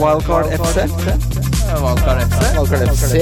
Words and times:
Wildcard 0.00 0.46
FC. 0.48 0.76
Wildcard 1.84 2.18
FC. 2.24 2.40
Wildcard 2.56 2.82
FC. 2.88 3.14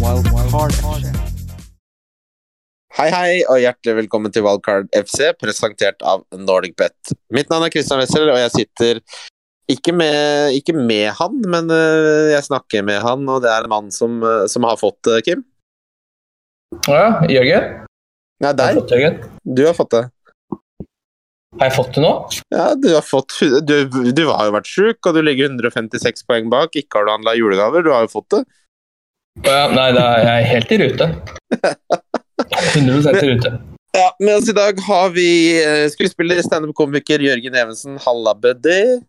Wildcard 0.00 0.72
FC. 0.72 1.10
Hei, 2.96 3.10
hei, 3.12 3.42
og 3.44 3.60
hjertelig 3.60 3.96
velkommen 3.98 4.32
til 4.32 4.46
Wildcard 4.46 4.88
FC, 4.96 5.28
presentert 5.36 6.00
av 6.00 6.24
Nordic 6.32 6.72
Bet. 6.80 7.12
Mitt 7.28 7.52
navn 7.52 7.66
er 7.66 7.74
Christian 7.74 8.00
Wessel, 8.00 8.30
og 8.32 8.40
jeg 8.40 8.54
sitter 8.54 9.02
ikke 9.68 9.92
med, 9.92 10.56
ikke 10.56 10.72
med 10.72 11.12
han, 11.20 11.36
men 11.44 11.68
øh, 11.68 12.32
jeg 12.32 12.48
snakker 12.48 12.86
med 12.86 13.04
han, 13.04 13.28
og 13.28 13.44
det 13.44 13.52
er 13.52 13.68
en 13.68 13.72
mann 13.76 13.92
som, 13.92 14.22
øh, 14.24 14.46
som 14.48 14.64
har 14.64 14.80
fått 14.80 15.02
det, 15.04 15.20
Kim. 15.28 15.44
Ja, 16.88 17.20
Jørgen? 17.28 17.72
Nei, 18.40 18.56
deg. 18.56 19.24
Du 19.44 19.66
har 19.68 19.76
fått 19.76 19.92
det. 19.92 20.06
Har 21.56 21.70
jeg 21.70 21.76
fått 21.78 21.94
det 21.96 22.02
nå? 22.04 22.12
Ja, 22.52 22.66
du 22.76 22.90
har 22.92 23.04
fått 23.04 23.32
Du, 23.64 23.76
du 24.12 24.22
har 24.28 24.48
jo 24.48 24.54
vært 24.58 24.68
sjuk, 24.68 24.98
og 25.08 25.16
du 25.16 25.22
ligger 25.24 25.48
156 25.48 26.26
poeng 26.28 26.50
bak. 26.52 26.76
Ikke 26.76 27.00
har 27.00 27.08
du 27.08 27.14
handla 27.14 27.36
julegaver, 27.38 27.84
du 27.86 27.92
har 27.94 28.04
jo 28.04 28.12
fått 28.18 28.28
det. 28.34 28.42
Å 29.46 29.52
ja, 29.52 29.64
nei, 29.72 29.88
da 29.96 30.04
er 30.16 30.26
jeg 30.26 30.50
helt 30.52 30.70
i 30.72 30.78
rute. 30.84 31.08
100 32.76 33.16
i 33.16 33.32
rute. 33.32 33.52
Ja, 33.96 34.06
Med 34.20 34.36
oss 34.36 34.48
i 34.52 34.54
dag 34.56 34.80
har 34.84 35.12
vi 35.16 35.28
øh, 35.62 35.86
skuespiller, 35.92 36.40
standup-komiker 36.44 37.22
Jørgen 37.24 37.56
Evensen. 37.56 37.96
Halla, 38.04 38.34
buddy. 38.36 39.00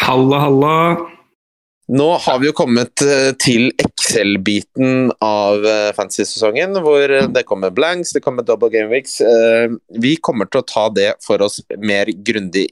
Halla, 0.00 0.40
halla. 0.44 0.74
Nå 1.86 2.16
har 2.16 2.38
vi 2.38 2.46
jo 2.48 2.54
kommet 2.56 3.02
eh, 3.04 3.34
til 3.36 3.66
Excel-biten 3.76 5.10
av 5.20 5.66
eh, 5.68 5.90
fantasy-sesongen, 5.92 6.78
hvor 6.80 7.12
eh, 7.12 7.26
det 7.28 7.44
kommer 7.44 7.74
blanks, 7.76 8.14
det 8.16 8.22
kommer 8.24 8.46
double 8.46 8.70
game 8.72 8.88
weeks. 8.88 9.18
Vi 10.00 10.14
kommer 10.16 10.48
til 10.48 10.62
å 10.62 10.68
ta 10.68 10.86
det 10.88 11.10
for 11.24 11.44
oss 11.44 11.60
mer 11.76 12.08
grundig 12.24 12.70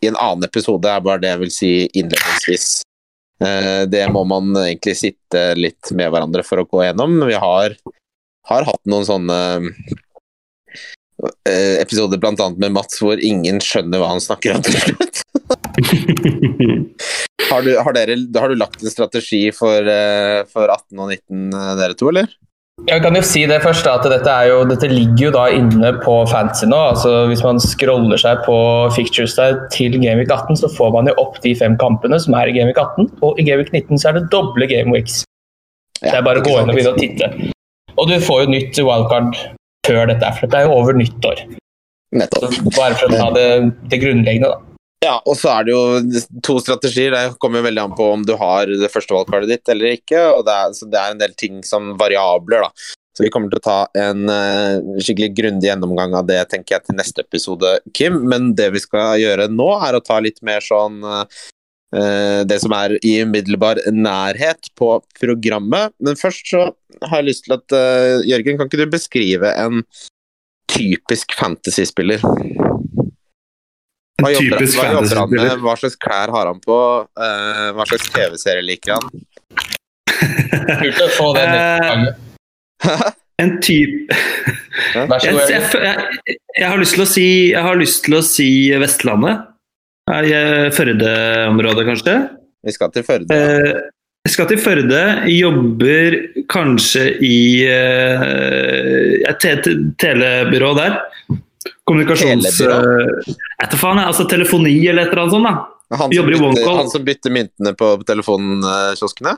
i 0.00 0.08
en 0.08 0.16
annen 0.16 0.48
episode, 0.48 0.88
er 0.88 1.04
bare 1.04 1.20
det 1.20 1.34
jeg 1.34 1.42
vil 1.42 1.52
si 1.52 1.72
innledningsvis. 1.86 2.68
Det 3.92 4.02
må 4.12 4.22
man 4.28 4.54
egentlig 4.62 4.94
sitte 4.96 5.40
litt 5.56 5.90
med 5.96 6.08
hverandre 6.12 6.44
for 6.44 6.60
å 6.60 6.66
gå 6.68 6.82
gjennom. 6.86 7.18
Vi 7.28 7.36
har, 7.36 7.74
har 8.48 8.68
hatt 8.68 8.80
noen 8.88 9.04
sånne 9.08 9.38
episoder 11.80 12.20
annet 12.20 12.60
med 12.60 12.76
Mats 12.76 13.00
hvor 13.00 13.20
ingen 13.20 13.60
skjønner 13.64 14.00
hva 14.00 14.14
han 14.14 14.24
snakker 14.24 14.56
om 14.56 14.64
til 14.64 14.80
slutt. 14.84 15.25
Har 17.46 17.62
du, 17.62 17.76
har, 17.78 17.94
dere, 17.94 18.16
har 18.40 18.50
du 18.50 18.58
lagt 18.58 18.82
en 18.82 18.90
strategi 18.90 19.44
for, 19.54 19.86
eh, 19.86 20.42
for 20.50 20.66
18 20.66 20.98
og 20.98 21.12
19, 21.12 21.54
eh, 21.54 21.68
dere 21.78 21.94
to, 21.94 22.08
eller? 22.10 22.32
Jeg 22.90 23.00
kan 23.00 23.16
jo 23.16 23.22
si 23.24 23.44
det 23.48 23.62
først, 23.62 23.86
at 23.88 24.04
dette, 24.10 24.28
er 24.28 24.50
jo, 24.50 24.58
dette 24.68 24.90
ligger 24.90 25.28
jo 25.28 25.30
da 25.32 25.44
inne 25.54 25.92
på 26.02 26.16
fancy 26.28 26.66
nå. 26.68 26.76
altså 26.90 27.12
Hvis 27.30 27.44
man 27.46 27.60
scroller 27.62 28.20
seg 28.20 28.42
på 28.44 28.56
fictures 28.92 29.36
der 29.38 29.62
til 29.72 29.96
Gameweek 29.96 30.28
18, 30.28 30.58
så 30.60 30.68
får 30.74 30.92
man 30.92 31.08
jo 31.08 31.14
opp 31.22 31.40
de 31.44 31.54
fem 31.56 31.78
kampene 31.80 32.18
som 32.20 32.36
er 32.36 32.50
i 32.50 32.56
Gameweek 32.58 32.82
18. 32.82 33.08
Og 33.24 33.40
i 33.40 33.46
Gameweek 33.48 33.72
19 33.72 34.02
så 34.02 34.10
er 34.10 34.18
det 34.18 34.26
doble 34.34 34.68
Gameweeks. 34.68 35.22
Det 36.02 36.12
er 36.12 36.26
bare 36.26 36.42
å 36.42 36.44
gå 36.44 36.58
inn 36.58 36.68
og 36.68 36.76
begynne 36.76 36.92
å 36.92 37.00
titte. 37.00 37.30
Og 37.96 38.10
du 38.10 38.18
får 38.20 38.44
jo 38.44 38.52
nytt 38.52 38.82
wildcard 38.84 39.40
før 39.88 40.10
dette, 40.10 40.34
for 40.36 40.44
dette 40.44 40.60
er 40.60 40.68
jo 40.68 40.76
over 40.76 40.98
nyttår. 40.98 41.46
Nettopp. 42.16 42.60
Bare 42.76 42.98
for 42.98 43.08
å 43.08 43.16
ta 43.16 43.30
det, 43.38 43.48
det 43.88 44.02
grunnleggende, 44.02 44.52
da. 44.52 44.75
Ja, 45.06 45.16
og 45.22 45.36
så 45.38 45.52
er 45.52 45.66
det 45.66 45.74
jo 45.74 46.20
to 46.44 46.58
strategier. 46.62 47.14
Det 47.14 47.38
kommer 47.42 47.60
jo 47.60 47.68
veldig 47.68 47.82
an 47.84 47.96
på 47.96 48.06
om 48.10 48.24
du 48.26 48.34
har 48.40 48.66
det 48.66 48.90
første 48.90 49.14
valgkartet 49.14 49.52
ditt 49.52 49.70
eller 49.72 49.94
ikke. 49.94 50.22
og 50.32 50.46
det 50.48 50.54
er, 50.54 50.78
det 50.92 51.02
er 51.02 51.12
en 51.14 51.20
del 51.20 51.36
ting 51.38 51.60
som 51.66 51.92
variabler, 52.00 52.66
da. 52.66 52.94
Så 53.16 53.24
vi 53.24 53.30
kommer 53.32 53.48
til 53.48 53.62
å 53.62 53.64
ta 53.64 53.76
en 53.96 54.26
uh, 54.28 54.98
skikkelig 55.00 55.30
grundig 55.38 55.70
gjennomgang 55.70 56.12
av 56.18 56.26
det 56.28 56.42
tenker 56.50 56.76
jeg 56.76 56.84
til 56.84 56.98
neste 56.98 57.22
episode, 57.24 57.70
Kim. 57.96 58.18
Men 58.28 58.50
det 58.58 58.68
vi 58.74 58.82
skal 58.82 59.16
gjøre 59.22 59.46
nå, 59.48 59.70
er 59.86 59.96
å 59.96 60.02
ta 60.04 60.18
litt 60.20 60.42
mer 60.44 60.64
sånn 60.64 60.98
uh, 61.06 61.24
det 62.44 62.58
som 62.60 62.74
er 62.76 62.98
i 62.98 63.14
umiddelbar 63.24 63.80
nærhet 63.94 64.68
på 64.76 64.90
programmet. 65.16 65.94
Men 66.02 66.18
først 66.20 66.50
så 66.50 66.66
har 67.06 67.22
jeg 67.22 67.30
lyst 67.30 67.46
til 67.46 67.56
at 67.56 67.78
uh, 67.78 68.26
Jørgen, 68.26 68.58
kan 68.58 68.68
ikke 68.68 68.82
du 68.82 68.96
beskrive 68.98 69.54
en 69.64 69.80
typisk 70.74 71.32
fantasy-spiller? 71.38 72.20
Hva 74.16 74.30
jobber, 74.32 74.62
typisk 74.62 74.78
hva 74.80 74.92
jobber 74.94 75.18
han 75.20 75.34
med? 75.34 75.50
Hva 75.60 75.74
slags 75.76 75.98
klær 76.00 76.32
har 76.32 76.48
han 76.48 76.60
på? 76.64 76.78
Uh, 77.20 77.66
hva 77.76 77.84
slags 77.90 78.08
TV-serie 78.14 78.64
liker 78.64 78.96
han? 78.96 79.26
Kult 80.80 81.02
å 81.04 81.08
få 81.18 81.30
det 81.36 81.46
nytt. 81.52 82.22
En 83.36 83.50
type 83.60 84.16
Vær 84.96 85.20
så 85.20 85.28
god. 85.34 85.50
jeg, 85.52 85.64
jeg, 85.84 86.36
jeg, 86.56 86.64
har 86.64 86.78
lyst 86.80 86.94
til 86.96 87.02
å 87.04 87.08
si, 87.10 87.26
jeg 87.50 87.64
har 87.66 87.76
lyst 87.76 88.00
til 88.06 88.16
å 88.16 88.22
si 88.24 88.48
Vestlandet. 88.80 89.42
Er 90.08 90.70
Førde-området, 90.72 91.84
kanskje? 91.84 92.14
Vi 92.64 92.72
skal 92.72 92.94
til 92.94 93.04
Førde. 93.04 93.36
Uh, 93.36 93.90
Jeg 94.24 94.32
skal 94.32 94.48
til 94.48 94.60
Førde. 94.62 95.02
Jobber 95.34 96.16
kanskje 96.48 97.04
i 97.28 97.36
uh, 97.68 98.24
et 99.28 99.42
te 99.44 99.52
te 99.66 99.76
telebyrå 100.00 100.72
der. 100.80 100.96
Kommunikasjons... 101.86 102.60
Eh, 102.66 103.32
Jeg 103.62 103.70
da 103.72 103.78
faen. 103.80 104.02
Altså 104.02 104.26
telefoni 104.30 104.76
eller 104.90 105.06
et 105.06 105.12
eller 105.14 105.24
annet 105.26 105.36
sånt. 105.36 105.48
da. 105.50 105.72
Han 105.94 106.10
som, 106.10 106.26
bytter, 106.26 106.70
han 106.76 106.88
som 106.90 107.04
bytter 107.06 107.30
myntene 107.30 107.72
på 107.78 107.92
telefonkioskene? 108.08 109.36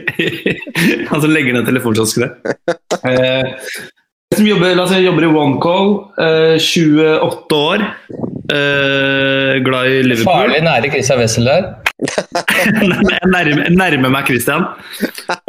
Han 1.10 1.22
som 1.24 1.32
legger 1.32 1.56
ned 1.56 1.66
telefonkioskene. 1.66 2.28
Eh, 3.02 3.48
som 4.36 4.46
jobber, 4.46 4.76
la 4.78 4.84
oss 4.84 4.92
si, 4.94 5.00
jobber 5.02 5.26
i 5.26 5.30
OneCall, 5.40 5.90
eh, 6.22 6.54
28 6.62 7.58
år. 7.58 7.82
Eh, 8.54 9.58
glad 9.66 9.90
i 9.90 10.04
Liverpool. 10.06 10.30
Farlig 10.30 10.60
nære 10.68 10.92
Christian 10.94 11.18
Wessel 11.18 11.50
der. 11.50 11.66
Jeg 12.70 13.32
nærmer, 13.34 13.66
nærmer 13.74 14.14
meg 14.14 14.30
Christian. 14.30 14.68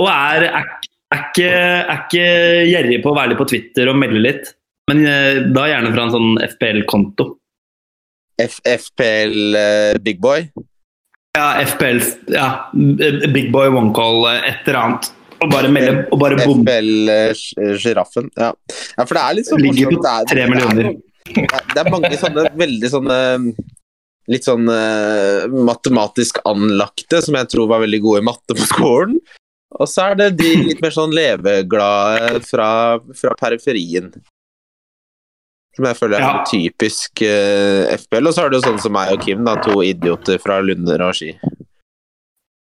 Og 0.01 0.09
er, 0.09 0.47
er, 0.49 0.65
er, 1.13 1.21
ikke, 1.29 1.51
er 1.53 1.93
ikke 1.99 2.25
gjerrig 2.71 2.99
på 3.05 3.13
å 3.13 3.19
være 3.19 3.35
litt 3.35 3.41
på 3.43 3.47
Twitter 3.53 3.93
og 3.93 4.01
melde 4.01 4.25
litt. 4.25 4.51
Men 4.89 5.05
eh, 5.05 5.43
da 5.53 5.67
gjerne 5.69 5.93
fra 5.93 6.07
en 6.07 6.13
sånn 6.15 6.33
FPL-konto. 6.55 7.27
FPL 8.41 9.55
uh, 9.55 9.97
Big 10.01 10.21
Boy? 10.21 10.47
Ja, 11.37 11.61
FPL, 11.63 12.01
ja, 12.33 12.47
Big 13.33 13.51
Boy 13.53 13.67
One 13.67 13.93
Call, 13.95 14.25
eh, 14.31 14.49
et 14.49 14.65
eller 14.67 14.79
annet. 14.79 15.11
Og 15.41 15.49
bare 15.49 15.69
melde, 15.73 16.05
og 16.11 16.19
bare 16.21 16.39
bom. 16.41 16.63
FPL-sjiraffen. 16.65 18.31
Uh, 18.35 18.47
Ja. 18.47 18.49
ja, 18.97 19.05
for 19.05 19.17
det 19.17 19.21
er 19.21 19.37
litt 19.37 19.49
sånn 19.49 19.63
Ligger 19.63 19.93
på 19.93 20.01
tre 20.29 20.43
er 20.43 20.51
millioner. 20.51 20.89
Det 21.31 21.45
er, 21.45 21.63
det 21.73 21.83
er 21.83 21.93
mange 21.93 22.17
sånne 22.19 22.49
veldig 22.57 22.89
sånne 22.91 23.19
Litt 24.29 24.45
sånn 24.45 24.67
uh, 24.69 25.47
matematisk 25.65 26.37
anlagte 26.47 27.23
som 27.25 27.35
jeg 27.39 27.49
tror 27.51 27.65
var 27.71 27.81
veldig 27.81 27.99
gode 28.03 28.21
i 28.21 28.25
matte 28.27 28.55
på 28.55 28.67
skolen. 28.69 29.15
Og 29.79 29.89
så 29.89 30.11
er 30.11 30.19
det 30.19 30.27
de 30.39 30.51
litt 30.67 30.83
mer 30.83 30.93
sånn 30.93 31.15
leveglade 31.15 32.43
fra, 32.45 32.69
fra 33.17 33.33
periferien. 33.39 34.11
Som 35.77 35.87
jeg 35.87 35.97
føler 35.97 36.19
er 36.19 36.25
Ja. 36.25 36.43
typisk 36.49 37.23
uh, 37.23 37.95
FPL. 37.97 38.27
Og 38.27 38.35
så 38.35 38.45
er 38.45 38.51
det 38.51 38.59
jo 38.61 38.67
sånn 38.69 38.81
som 38.83 38.95
meg 38.95 39.13
og 39.13 39.23
Kim, 39.23 39.45
da, 39.47 39.55
to 39.63 39.81
idioter 39.85 40.41
fra 40.41 40.59
Lunder 40.59 41.01
og 41.07 41.15
Ski. 41.15 41.33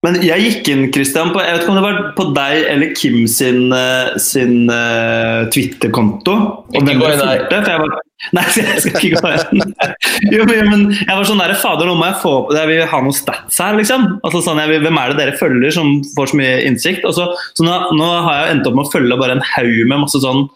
Men 0.07 0.15
jeg 0.23 0.43
gikk 0.45 0.69
inn, 0.71 0.83
Christian, 0.95 1.33
på, 1.35 1.41
jeg 1.43 1.57
vet 1.57 1.65
ikke 1.65 1.73
om 1.73 1.79
det 1.81 1.83
var 1.83 1.97
på 2.15 2.27
deg 2.37 2.67
eller 2.71 2.93
Kim 2.95 3.25
sin, 3.27 3.73
eh, 3.75 4.13
sin 4.23 4.69
uh, 4.71 5.49
Twitter-konto. 5.51 6.37
Og 6.71 6.85
hvem 6.87 7.01
dere 7.03 7.17
der. 7.19 7.41
fulgte. 7.43 7.59
For 7.65 7.73
jeg 7.73 7.81
var, 7.83 7.97
nei, 8.39 8.45
jeg 8.61 8.85
skal 8.85 9.09
ikke 9.09 9.25
gå 9.25 9.33
inn. 9.35 9.75
Jo, 10.37 10.47
men, 10.47 10.87
jeg 10.93 11.11
var 11.11 11.27
sånn 11.27 11.43
der, 11.43 11.57
fader, 11.59 11.91
nå 11.91 11.97
må 11.99 12.07
jeg 12.09 12.19
få 12.23 12.33
Jeg 12.55 12.69
vil 12.71 12.81
ha 12.91 13.01
noen 13.03 13.15
stats 13.17 13.59
her, 13.63 13.75
liksom. 13.79 14.07
Altså, 14.23 14.45
sånn, 14.47 14.63
jeg 14.63 14.71
vil, 14.71 14.87
hvem 14.87 15.03
er 15.03 15.11
det 15.11 15.19
dere 15.25 15.37
følger 15.41 15.75
som 15.75 15.91
får 16.15 16.31
så 16.31 16.41
mye 16.45 16.55
innsikt? 16.69 17.03
Og 17.09 17.19
så, 17.19 17.27
så 17.59 17.67
nå, 17.67 17.75
nå 17.99 18.09
har 18.29 18.45
jeg 18.45 18.55
endt 18.55 18.71
opp 18.71 18.79
med 18.79 18.87
å 18.87 18.95
følge 18.95 19.19
bare 19.19 19.39
en 19.41 19.47
haug 19.57 19.83
med 19.83 20.05
masse 20.07 20.23
sånn 20.23 20.47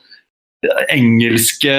engelske 0.94 1.72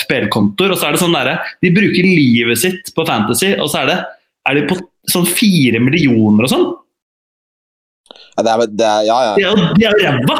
FPL-kontoer, 0.00 0.70
og 0.72 0.78
så 0.80 0.86
er 0.88 0.92
det 0.96 1.02
sånn 1.02 1.16
derre 1.16 1.34
De 1.60 1.68
bruker 1.76 2.04
livet 2.06 2.58
sitt 2.60 2.84
på 2.96 3.02
Fantasy, 3.08 3.50
og 3.58 3.68
så 3.72 3.76
er 3.82 3.86
det 3.90 3.98
er 4.48 4.52
de 4.58 4.62
på 4.68 4.74
sånn 5.12 5.26
fire 5.28 5.78
millioner 5.80 6.42
og 6.46 6.50
sånn. 6.52 6.66
Ja, 8.34 8.40
det 8.44 8.50
er, 8.52 8.58
det 8.80 8.88
er, 8.88 9.02
ja, 9.08 9.18
ja. 9.24 9.32
De 9.76 9.82
er 9.84 9.90
jo- 9.92 10.02
ræva! 10.04 10.36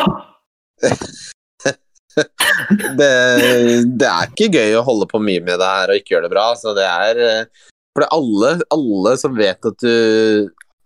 det, 2.99 3.13
det 3.99 4.09
er 4.09 4.29
ikke 4.29 4.51
gøy 4.55 4.77
å 4.79 4.85
holde 4.87 5.07
på 5.11 5.21
mye 5.23 5.43
med 5.45 5.59
det 5.61 5.71
her 5.77 5.93
og 5.93 6.01
ikke 6.01 6.17
gjøre 6.17 6.29
det 6.29 6.35
bra. 6.35 6.47
Så 6.59 6.75
det 6.77 6.87
er 6.89 7.21
eh, 7.23 7.71
For 7.95 8.05
det 8.05 8.11
alle, 8.17 8.51
alle 8.75 9.17
som 9.21 9.37
vet 9.39 9.71
at 9.71 9.85
du, 9.85 9.95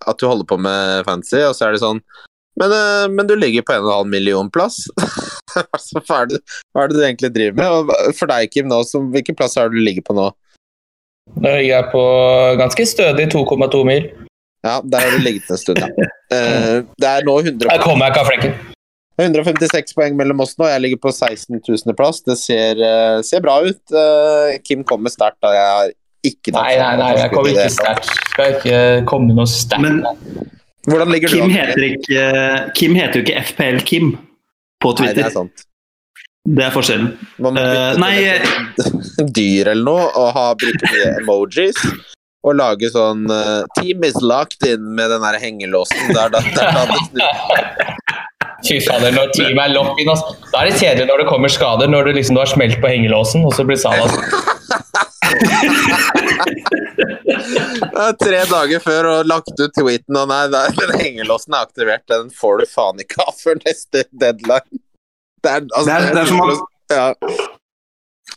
at 0.07 0.21
du 0.21 0.25
holder 0.29 0.49
på 0.49 0.59
med 0.61 1.05
fantasy, 1.09 1.41
og 1.47 1.55
så 1.57 1.69
er 1.69 1.77
det 1.77 1.85
sånn 1.85 2.03
Men, 2.59 2.73
eh, 2.73 3.09
men 3.15 3.27
du 3.27 3.37
ligger 3.37 3.63
på 3.63 3.73
1,5 3.73 4.05
million 4.09 4.51
plass. 4.51 4.85
Altså, 5.59 5.99
hva, 6.05 6.19
er 6.23 6.27
det, 6.29 6.39
hva 6.71 6.83
er 6.85 6.91
det 6.91 6.95
du 6.95 7.01
egentlig 7.03 7.29
driver 7.35 7.55
med? 7.57 7.73
Og 7.73 8.13
for 8.15 8.31
deg, 8.31 8.51
Kim, 8.53 8.67
nå, 8.71 8.77
så, 8.87 9.01
hvilken 9.11 9.35
plass 9.35 9.57
er 9.59 9.71
det 9.73 9.81
du 9.81 9.83
ligger 9.83 10.05
på 10.07 10.15
nå? 10.15 10.27
Nå 11.41 11.55
ligger 11.57 11.73
jeg 11.73 11.87
på 11.91 12.03
ganske 12.61 12.85
stødig 12.87 13.25
2,2 13.33 13.81
mil. 13.89 14.05
Ja, 14.63 14.77
der 14.85 15.03
har 15.03 15.17
du 15.17 15.25
ligget 15.25 15.49
en 15.51 15.59
stund, 15.59 15.81
ja. 15.83 15.89
Eh, 16.29 16.85
det 17.01 17.09
er 17.09 17.25
nå 17.25 17.39
100, 17.41 17.71
Her 17.73 17.81
kommer 17.81 18.05
jeg 18.05 18.13
ikke 18.13 18.21
av 18.21 18.29
flekken. 18.29 18.57
156 19.25 19.97
poeng 19.97 20.19
mellom 20.21 20.45
oss 20.45 20.53
nå. 20.61 20.69
Jeg 20.69 20.83
ligger 20.85 21.01
på 21.07 21.15
16 21.17 21.57
000. 21.57 21.97
plass. 21.97 22.21
Det 22.29 22.37
ser, 22.37 22.83
eh, 22.85 23.23
ser 23.25 23.41
bra 23.43 23.57
ut. 23.65 23.97
Kim 24.69 24.85
kommer 24.87 25.11
sterkt. 25.11 25.41
da. 25.43 25.55
Jeg 25.57 25.73
har 25.73 25.95
ikke 26.29 26.53
tatt 26.53 26.61
Nei, 26.61 26.77
nei, 26.77 26.93
nei, 27.01 27.11
jeg 27.23 27.33
kommer 27.33 27.57
ikke 27.57 27.73
sterkt. 27.73 28.13
Skal 28.35 28.59
ikke 28.59 28.85
komme 29.09 29.35
noe 29.41 29.49
sterkt. 29.49 29.89
Men 29.89 30.05
Hvordan 30.87 31.11
ligger 31.13 31.29
du 31.29 31.35
Kim 31.35 31.45
an? 31.45 31.51
heter, 31.51 31.83
ikke, 31.83 32.27
Kim 32.75 32.95
heter 32.95 33.19
jo 33.19 33.25
ikke 33.27 33.43
FPL 33.51 33.81
Kim 33.85 34.13
på 34.83 34.93
Nei, 34.95 35.09
det 35.09 35.15
Twitter. 35.15 35.27
er 35.27 35.35
sant. 35.35 35.65
Det 36.49 36.65
er 36.65 36.71
forskjellen. 36.73 37.11
Man 37.45 37.59
Eh, 37.61 37.99
nei, 38.01 38.15
dyr 39.37 39.69
eller 39.75 39.85
noe 39.85 40.07
og 40.17 40.31
ha, 40.37 40.47
bruke 40.57 40.93
mye 40.95 41.11
emojis. 41.21 41.77
Og 42.47 42.55
lage 42.55 42.89
sånn 42.95 43.27
uh, 43.29 43.67
Team 43.77 44.05
is 44.07 44.15
locked 44.23 44.63
in 44.65 44.95
med 44.95 45.11
den 45.11 45.25
der 45.27 45.37
hengelåsen. 45.43 46.15
Der, 46.15 46.31
der, 46.33 46.47
der, 46.55 46.71
der, 46.73 46.95
snur. 47.11 47.88
Fy 48.67 48.81
fader, 48.83 49.13
når 49.15 49.31
teamet 49.37 49.61
er 49.69 49.75
lock 49.75 50.01
in, 50.03 50.09
altså. 50.11 50.33
Da 50.53 50.63
er 50.65 50.71
det 50.73 50.81
kjedelig 50.81 51.07
når 51.07 51.19
det 51.23 51.27
kommer 51.31 51.49
skader, 51.53 51.87
når 51.93 52.09
du 52.09 52.13
liksom 52.19 52.35
du 52.35 52.41
har 52.43 52.51
smelt 52.51 52.81
på 52.83 52.91
hengelåsen, 52.91 53.45
og 53.47 53.53
så 53.55 53.63
blir 53.69 53.79
Salah 53.79 54.09
Tre 58.19 58.41
dager 58.51 58.81
før 58.83 59.09
og 59.13 59.29
lagt 59.31 59.53
ut 59.61 59.75
tweeten 59.77 60.17
og 60.19 60.29
nei, 60.31 60.43
der, 60.53 60.73
den 60.79 60.95
hengelåsen 61.01 61.55
er 61.55 61.67
aktivert. 61.69 62.05
Den 62.11 62.31
får 62.35 62.63
du 62.63 62.67
faen 62.71 63.03
ikke 63.05 63.23
av 63.27 63.35
før 63.39 63.61
neste 63.65 64.05
deadline. 64.13 64.81
Det 65.45 65.51
er, 65.53 65.67
altså, 65.71 65.87
Det 65.87 65.95
er- 65.95 66.15
det 66.15 66.23
er 66.23 66.27
som 66.27 66.41
at- 66.43 66.67
ja. 66.91 67.09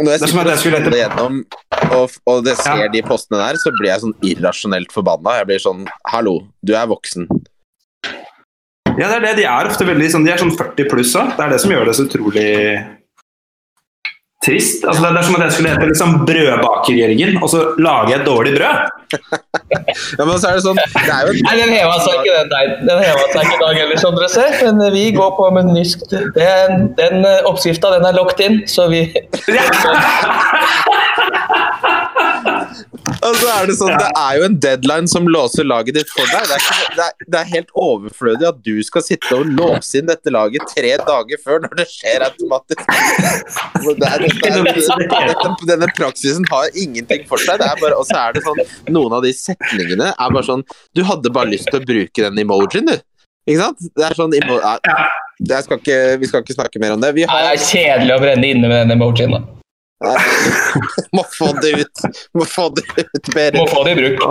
Når 0.01 0.12
jeg 0.12 0.19
Det 0.19 0.23
er 0.23 0.31
som 0.31 0.39
at 0.39 0.45
sitter 0.47 0.57
skulle 0.62 0.77
og 0.77 0.81
scroller 0.81 1.00
gjennom 1.01 1.45
og, 1.97 2.09
og 2.27 2.44
det 2.45 2.57
ser 2.57 2.77
Ja. 2.85 2.88
de 2.88 3.01
postene 3.03 3.38
der, 3.41 3.56
så 3.59 3.71
blir 3.77 3.89
jeg 3.91 4.01
sånn 4.01 4.15
irrasjonelt 4.23 4.91
forbanna. 4.91 5.38
Jeg 5.39 5.47
blir 5.47 5.59
sånn 5.59 5.88
Hallo, 6.07 6.47
du 6.63 6.73
er 6.75 6.88
voksen. 6.88 7.27
Ja, 9.00 9.08
det 9.08 9.16
er 9.20 9.28
det. 9.28 9.36
De 9.40 9.46
er 9.48 9.70
ofte 9.70 9.88
veldig 9.88 10.10
sånn, 10.14 10.26
de 10.28 10.34
er 10.34 10.42
sånn 10.42 10.56
40 10.58 10.90
pluss 10.92 11.14
òg. 11.20 11.36
Det 11.38 11.46
er 11.46 11.54
det 11.54 11.62
som 11.64 11.72
gjør 11.74 11.88
det 11.88 11.96
så 11.98 12.08
utrolig 12.08 12.50
trist. 14.46 14.86
Altså, 14.86 15.06
det 15.06 15.20
er 15.20 15.28
som 15.28 15.38
at 15.38 15.44
jeg 15.46 15.54
skulle 15.56 15.74
hete 15.76 15.88
liksom 15.92 16.16
Brødbaker 16.26 16.98
Jørgen, 16.98 17.38
og 17.42 17.50
så 17.52 17.60
lager 17.82 18.16
jeg 18.16 18.26
dårlig 18.28 18.58
brød. 18.58 18.76
Ja, 20.18 20.24
men 20.24 20.38
så 20.40 20.50
er 20.50 20.58
det 20.58 20.64
sånn 20.64 20.78
Det 20.80 21.12
er 21.12 21.28
jo 21.28 21.32
Nei, 21.44 21.54
den 21.60 21.72
heva 21.74 21.96
seg 22.00 22.22
ikke 22.22 22.34
den 22.38 22.50
nei, 22.52 22.62
Den 22.88 23.00
heva 23.04 23.24
seg 23.32 23.42
ikke 23.44 23.56
i 23.58 23.60
dag 23.62 23.80
heller, 23.80 24.00
som 24.00 24.16
dere 24.16 24.30
ser. 24.32 24.56
Men 24.62 24.94
vi 24.94 25.04
går 25.16 25.32
på 25.36 25.48
med 25.56 25.72
nysk. 25.76 26.06
Den, 26.12 26.86
den 27.00 27.26
eh, 27.28 27.48
oppskrifta, 27.50 27.92
den 27.98 28.08
er 28.08 28.16
locked 28.16 28.44
in, 28.46 28.62
så 28.72 28.88
vi 28.92 29.04
Og 33.01 33.36
så 33.38 33.50
er 33.51 33.68
det 33.69 33.75
sånn, 33.77 33.94
det 33.98 34.09
er 34.18 34.38
jo 34.38 34.45
en 34.48 34.56
deadline 34.62 35.09
som 35.09 35.27
låser 35.30 35.65
laget 35.68 35.98
ditt 35.98 36.09
for 36.12 36.25
deg. 36.30 36.48
Det 36.50 36.56
er, 36.56 36.63
ikke, 36.63 36.95
det 36.98 37.06
er, 37.06 37.27
det 37.33 37.39
er 37.39 37.50
helt 37.51 37.71
overflødig 37.83 38.48
at 38.50 38.59
du 38.65 38.74
skal 38.86 39.06
sitte 39.06 39.38
og 39.38 39.50
låse 39.50 40.00
inn 40.00 40.09
dette 40.09 40.33
laget 40.33 40.65
tre 40.71 40.94
dager 41.01 41.42
før 41.44 41.63
når 41.65 41.77
det 41.81 41.88
skjer 41.92 42.25
automatisk. 42.27 42.83
Er, 43.81 44.25
det 44.25 44.31
dette, 44.71 45.53
denne 45.69 45.89
praksisen 45.98 46.45
har 46.51 46.69
ingenting 46.77 47.25
for 47.30 47.42
seg. 47.42 47.62
Og 47.92 48.03
så 48.09 48.18
er 48.19 48.38
det 48.38 48.45
sånn, 48.45 48.62
noen 48.94 49.18
av 49.18 49.25
de 49.25 49.33
setningene 49.36 50.12
er 50.12 50.36
bare 50.36 50.47
sånn 50.47 50.65
Du 50.97 51.04
hadde 51.07 51.31
bare 51.33 51.51
lyst 51.51 51.69
til 51.71 51.81
å 51.81 51.86
bruke 51.86 52.27
den 52.27 52.44
emojien, 52.44 52.89
du. 52.89 52.97
Ikke 53.50 53.63
sant? 53.63 53.89
Det 53.97 54.06
er 54.06 54.18
sånn 54.18 54.36
emo, 54.38 54.59
skal 55.65 55.80
ikke, 55.80 55.97
Vi 56.21 56.30
skal 56.30 56.45
ikke 56.45 56.59
snakke 56.59 56.83
mer 56.83 56.97
om 56.97 57.01
det. 57.01 57.15
Vi 57.18 57.25
har 57.30 57.47
Det 57.47 57.56
er 57.56 57.65
kjedelig 57.65 58.15
å 58.18 58.21
brenne 58.21 58.54
inne 58.54 58.69
med 58.69 58.86
den 58.86 58.97
emojien. 59.00 59.33
da. 59.38 59.61
Må 61.15 61.24
få 61.30 61.51
det 61.62 61.71
ut. 61.81 62.03
Må 62.38 62.45
få 62.50 62.68
det 62.75 62.86
ut, 62.98 63.27
bedre. 63.33 63.62
Må 63.62 63.68
få 63.69 63.83
det 63.86 63.94
i 63.94 63.98
bruk. 64.00 64.24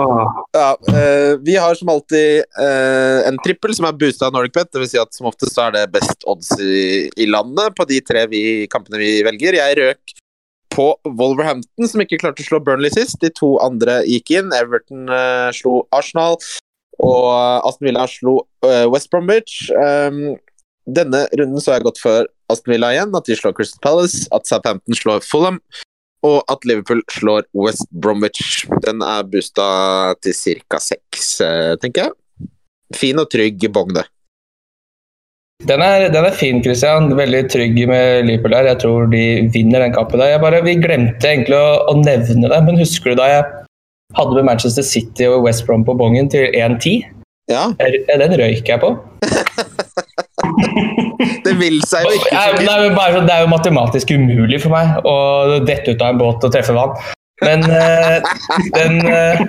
Ja, 0.55 0.69
uh, 0.75 1.33
vi 1.45 1.55
har 1.55 1.77
som 1.79 1.91
alltid 1.93 2.43
uh, 2.59 3.27
en 3.29 3.39
trippel 3.45 3.75
som 3.77 3.87
er 3.87 3.95
boosta 3.97 4.27
av 4.27 4.35
Nordic 4.35 4.57
Det 4.57 4.81
vil 4.81 4.89
si 4.91 4.99
at 5.01 5.13
som 5.15 5.29
oftest 5.31 5.55
så 5.55 5.69
er 5.69 5.77
det 5.77 5.85
best 5.93 6.27
odds 6.29 6.51
i, 6.59 7.07
i 7.15 7.29
landet 7.29 7.77
på 7.77 7.87
de 7.89 8.01
tre 8.03 8.25
vi, 8.31 8.43
kampene 8.71 8.99
vi 9.01 9.13
velger. 9.27 9.59
Jeg 9.61 9.79
røk 9.79 10.17
på 10.71 10.87
Wolverhampton, 11.19 11.87
som 11.87 12.03
ikke 12.03 12.19
klarte 12.21 12.43
å 12.43 12.47
slå 12.47 12.61
Burnley 12.63 12.91
sist. 12.93 13.19
De 13.23 13.31
to 13.35 13.55
andre 13.63 14.01
gikk 14.07 14.35
inn. 14.39 14.53
Everton 14.55 15.07
uh, 15.11 15.49
slo 15.55 15.81
Arsenal, 15.95 16.39
og 17.01 17.27
Aston 17.67 17.87
Villa 17.89 18.05
slo 18.11 18.41
West 18.61 19.09
Bromwich. 19.09 19.71
Um, 19.73 20.35
denne 20.89 21.25
runden 21.37 21.61
så 21.61 21.75
jeg 21.75 21.85
gått 21.85 22.01
for 22.01 22.27
Aston 22.51 22.75
Villa 22.75 22.91
igjen, 22.93 23.15
at 23.17 23.27
de 23.27 23.37
slår 23.37 23.55
Crystal 23.57 23.81
Palace, 23.83 24.27
at 24.35 24.47
Southampton 24.49 24.97
slår 24.97 25.25
Fulham, 25.25 25.59
og 26.27 26.41
at 26.51 26.65
Liverpool 26.69 27.01
slår 27.11 27.47
West 27.57 27.87
Bromwich. 27.91 28.65
Den 28.85 29.01
er 29.05 29.27
boosta 29.27 29.67
til 30.21 30.35
ca. 30.69 30.79
seks, 30.79 31.39
eh, 31.41 31.75
tenker 31.81 32.09
jeg. 32.09 32.49
Fin 32.95 33.21
og 33.21 33.29
trygg 33.31 33.65
bong, 33.73 33.93
det. 33.95 34.05
Den 35.69 35.81
er, 35.85 36.07
den 36.09 36.25
er 36.25 36.33
fin, 36.33 36.61
Christian. 36.63 37.11
Veldig 37.17 37.41
trygg 37.53 37.75
med 37.87 38.25
Liverpool 38.25 38.55
der. 38.55 38.71
Jeg 38.71 38.79
tror 38.81 39.09
de 39.11 39.25
vinner 39.53 39.83
den 39.85 39.93
kampen. 39.93 40.19
der. 40.19 40.39
Bare, 40.41 40.63
vi 40.65 40.75
glemte 40.81 41.27
egentlig 41.27 41.57
å, 41.57 41.85
å 41.91 41.97
nevne 42.01 42.49
det, 42.49 42.61
men 42.65 42.79
husker 42.81 43.13
du 43.13 43.21
da 43.21 43.27
jeg 43.29 43.43
hadde 44.17 44.37
med 44.39 44.47
Manchester 44.49 44.85
City 44.85 45.29
og 45.29 45.45
West 45.45 45.65
Brom 45.67 45.85
på 45.85 45.95
bongen 45.97 46.29
til 46.29 46.49
1-10? 46.57 47.05
Ja, 47.51 47.69
Den 47.77 48.37
røyk 48.39 48.67
jeg 48.67 48.81
på. 48.81 48.95
det 51.45 51.53
vil 51.59 51.79
seg 51.87 52.05
jo 52.05 52.13
ikke. 52.17 52.35
Nei, 52.35 52.45
det, 52.59 52.67
er 52.69 52.85
jo 52.85 52.93
bare, 52.97 53.23
det 53.25 53.33
er 53.35 53.43
jo 53.45 53.49
matematisk 53.51 54.13
umulig 54.15 54.61
for 54.63 54.73
meg 54.73 55.07
å 55.07 55.15
dette 55.67 55.93
ut 55.95 56.03
av 56.03 56.13
en 56.13 56.21
båt 56.21 56.47
og 56.47 56.53
treffe 56.53 56.75
vann. 56.75 56.95
Men 57.41 57.65
eh, 57.65 58.21
den 58.75 58.99
eh, 59.09 59.41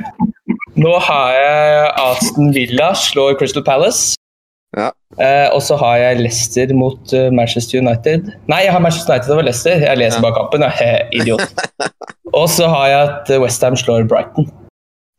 Nå 0.80 0.92
har 1.04 1.34
jeg 1.36 1.88
Aston 2.00 2.52
Villa 2.56 2.92
slår 2.96 3.34
Crystal 3.40 3.64
Palace. 3.66 4.14
Ja. 4.72 4.86
Eh, 5.20 5.48
og 5.52 5.60
så 5.60 5.76
har 5.76 5.98
jeg 6.00 6.22
Leicester 6.22 6.72
mot 6.72 7.12
Manchester 7.36 7.82
United. 7.82 8.30
Nei, 8.48 8.62
jeg 8.64 8.72
har 8.72 8.80
Manchester 8.80 9.12
United 9.12 9.34
over 9.34 9.44
Leicester. 9.44 9.84
Jeg 9.84 10.00
leser 10.00 10.16
Ja. 10.16 10.24
bare 10.24 10.38
kampen. 10.40 10.64
Jeg 10.64 11.04
idiot. 11.12 11.44
og 12.40 12.48
så 12.48 12.72
har 12.72 12.88
jeg 12.88 13.10
at 13.10 13.34
Westham 13.44 13.76
slår 13.76 14.08
Brighton. 14.08 14.48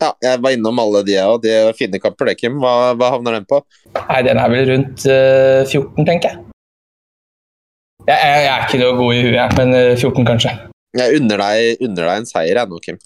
Ja, 0.03 0.09
jeg 0.23 0.41
var 0.43 0.55
innom 0.55 0.81
alle 0.83 1.03
de 1.07 1.15
òg. 1.23 1.37
De 1.45 1.53
fine 1.77 1.99
kamper, 2.03 2.31
det, 2.31 2.35
Kim. 2.41 2.57
Hva, 2.59 2.91
hva 2.99 3.13
havner 3.13 3.37
den 3.37 3.47
på? 3.47 3.61
Nei, 3.95 4.19
den 4.27 4.41
er 4.41 4.51
vel 4.51 4.67
rundt 4.73 5.05
uh, 5.07 5.63
14, 5.63 6.03
tenker 6.03 6.33
jeg. 6.33 6.43
Jeg, 8.03 8.17
jeg, 8.17 8.43
jeg 8.43 8.51
er 8.51 8.65
ikke 8.67 8.81
noe 8.81 8.97
god 8.99 9.15
i 9.15 9.23
huet, 9.23 9.57
men 9.61 9.75
uh, 9.77 9.93
14 9.95 10.27
kanskje. 10.27 10.53
Jeg 10.99 11.21
unner 11.21 11.41
deg, 11.41 11.85
unner 11.87 12.09
deg 12.09 12.21
en 12.21 12.29
seier, 12.29 12.59
jeg 12.59 12.69
nå, 12.69 12.81
Kim. 12.83 12.99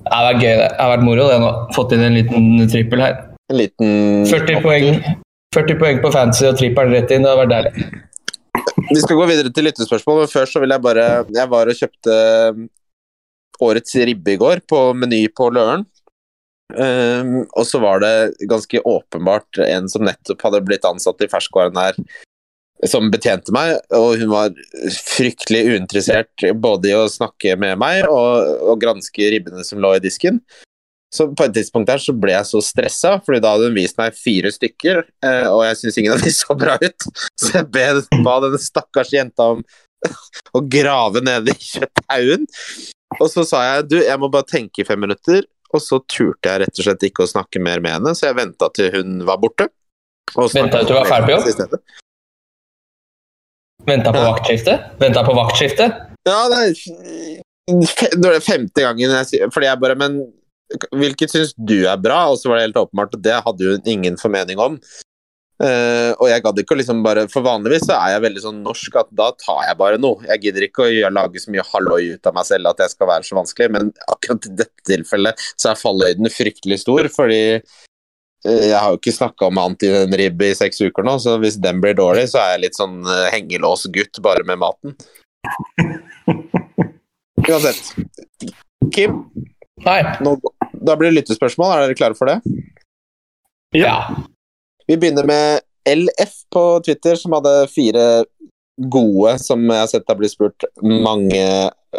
Det 0.00 0.10
det 0.10 0.22
vært 0.26 0.40
gøy, 0.42 0.54
det. 0.58 0.70
Det 0.72 0.80
har 0.80 0.90
vært 0.94 1.04
moro 1.06 1.28
det 1.28 1.36
nå. 1.42 1.50
Fått 1.76 1.92
inn 1.94 2.06
en 2.06 2.16
liten 2.16 2.48
trippel 2.72 3.04
her. 3.04 3.20
En 3.52 3.60
liten 3.60 3.92
40 4.30 4.64
poeng, 4.64 4.96
40 5.54 5.78
poeng 5.80 6.00
på 6.02 6.10
fantasy 6.14 6.48
og 6.48 6.58
trippelen 6.58 6.96
rett 6.96 7.12
inn. 7.14 7.26
Det 7.26 7.30
har 7.30 7.40
vært 7.44 7.52
deilig. 7.52 7.88
Vi 8.90 9.02
skal 9.02 9.18
gå 9.20 9.26
videre 9.28 9.52
til 9.54 9.68
lyttespørsmål, 9.68 10.24
men 10.24 10.32
før 10.32 10.48
så 10.50 10.62
vil 10.62 10.74
jeg 10.74 10.82
bare 10.84 11.04
Jeg 11.34 11.50
var 11.52 11.70
og 11.70 11.78
kjøpte 11.78 12.16
um, 12.54 12.64
årets 13.64 13.96
ribbe 14.08 14.34
i 14.34 14.40
går 14.40 14.64
på 14.68 14.80
Meny 14.98 15.26
på 15.30 15.48
Løren. 15.54 15.86
Um, 16.72 17.42
og 17.52 17.66
så 17.68 17.78
var 17.82 18.00
det 18.00 18.14
ganske 18.48 18.80
åpenbart 18.80 19.60
en 19.66 19.88
som 19.92 20.06
nettopp 20.06 20.46
hadde 20.46 20.62
blitt 20.64 20.86
ansatt 20.88 21.20
i 21.22 21.28
ferskvaren 21.30 21.76
her, 21.76 21.98
som 22.88 23.10
betjente 23.12 23.52
meg, 23.54 23.76
og 23.94 24.16
hun 24.20 24.32
var 24.32 24.54
fryktelig 24.96 25.62
uinteressert 25.70 26.46
både 26.60 26.90
i 26.90 26.96
å 26.96 27.08
snakke 27.08 27.54
med 27.60 27.78
meg 27.80 28.08
og, 28.08 28.64
og 28.64 28.80
granske 28.82 29.28
ribbene 29.36 29.64
som 29.64 29.80
lå 29.80 29.94
i 29.96 30.02
disken. 30.04 30.40
Så 31.14 31.28
på 31.30 31.46
et 31.46 31.54
tidspunkt 31.54 31.86
der 31.86 32.00
så 32.02 32.10
ble 32.16 32.32
jeg 32.34 32.46
så 32.48 32.60
stressa, 32.64 33.14
fordi 33.22 33.38
da 33.44 33.54
hadde 33.54 33.68
hun 33.68 33.78
vist 33.78 33.98
meg 34.00 34.16
fire 34.18 34.50
stykker, 34.50 35.04
eh, 35.22 35.46
og 35.46 35.62
jeg 35.68 35.78
syns 35.78 35.98
ingen 36.00 36.16
av 36.16 36.24
de 36.24 36.32
så 36.34 36.56
bra 36.58 36.74
ut. 36.82 37.08
Så 37.38 37.52
jeg 37.60 37.68
ba 38.26 38.40
denne 38.42 38.58
stakkars 38.58 39.12
jenta 39.14 39.52
om 39.54 39.62
å 40.54 40.62
grave 40.66 41.22
nede 41.24 41.54
i 41.54 41.68
kjøtthaugen. 41.70 42.48
Og 43.20 43.28
så 43.30 43.44
sa 43.46 43.62
jeg 43.68 43.86
du, 43.92 43.98
jeg 44.02 44.18
må 44.18 44.30
bare 44.32 44.48
tenke 44.50 44.82
i 44.82 44.88
fem 44.88 44.98
minutter, 45.06 45.46
og 45.74 45.82
så 45.82 45.98
turte 46.10 46.50
jeg 46.50 46.62
rett 46.64 46.78
og 46.80 46.86
slett 46.86 47.06
ikke 47.08 47.24
å 47.26 47.30
snakke 47.30 47.62
mer 47.62 47.82
med 47.84 47.96
henne, 47.98 48.14
så 48.16 48.28
jeg 48.30 48.38
venta 48.38 48.70
til 48.74 48.90
hun 48.94 49.18
var 49.28 49.40
borte. 49.42 49.68
Venta 50.34 50.80
til 50.80 50.88
du 50.88 50.94
var 50.96 51.10
ferdig 51.10 51.28
på 51.28 51.36
jobb? 51.36 51.80
Venta 53.84 54.12
på 54.14 54.22
Ja. 54.22 54.30
vaktskifte? 54.32 54.74
Venta 55.00 55.24
på 55.26 55.34
vaktskifte? 55.36 55.88
Ja, 56.24 56.48
det 56.48 56.60
er, 56.64 58.40
femte 58.40 58.80
gangen 58.80 59.12
jeg 59.12 59.26
sier 59.28 59.50
Fordi 59.52 59.66
jeg 59.66 59.80
bare 59.80 59.96
Men 59.96 60.32
hvilket 60.92 61.32
syns 61.32 61.52
du 61.56 61.84
er 61.86 61.96
bra? 62.00 62.30
Og 62.32 62.38
så 62.40 62.48
var 62.48 62.56
det 62.58 62.66
helt 62.70 62.80
åpenbart 62.80 63.14
at 63.14 63.22
det 63.22 63.36
hadde 63.44 63.68
hun 63.74 63.82
ingen 63.86 64.16
formening 64.16 64.58
om. 64.58 64.78
Eh, 65.64 66.10
og 66.18 66.26
jeg 66.28 66.42
gadd 66.44 66.58
ikke 66.60 66.74
å 66.74 66.78
liksom 66.80 66.98
bare 67.04 67.22
For 67.30 67.44
vanligvis 67.44 67.86
så 67.86 67.94
er 67.96 68.14
jeg 68.14 68.24
veldig 68.24 68.42
sånn 68.42 68.58
norsk 68.66 68.96
at 69.00 69.08
da 69.16 69.30
tar 69.38 69.62
jeg 69.68 69.78
bare 69.80 70.00
noe. 70.02 70.24
Jeg 70.26 70.42
gidder 70.42 70.66
ikke 70.66 70.84
å 70.84 70.90
gjøre, 70.90 71.14
lage 71.14 71.40
så 71.40 71.54
mye 71.54 71.64
halloi 71.70 72.00
ut 72.16 72.28
av 72.28 72.36
meg 72.36 72.48
selv 72.48 72.72
at 72.72 72.82
jeg 72.84 72.92
skal 72.92 73.10
være 73.10 73.28
så 73.28 73.38
vanskelig, 73.38 73.70
men 73.76 73.92
akkurat 74.10 74.50
i 74.50 74.54
dette 74.60 74.88
tilfellet 74.90 75.46
så 75.54 75.70
er 75.70 75.80
falløyden 75.80 76.32
fryktelig 76.32 76.80
stor, 76.82 77.08
fordi 77.14 77.40
eh, 77.54 78.64
jeg 78.66 78.76
har 78.76 78.90
jo 78.90 79.00
ikke 79.00 79.16
snakka 79.16 79.48
om 79.48 79.62
annet 79.62 79.86
i 79.86 79.92
en 80.02 80.18
ribb 80.20 80.44
i 80.44 80.52
seks 80.58 80.82
uker 80.84 81.06
nå, 81.06 81.16
så 81.22 81.38
hvis 81.42 81.60
den 81.62 81.80
blir 81.84 81.96
dårlig, 81.98 82.26
så 82.32 82.42
er 82.42 82.56
jeg 82.56 82.64
litt 82.66 82.80
sånn 82.80 82.98
eh, 83.06 83.30
hengelåsgutt 83.36 84.20
bare 84.24 84.44
med 84.50 84.60
maten. 84.64 84.98
Uansett. 87.44 87.94
Kim, 88.92 89.24
Hei. 89.84 90.00
nå, 90.24 90.36
da 90.84 90.96
blir 90.96 91.10
det 91.10 91.20
lyttespørsmål. 91.20 91.72
Er 91.72 91.84
dere 91.84 91.98
klare 91.98 92.16
for 92.18 92.30
det? 92.30 92.38
Ja. 93.76 93.96
Vi 94.86 94.96
begynner 95.00 95.26
med 95.28 95.64
LF 95.88 96.34
på 96.52 96.64
Twitter, 96.84 97.16
som 97.20 97.36
hadde 97.36 97.54
fire 97.72 98.24
gode 98.90 99.36
som 99.38 99.62
jeg 99.70 99.78
har 99.78 99.90
sett 99.90 100.08
har 100.10 100.18
blitt 100.18 100.34
spurt 100.34 100.66
mange 100.82 101.42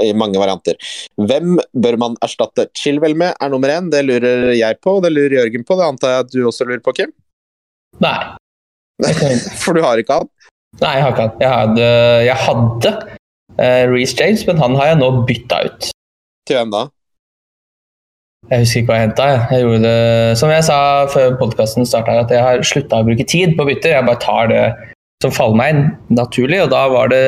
i 0.03 0.09
mange 0.17 0.39
varianter. 0.41 0.75
Hvem 1.15 1.55
bør 1.71 1.97
man 2.01 2.17
erstatte 2.25 2.67
Chilwell 2.75 3.15
med, 3.17 3.35
er 3.39 3.51
nummer 3.53 3.71
én. 3.71 3.87
Det 3.93 4.03
lurer 4.03 4.51
jeg 4.57 4.79
på, 4.83 4.97
og 4.97 5.05
det 5.05 5.13
lurer 5.13 5.37
Jørgen 5.39 5.63
på. 5.67 5.77
Det 5.79 5.87
antar 5.87 6.13
jeg 6.13 6.25
at 6.25 6.33
du 6.33 6.41
også 6.49 6.67
lurer 6.67 6.83
på, 6.83 6.95
Kim? 6.97 7.13
Nei. 8.03 8.17
For 9.61 9.75
du 9.75 9.83
har 9.85 9.99
ikke 10.01 10.19
han? 10.19 10.31
Nei, 10.81 10.91
jeg 10.97 11.05
har 11.05 11.13
ikke 11.13 11.27
han. 11.27 11.37
Jeg 11.39 11.53
hadde, 11.53 11.87
jeg 12.27 12.39
hadde 12.43 12.93
uh, 13.55 13.83
Reece 13.93 14.19
James, 14.19 14.43
men 14.49 14.59
han 14.59 14.75
har 14.79 14.91
jeg 14.91 14.99
nå 14.99 15.11
bytta 15.29 15.61
ut. 15.69 15.89
Til 16.45 16.59
hvem 16.59 16.75
da? 16.75 16.85
Jeg 18.51 18.61
husker 18.61 18.81
ikke 18.81 18.91
hva 18.91 18.97
jeg 18.99 19.07
henta. 19.07 19.27
Jeg. 19.31 19.45
jeg 19.51 19.63
gjorde 19.65 19.81
det 19.85 20.37
som 20.37 20.51
jeg 20.53 20.65
sa 20.67 20.79
før 21.13 21.37
podkasten 21.39 21.87
starta, 21.87 22.19
at 22.21 22.33
jeg 22.33 22.43
har 22.45 22.65
slutta 22.67 22.99
å 23.01 23.07
bruke 23.07 23.25
tid 23.25 23.55
på 23.57 23.65
bytter. 23.69 23.95
Jeg 23.95 24.05
bare 24.05 24.21
tar 24.21 24.51
det 24.51 24.65
som 25.23 25.33
faller 25.33 25.57
meg 25.57 25.73
inn 25.73 25.85
naturlig, 26.19 26.59
og 26.65 26.69
da 26.73 26.83
var 26.91 27.09
det 27.13 27.23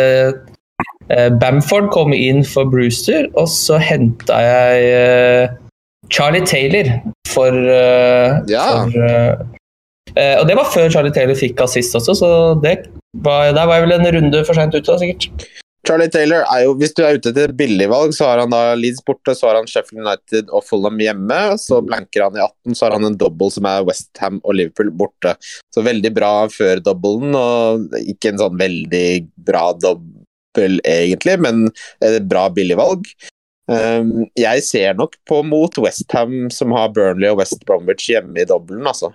eh, 1.09 1.29
Bamford 1.41 1.89
kom 1.95 2.13
inn 2.13 2.43
for 2.45 2.69
Brewster, 2.69 3.29
og 3.39 3.49
så 3.49 3.79
henta 3.81 4.41
jeg 4.45 4.89
eh, 4.93 5.55
Charlie 6.13 6.45
Taylor 6.45 6.91
for, 7.31 7.55
eh, 7.55 8.37
Ja. 8.51 8.67
for 8.85 9.07
eh, 9.09 9.33
eh, 10.13 10.35
Og 10.39 10.45
det 10.47 10.59
var 10.59 10.69
før 10.73 10.91
Charlie 10.93 11.15
Taylor 11.15 11.39
fikk 11.39 11.63
assist 11.65 11.97
også, 11.97 12.13
så 12.21 12.29
det 12.61 12.77
var, 13.25 13.49
der 13.57 13.65
var 13.65 13.79
jeg 13.79 13.87
vel 13.87 13.97
en 13.97 14.11
runde 14.19 14.43
for 14.45 14.53
seint 14.53 14.75
ute, 14.75 14.85
da, 14.85 14.99
sikkert. 15.01 15.47
Charlie 15.87 16.09
Taylor 16.11 16.43
er 16.51 16.65
jo, 16.65 16.73
Hvis 16.79 16.93
du 16.97 17.03
er 17.05 17.15
ute 17.15 17.31
etter 17.31 17.47
et 17.47 17.57
billigvalg, 17.59 18.11
så 18.15 18.27
har 18.27 18.41
han 18.43 18.51
da 18.51 18.75
Leeds 18.75 19.03
borte, 19.07 19.35
så 19.37 19.47
har 19.47 19.59
han 19.61 19.69
Sheffield 19.69 20.03
United 20.03 20.51
og 20.51 20.65
Fulham 20.67 20.99
hjemme. 20.99 21.39
Så 21.63 21.79
blanker 21.85 22.25
han 22.25 22.35
i 22.35 22.43
18, 22.43 22.75
så 22.75 22.87
har 22.87 22.97
han 22.97 23.07
en 23.07 23.17
double 23.19 23.49
som 23.53 23.67
er 23.69 23.85
Westham 23.87 24.41
og 24.43 24.57
Liverpool 24.59 24.91
borte. 24.99 25.37
Så 25.73 25.85
veldig 25.87 26.11
bra 26.17 26.33
før 26.51 26.83
doublen, 26.83 27.37
og 27.39 27.97
ikke 28.03 28.33
en 28.33 28.43
sånn 28.43 28.59
veldig 28.59 29.07
bra 29.47 29.69
dobbel 29.79 30.79
egentlig, 30.83 31.37
men 31.45 31.67
et 32.03 32.27
bra 32.27 32.47
billigvalg. 32.51 33.07
Um, 33.67 34.25
jeg 34.39 34.63
ser 34.63 34.95
nok 34.95 35.15
på 35.27 35.41
mot 35.43 35.79
Westham, 35.83 36.47
som 36.55 36.75
har 36.75 36.91
Burnley 36.95 37.31
og 37.31 37.41
West 37.41 37.63
Bromwich 37.67 38.07
hjemme 38.11 38.43
i 38.43 38.47
dobbelen, 38.47 38.87
altså. 38.87 39.13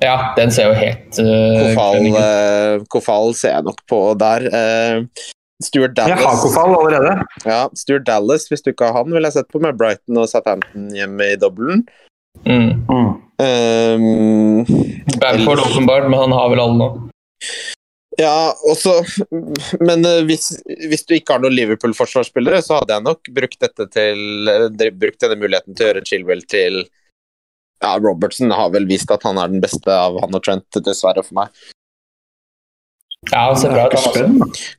Ja, 0.00 0.32
den 0.36 0.52
ser 0.52 0.70
jo 0.70 0.76
helt 0.78 1.18
uh, 1.20 1.60
Kofal, 1.60 2.06
uh, 2.14 2.84
Kofal 2.88 3.34
ser 3.36 3.56
jeg 3.58 3.66
nok 3.68 3.82
på 3.90 4.00
der. 4.20 4.46
Uh, 4.48 5.26
Stuart 5.60 5.98
Jeg 6.00 6.16
har 6.16 6.38
Kofal 6.40 6.72
allerede. 6.72 7.26
Ja, 7.44 7.66
Stuart 7.76 8.06
Dallas, 8.08 8.46
hvis 8.48 8.64
du 8.64 8.72
ikke 8.72 8.88
har 8.88 9.02
han, 9.02 9.12
vil 9.12 9.28
jeg 9.28 9.36
sett 9.36 9.50
på 9.52 9.60
med 9.60 9.76
Brighton 9.76 10.22
og 10.22 10.30
Southampton 10.30 10.88
hjemme 10.96 11.34
i 11.34 11.36
dobbelen. 11.40 11.82
Mm. 12.48 12.86
Mm. 12.88 13.10
Ehm, 13.44 14.64
Bamford 15.20 15.60
åpenbart, 15.66 16.08
men 16.08 16.22
han 16.22 16.32
har 16.32 16.48
vel 16.52 16.62
alle 16.62 16.78
nå. 16.78 16.88
ja, 18.20 18.52
også 18.70 18.94
Men 19.80 20.06
hvis, 20.28 20.52
hvis 20.64 21.04
du 21.08 21.16
ikke 21.16 21.34
har 21.34 21.42
noen 21.42 21.56
Liverpool-forsvarsspillere, 21.58 22.62
så 22.64 22.78
hadde 22.78 22.96
jeg 22.96 23.06
nok 23.10 23.30
brukt 23.36 23.60
dette 23.60 23.88
til 23.92 24.48
Brukt 24.96 25.20
denne 25.26 25.40
muligheten 25.42 25.76
til 25.76 25.84
å 25.84 25.90
gjøre 25.90 26.06
Chilwell 26.08 26.46
til 26.48 26.80
Ja, 27.80 27.94
Robertson 27.98 28.52
har 28.52 28.72
vel 28.74 28.88
vist 28.88 29.10
at 29.12 29.24
han 29.24 29.38
er 29.40 29.52
den 29.52 29.62
beste 29.62 29.94
av 29.94 30.18
han 30.20 30.36
og 30.36 30.44
Trent, 30.44 30.80
dessverre 30.84 31.24
for 31.24 31.38
meg. 31.40 31.54
Ja, 33.30 33.46
han 33.50 33.56
ser 33.60 33.72
bra 33.72 33.86
ut, 33.86 33.96
han 33.96 34.04
også. 34.04 34.12
Spennende. 34.16 34.76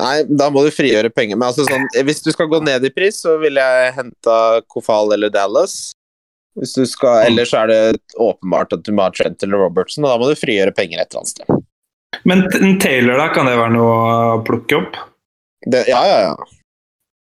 Nei, 0.00 0.14
da 0.26 0.48
må 0.50 0.64
du 0.66 0.72
frigjøre 0.74 1.10
penger. 1.14 1.38
Men 1.38 1.50
altså 1.52 1.66
sånn, 1.68 1.84
hvis 2.06 2.22
du 2.24 2.30
skal 2.34 2.48
gå 2.50 2.58
ned 2.66 2.86
i 2.86 2.92
pris, 2.94 3.20
så 3.22 3.36
ville 3.42 3.62
jeg 3.62 3.92
henta 3.98 4.36
Kofal 4.70 5.14
eller 5.14 5.30
Dallas. 5.32 5.92
Hvis 6.58 6.74
du 6.76 6.82
skal, 6.88 7.28
Ellers 7.30 7.52
så 7.54 7.62
er 7.62 7.70
det 7.70 8.16
åpenbart 8.20 8.74
at 8.76 8.82
du 8.84 8.90
må 8.92 9.06
ha 9.06 9.12
Trent 9.14 9.42
eller 9.46 9.62
Robertson, 9.62 10.04
og 10.04 10.12
da 10.12 10.18
må 10.20 10.28
du 10.28 10.36
frigjøre 10.36 10.74
penger 10.76 11.00
et 11.00 11.14
eller 11.14 11.22
annet 11.22 11.34
sted. 11.34 11.62
Men 12.28 12.44
Taylor, 12.82 13.16
da, 13.16 13.30
kan 13.32 13.48
det 13.48 13.54
være 13.56 13.72
noe 13.72 13.94
å 14.34 14.42
plukke 14.44 14.82
opp? 14.82 14.98
Det, 15.64 15.86
ja, 15.88 16.02
ja, 16.06 16.18
ja. 16.26 16.50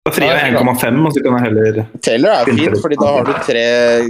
Da 0.01 0.13
frier 0.17 0.33
jeg 0.33 0.55
1,5, 0.57 1.01
og 1.05 1.13
så 1.13 1.21
kan 1.21 1.35
jeg 1.37 1.45
heller 1.45 1.79
Taylor 2.01 2.33
er 2.33 2.49
Fint, 2.49 2.77
fordi 2.81 2.97
da 2.97 3.09
har 3.19 3.27
du 3.29 3.33
tre, 3.45 3.65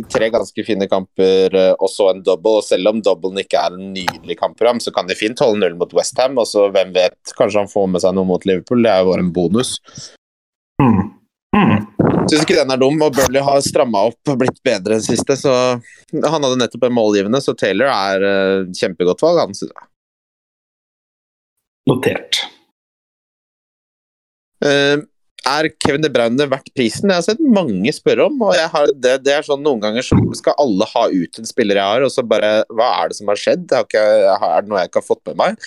tre 0.06 0.28
ganske 0.30 0.64
fine 0.68 0.86
kamper 0.90 1.56
eh, 1.58 1.72
og 1.82 1.90
så 1.90 2.12
en 2.12 2.20
double. 2.22 2.60
Og 2.60 2.66
selv 2.66 2.92
om 2.92 3.00
doublen 3.02 3.42
ikke 3.42 3.58
er 3.58 3.74
en 3.74 3.90
nydelig 3.96 4.36
kampprogram, 4.38 4.78
så 4.78 4.94
kan 4.94 5.10
de 5.10 5.18
fint 5.18 5.42
holde 5.42 5.58
null 5.64 5.74
mot 5.80 5.90
Westham. 5.98 6.38
Og 6.38 6.46
så 6.46 6.68
hvem 6.70 6.94
vet, 6.94 7.34
kanskje 7.34 7.64
han 7.64 7.72
får 7.72 7.90
med 7.90 8.04
seg 8.04 8.14
noe 8.14 8.28
mot 8.30 8.46
Liverpool. 8.46 8.84
Det 8.86 8.92
er 8.92 9.02
jo 9.02 9.10
bare 9.10 9.26
en 9.26 9.32
bonus. 9.34 9.74
mm. 10.82 11.00
Mm. 11.58 11.80
Syns 12.30 12.44
ikke 12.44 12.60
den 12.60 12.70
er 12.70 12.78
dum, 12.78 13.00
og 13.02 13.14
Burley 13.16 13.42
har 13.42 13.58
stramma 13.66 14.04
opp 14.12 14.30
og 14.30 14.38
blitt 14.38 14.60
bedre 14.62 14.94
enn 14.94 15.02
det 15.02 15.08
siste. 15.10 15.34
Så 15.40 15.50
han 15.50 16.44
hadde 16.44 16.58
nettopp 16.60 16.86
en 16.86 16.94
målgivende, 16.94 17.40
så 17.42 17.56
Taylor 17.58 17.90
er 17.90 18.22
uh, 18.22 18.68
kjempegodt 18.76 19.24
valg, 19.24 19.42
han 19.42 19.56
synes 19.58 19.72
jeg. 19.74 19.88
Notert. 21.90 22.44
Eh, 24.62 25.00
er 25.58 25.68
Kevin 25.82 26.04
De 26.04 26.10
Bruyne 26.12 26.46
verdt 26.50 26.70
prisen? 26.76 27.08
Det 27.08 27.16
har 27.16 27.22
jeg 27.22 27.28
sett 27.32 27.52
mange 27.56 27.92
spørre 27.94 28.26
om. 28.30 28.40
og 28.46 28.56
har, 28.74 28.92
det, 28.94 29.16
det 29.26 29.34
er 29.36 29.46
sånn 29.46 29.62
Noen 29.64 29.82
ganger 29.82 30.06
så 30.06 30.18
skal 30.38 30.58
alle 30.62 30.88
ha 30.92 31.06
ut 31.10 31.40
en 31.40 31.48
spiller 31.48 31.80
jeg 31.80 31.94
har, 31.94 32.06
og 32.06 32.12
så 32.14 32.24
bare 32.26 32.52
Hva 32.72 32.90
er 33.00 33.10
det 33.10 33.18
som 33.20 33.30
har 33.32 33.40
skjedd? 33.40 33.66
Har 33.74 33.88
ikke, 33.88 34.04
er 34.04 34.64
det 34.64 34.72
noe 34.72 34.82
jeg 34.82 34.92
ikke 34.92 35.02
har 35.02 35.08
fått 35.08 35.24
med 35.30 35.40
meg? 35.40 35.64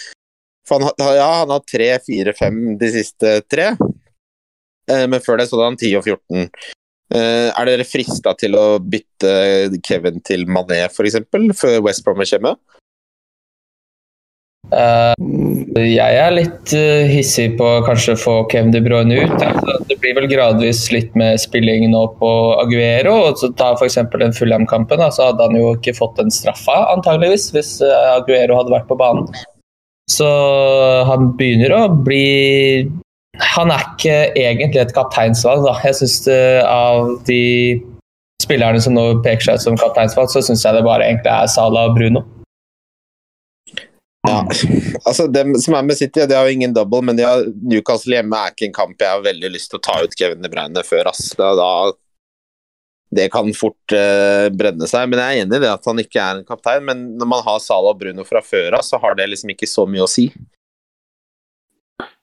For 0.67 0.79
han, 0.79 1.03
ja, 1.17 1.27
han 1.41 1.51
har 1.51 1.65
tre, 1.67 1.89
fire, 2.05 2.35
fem 2.37 2.61
de 2.79 2.91
siste 2.93 3.35
tre. 3.51 3.73
Eh, 4.91 5.05
men 5.11 5.19
før 5.23 5.39
det 5.39 5.49
så 5.49 5.57
hadde 5.57 5.73
han 5.73 5.79
10 5.79 5.97
og 5.99 6.07
14. 6.07 6.47
Eh, 7.13 7.49
er 7.51 7.69
dere 7.69 7.87
frista 7.87 8.33
til 8.39 8.55
å 8.57 8.65
bytte 8.79 9.33
Kevin 9.85 10.23
til 10.25 10.47
Mané, 10.47 10.85
f.eks., 10.87 11.19
før 11.59 11.83
West 11.85 12.05
Bromwich 12.05 12.33
hjemme? 12.35 12.55
Eh, 14.73 15.13
jeg 15.83 16.17
er 16.17 16.33
litt 16.33 16.73
eh, 16.77 17.05
hissig 17.11 17.53
på 17.59 17.65
å 17.67 17.83
kanskje 17.85 18.15
få 18.17 18.35
Kevin 18.51 18.73
De 18.73 18.81
Bruyne 18.83 19.19
ut. 19.21 19.45
Det 19.89 19.97
blir 20.01 20.15
vel 20.17 20.29
gradvis 20.31 20.85
litt 20.93 21.13
med 21.19 21.41
spilling 21.41 21.85
nå 21.91 22.03
på 22.19 22.31
Aguero. 22.61 23.15
og 23.27 23.41
så 23.41 23.51
Ta 23.59 23.73
f.eks. 23.75 23.99
den 24.19 24.35
Fulham-kampen. 24.35 25.03
Så 25.13 25.29
hadde 25.29 25.49
han 25.49 25.59
jo 25.59 25.75
ikke 25.77 25.95
fått 25.97 26.17
den 26.21 26.33
straffa, 26.33 26.79
antageligvis, 26.95 27.51
hvis 27.55 27.75
eh, 27.85 28.11
Aguero 28.15 28.61
hadde 28.61 28.73
vært 28.73 28.89
på 28.89 28.99
banen. 28.99 29.29
Så 30.11 30.27
han 31.07 31.31
begynner 31.39 31.71
å 31.77 31.83
bli 31.95 32.89
Han 33.55 33.71
er 33.71 33.85
ikke 33.85 34.17
egentlig 34.35 34.81
et 34.81 34.91
kapteinsvalg, 34.93 35.63
da. 35.65 35.77
Jeg 35.87 35.97
syns 36.01 36.17
av 36.67 37.15
de 37.25 37.81
spillerne 38.43 38.81
som 38.83 38.93
nå 38.93 39.07
peker 39.25 39.47
seg 39.47 39.57
ut 39.57 39.65
som 39.65 39.79
kapteinsvalg, 39.79 40.29
så 40.29 40.43
syns 40.43 40.65
jeg 40.65 40.75
det 40.75 40.85
bare 40.85 41.07
egentlig 41.07 41.31
er 41.33 41.49
Salah 41.49 41.89
og 41.89 41.97
Bruno. 41.97 42.21
Ja, 44.23 44.37
altså 45.03 45.25
Dem 45.27 45.51
som 45.59 45.75
er 45.75 45.83
med 45.83 45.97
City, 45.99 46.23
de 46.29 46.35
har 46.37 46.47
jo 46.47 46.53
ingen 46.55 46.71
double, 46.75 47.01
men 47.03 47.17
de 47.19 47.25
har 47.27 47.43
Newcastle 47.59 48.15
hjemme 48.15 48.37
er 48.39 48.53
ikke 48.53 48.69
en 48.69 48.75
kamp 48.77 49.01
jeg 49.03 49.11
har 49.11 49.25
veldig 49.25 49.49
lyst 49.51 49.71
til 49.73 49.81
å 49.81 49.83
ta 49.83 49.97
ut 50.05 50.15
Kevin 50.15 50.41
De 50.45 50.51
Bruyne 50.51 50.83
før. 50.87 51.09
ass. 51.11 51.33
Da, 51.35 51.91
det 53.13 53.27
kan 53.33 53.51
fort 53.53 53.93
uh, 53.93 54.47
brenne 54.55 54.87
seg. 54.89 55.09
Men 55.11 55.19
jeg 55.19 55.27
er 55.27 55.43
enig 55.43 55.59
i 55.59 55.63
det 55.65 55.73
at 55.73 55.91
han 55.91 55.99
ikke 56.01 56.23
er 56.23 56.39
en 56.39 56.47
kaptein. 56.47 56.87
Men 56.87 57.03
når 57.19 57.29
man 57.35 57.43
har 57.45 57.59
Salah 57.61 57.91
og 57.91 57.99
Bruno 57.99 58.23
fra 58.25 58.41
før 58.41 58.79
av, 58.79 58.87
så 58.87 58.97
har 59.03 59.19
det 59.19 59.27
liksom 59.33 59.51
ikke 59.53 59.69
så 59.69 59.85
mye 59.89 60.07
å 60.07 60.09
si. 60.09 60.29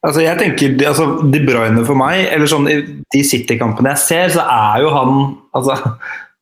Altså, 0.01 0.23
jeg 0.25 0.41
tenker, 0.41 0.75
altså, 0.89 1.07
De 1.31 1.45
Bruyne 1.45 1.85
for 1.85 1.99
meg, 2.01 2.25
eller 2.33 2.49
sånn 2.49 2.67
i 2.73 2.79
de 3.13 3.21
City-kampene 3.29 3.93
jeg 3.93 4.03
ser, 4.07 4.33
så 4.39 4.47
er 4.49 4.81
jo 4.87 4.93
han 4.97 5.17
altså, 5.53 5.77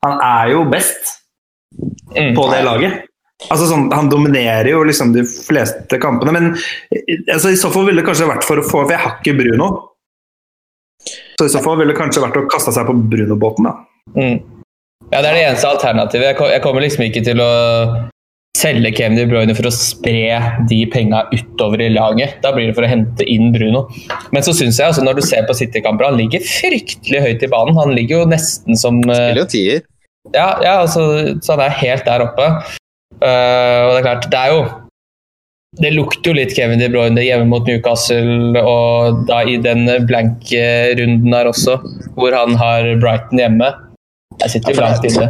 Han 0.06 0.20
er 0.22 0.52
jo 0.54 0.66
best 0.70 1.16
Mm. 2.16 2.32
på 2.34 2.46
det 2.50 2.62
laget. 2.64 3.07
Altså 3.46 3.68
sånn, 3.70 3.84
Han 3.94 4.08
dominerer 4.10 4.66
jo 4.72 4.80
liksom 4.88 5.12
de 5.14 5.22
fleste 5.22 6.00
kampene, 6.02 6.32
men 6.34 6.48
eh, 6.90 7.20
altså, 7.30 7.52
i 7.54 7.60
så 7.60 7.70
fall 7.70 7.86
ville 7.86 8.02
det 8.02 8.08
kanskje 8.08 8.26
vært 8.26 8.46
for 8.48 8.58
å 8.58 8.66
få 8.66 8.82
For 8.82 8.90
jeg 8.96 9.02
har 9.04 9.14
ikke 9.20 9.36
Bruno. 9.38 9.68
Så 11.38 11.46
i 11.46 11.52
så 11.52 11.62
fall 11.62 11.78
ville 11.78 11.94
det 11.94 12.00
kanskje 12.00 12.24
vært 12.24 12.36
å 12.40 12.46
kaste 12.50 12.74
seg 12.74 12.88
på 12.88 12.96
Bruno-båten, 13.12 13.68
da. 13.68 13.76
Mm. 14.18 14.38
Ja, 15.12 15.20
det 15.22 15.28
er 15.30 15.36
det 15.38 15.44
eneste 15.46 15.70
alternativet. 15.70 16.26
Jeg 16.32 16.36
kom- 16.36 16.50
Jeg 16.50 16.62
kommer 16.64 16.82
liksom 16.82 17.04
ikke 17.06 17.22
til 17.24 17.38
å 17.40 17.50
selge 18.58 18.90
Kevin 18.96 19.16
De 19.16 19.24
Bruyne 19.30 19.54
for 19.54 19.68
å 19.68 19.72
spre 19.72 20.66
de 20.68 20.78
penga 20.90 21.22
utover 21.30 21.80
i 21.86 21.88
laget. 21.94 22.40
Da 22.42 22.50
blir 22.52 22.66
det 22.66 22.74
for 22.74 22.82
å 22.82 22.90
hente 22.90 23.22
inn 23.24 23.52
Bruno. 23.54 23.84
Men 24.32 24.42
så 24.42 24.50
syns 24.52 24.76
jeg 24.82 24.88
altså, 24.90 25.04
når 25.06 25.14
du 25.20 25.22
ser 25.22 25.46
på 25.46 25.54
City-kamper, 25.54 26.10
han 26.10 26.18
ligger 26.18 26.40
fryktelig 26.42 27.22
høyt 27.22 27.42
i 27.46 27.50
banen. 27.54 27.78
Han 27.78 27.94
ligger 27.94 28.24
jo 28.24 28.26
nesten 28.34 28.76
som 28.76 28.98
eh, 29.06 29.14
Spiller 29.14 29.42
jo 29.44 29.46
tier. 29.54 29.82
Ja, 30.34 30.58
ja 30.60 30.74
altså, 30.82 31.38
så 31.40 31.54
han 31.54 31.60
er 31.70 31.78
helt 31.78 32.04
der 32.04 32.26
oppe. 32.26 32.50
Eh, 33.18 33.80
og 33.86 33.90
det 33.94 33.98
er 33.98 34.04
klart, 34.06 34.28
det 34.30 34.38
er 34.38 34.52
jo 34.54 34.60
Det 35.82 35.90
lukter 35.92 36.30
jo 36.30 36.36
litt 36.38 36.54
Kevin 36.56 36.80
De 36.80 36.88
Bruyne 36.92 37.20
hjemme 37.22 37.48
mot 37.50 37.66
Newcastle, 37.68 38.56
og 38.56 39.24
da 39.28 39.42
i 39.44 39.58
den 39.60 39.84
blanke 40.08 40.62
runden 40.96 41.34
her 41.36 41.50
også, 41.50 41.74
hvor 42.16 42.32
han 42.32 42.54
har 42.56 42.88
Brighton 43.02 43.38
hjemme. 43.42 43.68
Jeg 44.40 44.50
sitter 44.54 44.72
Ja, 44.78 44.88
det- 44.96 45.10
inne. 45.12 45.26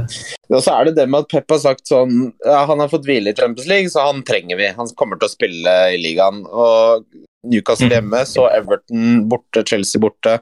Og 0.51 0.63
så 0.63 0.79
er 0.79 0.85
det 0.87 0.95
det 0.97 1.09
med 1.09 1.21
at 1.25 1.29
Pep 1.29 1.51
har 1.51 1.59
sagt 1.59 1.87
sånn 1.89 2.33
ja, 2.45 2.65
Han 2.67 2.79
har 2.79 2.89
fått 2.89 3.05
hvile 3.05 3.29
i 3.31 3.35
Champions 3.35 3.67
League, 3.69 3.89
så 3.89 4.07
han 4.07 4.23
trenger 4.23 4.57
vi. 4.57 4.67
Han 4.69 4.87
kommer 4.97 5.19
til 5.19 5.29
å 5.29 5.35
spille 5.35 5.75
i 5.95 5.99
ligaen. 5.99 6.45
Og 6.47 7.05
Newcastle 7.45 7.89
Mm. 7.89 7.93
hjemme, 7.97 8.21
så 8.27 8.49
Everton 8.55 9.29
borte, 9.29 9.67
Chelsea 9.67 9.99
borte, 10.01 10.39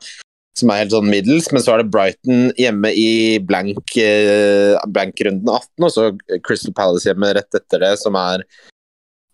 som 0.57 0.71
er 0.73 0.83
helt 0.83 0.95
sånn 0.95 1.11
middels. 1.11 1.51
Men 1.53 1.65
så 1.65 1.75
er 1.75 1.83
det 1.83 1.93
Brighton 1.93 2.49
hjemme 2.61 2.93
i 2.97 3.11
blank, 3.45 3.97
eh, 4.01 4.77
blank-runden 4.89 5.51
18, 5.53 5.87
og 5.89 5.93
så 5.93 6.09
Crystal 6.47 6.75
Palace 6.77 7.09
hjemme 7.11 7.35
rett 7.37 7.61
etter 7.61 7.85
det, 7.85 7.95
som 8.03 8.19
er 8.21 8.47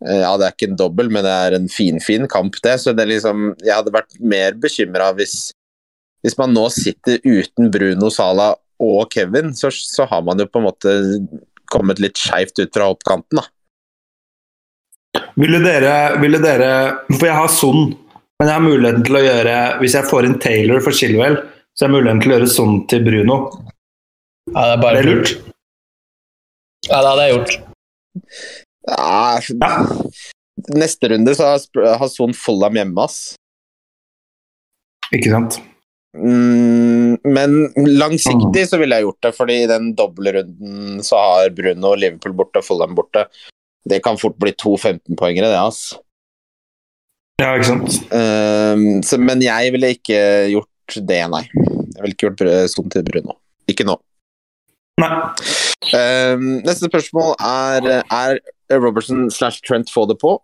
Eh, 0.08 0.22
Ja, 0.22 0.34
det 0.38 0.46
er 0.46 0.56
ikke 0.56 0.70
en 0.70 0.78
dobbel, 0.80 1.10
men 1.12 1.24
det 1.26 1.32
er 1.32 1.56
en 1.56 1.68
finfin 1.70 2.28
kamp, 2.30 2.58
det. 2.64 2.78
Så 2.80 2.94
det 2.96 3.04
er 3.04 3.14
liksom 3.14 3.52
Jeg 3.62 3.74
hadde 3.74 3.94
vært 3.94 4.18
mer 4.20 4.58
bekymra 4.58 5.12
hvis 5.18 5.52
Hvis 6.22 6.38
man 6.38 6.54
nå 6.54 6.68
sitter 6.70 7.18
uten 7.26 7.70
Bruno 7.74 8.10
Sala 8.10 8.52
og 8.82 9.10
Kevin, 9.10 9.52
så, 9.54 9.70
så 9.70 10.06
har 10.10 10.22
man 10.26 10.38
jo 10.38 10.46
på 10.46 10.58
en 10.58 10.66
måte 10.66 10.92
kommet 11.70 12.00
litt 12.02 12.18
skeivt 12.18 12.58
ut 12.58 12.70
fra 12.74 12.88
oppkanten, 12.90 13.38
da. 13.38 15.22
Ville 15.38 15.60
dere, 15.62 16.18
ville 16.22 16.40
dere 16.42 16.70
For 17.12 17.26
jeg 17.28 17.36
har 17.36 17.50
Son, 17.50 17.92
men 18.42 18.48
jeg 18.50 18.58
har 18.58 18.64
muligheten 18.64 19.04
til 19.06 19.14
å 19.14 19.22
gjøre 19.22 19.56
Hvis 19.78 19.94
jeg 19.94 20.08
får 20.10 20.26
inn 20.26 20.40
Taylor 20.42 20.80
for 20.82 20.98
Chilwell, 20.98 21.36
så 21.70 21.84
har 21.84 21.92
jeg 21.92 21.94
muligheten 21.94 22.22
til 22.24 22.32
å 22.32 22.34
gjøre 22.34 22.48
sånn 22.50 22.80
til 22.90 23.04
Bruno. 23.06 23.36
Ja, 24.50 24.64
det 24.66 24.72
er 24.72 24.80
bare 24.82 24.96
Det 24.96 25.02
er 25.02 25.06
lurt. 25.12 25.30
Ja, 26.88 26.96
det 26.96 27.12
hadde 27.12 27.28
jeg 27.28 27.36
gjort. 27.36 27.54
Ja, 28.90 29.78
neste 30.82 31.12
runde 31.14 31.36
så 31.38 31.52
har, 31.54 32.08
Son 32.10 32.34
Follham 32.34 32.80
hjemme, 32.80 33.06
ass. 33.06 33.20
Ikke 35.14 35.30
sant? 35.30 35.62
Mm, 36.18 37.22
men 37.22 37.58
langsiktig 37.94 38.66
så 38.68 38.82
ville 38.82 38.98
jeg 38.98 39.06
gjort 39.06 39.28
det, 39.28 39.36
fordi 39.38 39.62
i 39.62 39.70
den 39.70 39.92
dobbeltrunden 39.96 40.98
så 41.06 41.22
har 41.22 41.54
Bruno 41.54 41.94
Liverpool 41.94 42.34
borte 42.42 42.58
og 42.58 42.66
Fulham 42.66 42.98
borte. 42.98 43.28
Det 43.86 44.02
kan 44.02 44.18
fort 44.18 44.34
bli 44.42 44.50
to 44.58 44.74
15-poengere, 44.74 45.46
det, 45.46 45.62
altså. 45.62 46.02
Ja, 47.40 47.54
ikke 47.56 47.70
sant. 47.70 47.98
Uh, 48.12 49.00
så, 49.06 49.18
men 49.18 49.42
jeg 49.42 49.72
ville 49.74 49.94
ikke 49.96 50.20
gjort 50.52 50.98
det, 51.08 51.22
nei. 51.32 51.44
Jeg 51.52 52.00
ville 52.00 52.14
ikke 52.16 52.30
gjort 52.30 52.72
sånn 52.72 52.92
til 52.92 53.04
Bruno. 53.06 53.38
Ikke 53.70 53.86
nå. 53.88 53.96
Nei. 55.00 55.10
Uh, 55.92 56.36
neste 56.62 56.86
spørsmål 56.86 57.32
er 57.40 58.02
Er 58.06 58.38
Robertson 58.78 59.30
slash 59.32 59.62
Trent 59.66 59.90
få 59.90 60.04
det 60.10 60.18
på? 60.20 60.36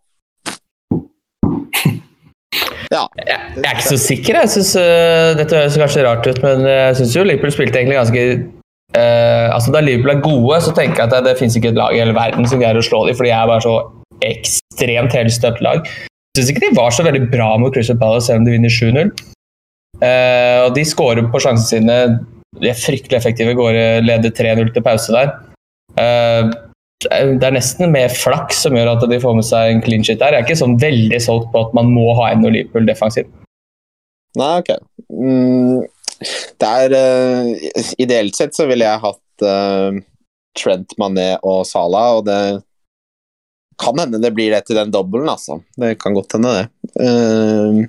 Ja. 2.88 3.04
Jeg 3.20 3.38
jeg 3.56 3.66
er 3.66 3.74
ikke 3.76 3.88
så 3.88 3.98
sikker. 4.00 4.40
Jeg 4.40 4.50
synes, 4.54 4.70
uh, 4.76 5.36
Dette 5.38 5.56
høres 5.56 5.76
kanskje 5.76 6.06
rart 6.06 6.26
ut, 6.26 6.40
men 6.42 6.64
jeg 6.66 6.96
syns 7.00 7.16
jo 7.16 7.24
Liverpool 7.26 7.52
spilte 7.52 7.80
egentlig 7.80 7.98
ganske 7.98 8.24
uh, 8.96 9.46
altså 9.54 9.74
Da 9.74 9.82
Liverpool 9.84 10.14
er 10.16 10.24
gode, 10.24 10.60
så 10.64 10.74
tenker 10.76 11.02
jeg 11.02 11.08
at 11.08 11.16
det, 11.16 11.24
det 11.28 11.38
fins 11.40 11.56
ikke 11.58 11.72
et 11.74 11.80
lag 11.80 11.96
i 11.96 12.02
hele 12.02 12.16
verden 12.16 12.48
som 12.48 12.62
greier 12.62 12.80
å 12.80 12.84
slå 12.84 13.04
dem, 13.08 13.18
fordi 13.18 13.32
jeg 13.32 13.40
er 13.40 13.50
bare 13.52 13.66
så 13.66 13.76
ekstremt 14.28 15.14
helstøpt 15.14 15.60
lag. 15.64 15.90
Syns 16.38 16.52
ikke 16.52 16.68
de 16.68 16.76
var 16.76 16.94
så 16.94 17.02
veldig 17.02 17.26
bra 17.32 17.50
mot 17.58 17.74
Crystal 17.74 17.98
Palace, 17.98 18.28
selv 18.28 18.42
om 18.42 18.46
de 18.46 18.54
vinner 18.54 18.70
7-0. 18.70 19.10
Eh, 19.98 20.58
og 20.62 20.76
de 20.76 20.84
skårer 20.86 21.26
på 21.32 21.40
sjansene 21.42 21.82
sine. 21.82 21.98
De 22.62 22.70
er 22.70 22.78
fryktelig 22.78 23.18
effektive, 23.18 23.56
går 23.58 23.78
leder 24.06 24.30
3-0 24.34 24.70
til 24.74 24.84
pause 24.86 25.14
der. 25.14 25.32
Eh, 25.98 26.54
det 26.98 27.46
er 27.46 27.54
nesten 27.54 27.92
mer 27.94 28.10
flaks 28.10 28.64
som 28.64 28.74
gjør 28.74 28.92
at 28.96 29.04
de 29.10 29.20
får 29.22 29.36
med 29.38 29.46
seg 29.46 29.72
en 29.72 29.82
clean 29.82 30.06
shit 30.06 30.18
der. 30.22 30.34
Jeg 30.34 30.42
er 30.42 30.46
ikke 30.46 30.62
sånn 30.62 30.78
veldig 30.82 31.20
solgt 31.22 31.50
på 31.52 31.66
at 31.66 31.74
man 31.78 31.90
må 31.94 32.10
ha 32.18 32.32
en 32.32 32.46
Liverpool 32.46 32.88
defensivt. 32.88 33.30
Nei, 34.38 34.52
ok. 34.62 34.72
Mm, 35.10 35.84
det 36.62 36.70
er 36.82 36.94
uh, 36.94 37.92
Ideelt 38.02 38.38
sett 38.38 38.54
så 38.58 38.66
ville 38.70 38.86
jeg 38.86 39.02
hatt 39.02 39.46
uh, 39.46 39.98
Trent, 40.58 40.94
Mané 40.98 41.30
og 41.46 41.62
Salah, 41.70 42.18
og 42.18 42.26
det 42.26 42.40
kan 43.80 43.98
hende 44.00 44.20
det 44.22 44.32
blir 44.36 44.52
det 44.54 44.64
til 44.68 44.78
den 44.78 44.92
dobbelen, 44.94 45.30
altså. 45.30 45.60
Det 45.78 45.94
kan 46.02 46.16
godt 46.16 46.36
hende, 46.36 46.54
det. 46.58 46.66
Uh, 46.98 47.86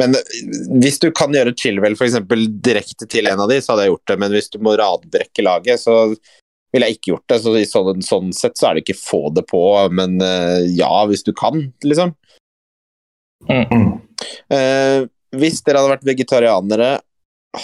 men 0.00 0.16
hvis 0.80 0.98
du 1.02 1.10
kan 1.14 1.34
gjøre 1.34 1.54
Chilwell 1.58 1.96
f.eks. 1.98 2.18
direkte 2.64 3.06
til 3.10 3.28
en 3.30 3.42
av 3.44 3.50
de, 3.52 3.60
så 3.62 3.72
hadde 3.72 3.86
jeg 3.86 3.92
gjort 3.92 4.12
det. 4.12 4.18
Men 4.24 4.34
hvis 4.34 4.50
du 4.52 4.58
må 4.64 4.76
radbrekke 4.80 5.44
laget, 5.44 5.82
så 5.82 5.96
ville 6.72 6.88
jeg 6.88 6.98
ikke 6.98 7.12
gjort 7.12 7.28
det. 7.30 7.40
Så 7.44 7.54
i 7.58 7.68
sånn, 7.68 8.04
sånn 8.06 8.32
sett 8.36 8.58
så 8.58 8.70
er 8.70 8.78
det 8.78 8.86
ikke 8.86 8.98
få 8.98 9.22
det 9.36 9.44
på, 9.50 9.62
men 9.94 10.18
uh, 10.24 10.60
ja, 10.72 10.92
hvis 11.10 11.24
du 11.26 11.34
kan, 11.36 11.68
liksom. 11.84 12.16
Mm. 13.50 13.98
Eh, 14.54 15.04
hvis 15.34 15.62
dere 15.66 15.80
hadde 15.80 15.96
vært 15.96 16.06
vegetarianere, 16.06 16.90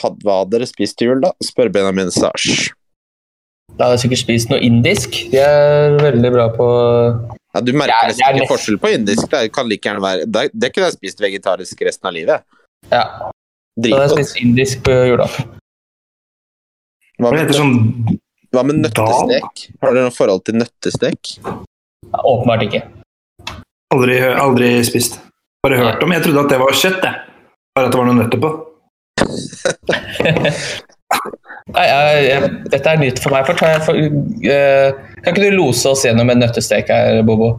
hadde, 0.00 0.24
hva 0.26 0.40
hadde 0.42 0.56
dere 0.56 0.68
spist 0.68 0.98
til 0.98 1.12
jul, 1.12 1.22
da? 1.22 1.32
Spør 1.44 1.70
Benjamin 1.72 2.10
Sars. 2.12 2.72
Da 3.76 3.86
hadde 3.86 3.98
jeg 3.98 4.04
sikkert 4.06 4.24
spist 4.24 4.52
noe 4.52 4.62
indisk. 4.64 5.20
De 5.32 5.40
er 5.42 5.98
veldig 6.00 6.32
bra 6.34 6.48
på 6.56 6.68
Ja, 7.54 7.60
du 7.64 7.72
merker 7.72 7.86
Det 7.86 7.94
er- 7.96 8.08
nesten 8.08 8.18
det 8.18 8.26
er 8.26 8.34
ikke 8.34 8.40
nest- 8.42 8.52
forskjell 8.52 8.78
på 8.82 8.88
indisk. 8.94 9.30
Det 9.30 9.52
kan 9.52 9.68
like 9.68 9.82
gjerne 9.88 10.00
være 10.04 10.26
Det, 10.30 10.50
det 10.54 10.72
kunne 10.74 10.84
jeg 10.90 10.92
spist 10.98 11.18
vegetarisk 11.20 11.80
resten 11.86 12.06
av 12.06 12.12
livet. 12.14 12.42
Ja, 12.92 13.02
da 13.02 13.04
hadde 13.04 13.30
jeg 13.76 13.92
Dritgodt. 13.92 14.12
spist 14.18 14.36
indisk 14.42 14.82
på 14.84 14.90
julaften. 15.08 15.44
Hva 17.20 17.32
med, 17.32 17.48
sånn 17.50 18.18
hva 18.52 18.62
med 18.64 18.76
nøttestek? 18.84 19.68
Har 19.82 19.92
dere 19.94 20.04
noe 20.06 20.14
forhold 20.14 20.44
til 20.44 20.54
nøttestek? 20.54 21.38
Ja, 21.42 22.18
åpenbart 22.24 22.62
ikke. 22.68 22.82
aldri, 23.92 24.20
aldri 24.20 24.84
spist. 24.84 25.18
Bare 25.64 25.76
hørt 25.78 26.02
om. 26.02 26.12
Jeg 26.12 26.22
trodde 26.22 26.44
at 26.44 26.48
det 26.50 26.58
var 26.60 26.70
kjøtt, 26.72 27.02
jeg. 27.02 27.14
Bare 27.74 27.86
at 27.86 27.92
det 27.92 27.98
var 27.98 28.06
noen 28.06 28.20
nøtter 28.22 28.40
på. 28.40 28.64
Nei, 31.74 31.84
jeg, 31.84 32.26
jeg, 32.28 32.50
dette 32.72 32.92
er 32.92 33.00
nytt 33.00 33.22
for 33.22 33.34
meg. 33.34 33.48
For, 33.48 33.86
for, 33.86 33.98
uh, 33.98 35.16
kan 35.22 35.32
ikke 35.34 35.48
du 35.48 35.58
lose 35.58 35.88
oss 35.90 36.04
gjennom 36.06 36.32
en 36.32 36.40
nøttestek 36.44 36.92
her, 36.92 37.22
Bobo? 37.28 37.56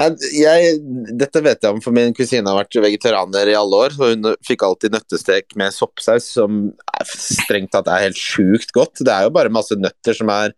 Jeg, 0.00 0.76
dette 1.20 1.42
vet 1.44 1.62
jeg 1.62 1.74
om, 1.74 1.80
for 1.84 1.94
min 1.94 2.14
kusine 2.16 2.48
har 2.48 2.58
vært 2.62 2.78
vegetarianer 2.82 3.50
i 3.52 3.56
alle 3.58 3.82
år. 3.86 3.96
Og 4.00 4.14
hun 4.14 4.30
fikk 4.46 4.64
alltid 4.66 4.94
nøttestek 4.96 5.56
med 5.60 5.74
soppsaus, 5.74 6.30
som 6.38 6.70
er 6.96 7.10
strengt 7.12 7.74
tatt 7.74 7.90
er 7.90 8.08
helt 8.08 8.18
sjukt 8.18 8.72
godt. 8.74 9.04
Det 9.04 9.12
er 9.12 9.28
jo 9.28 9.34
bare 9.36 9.52
masse 9.52 9.76
nøtter 9.78 10.16
som 10.16 10.32
er 10.32 10.56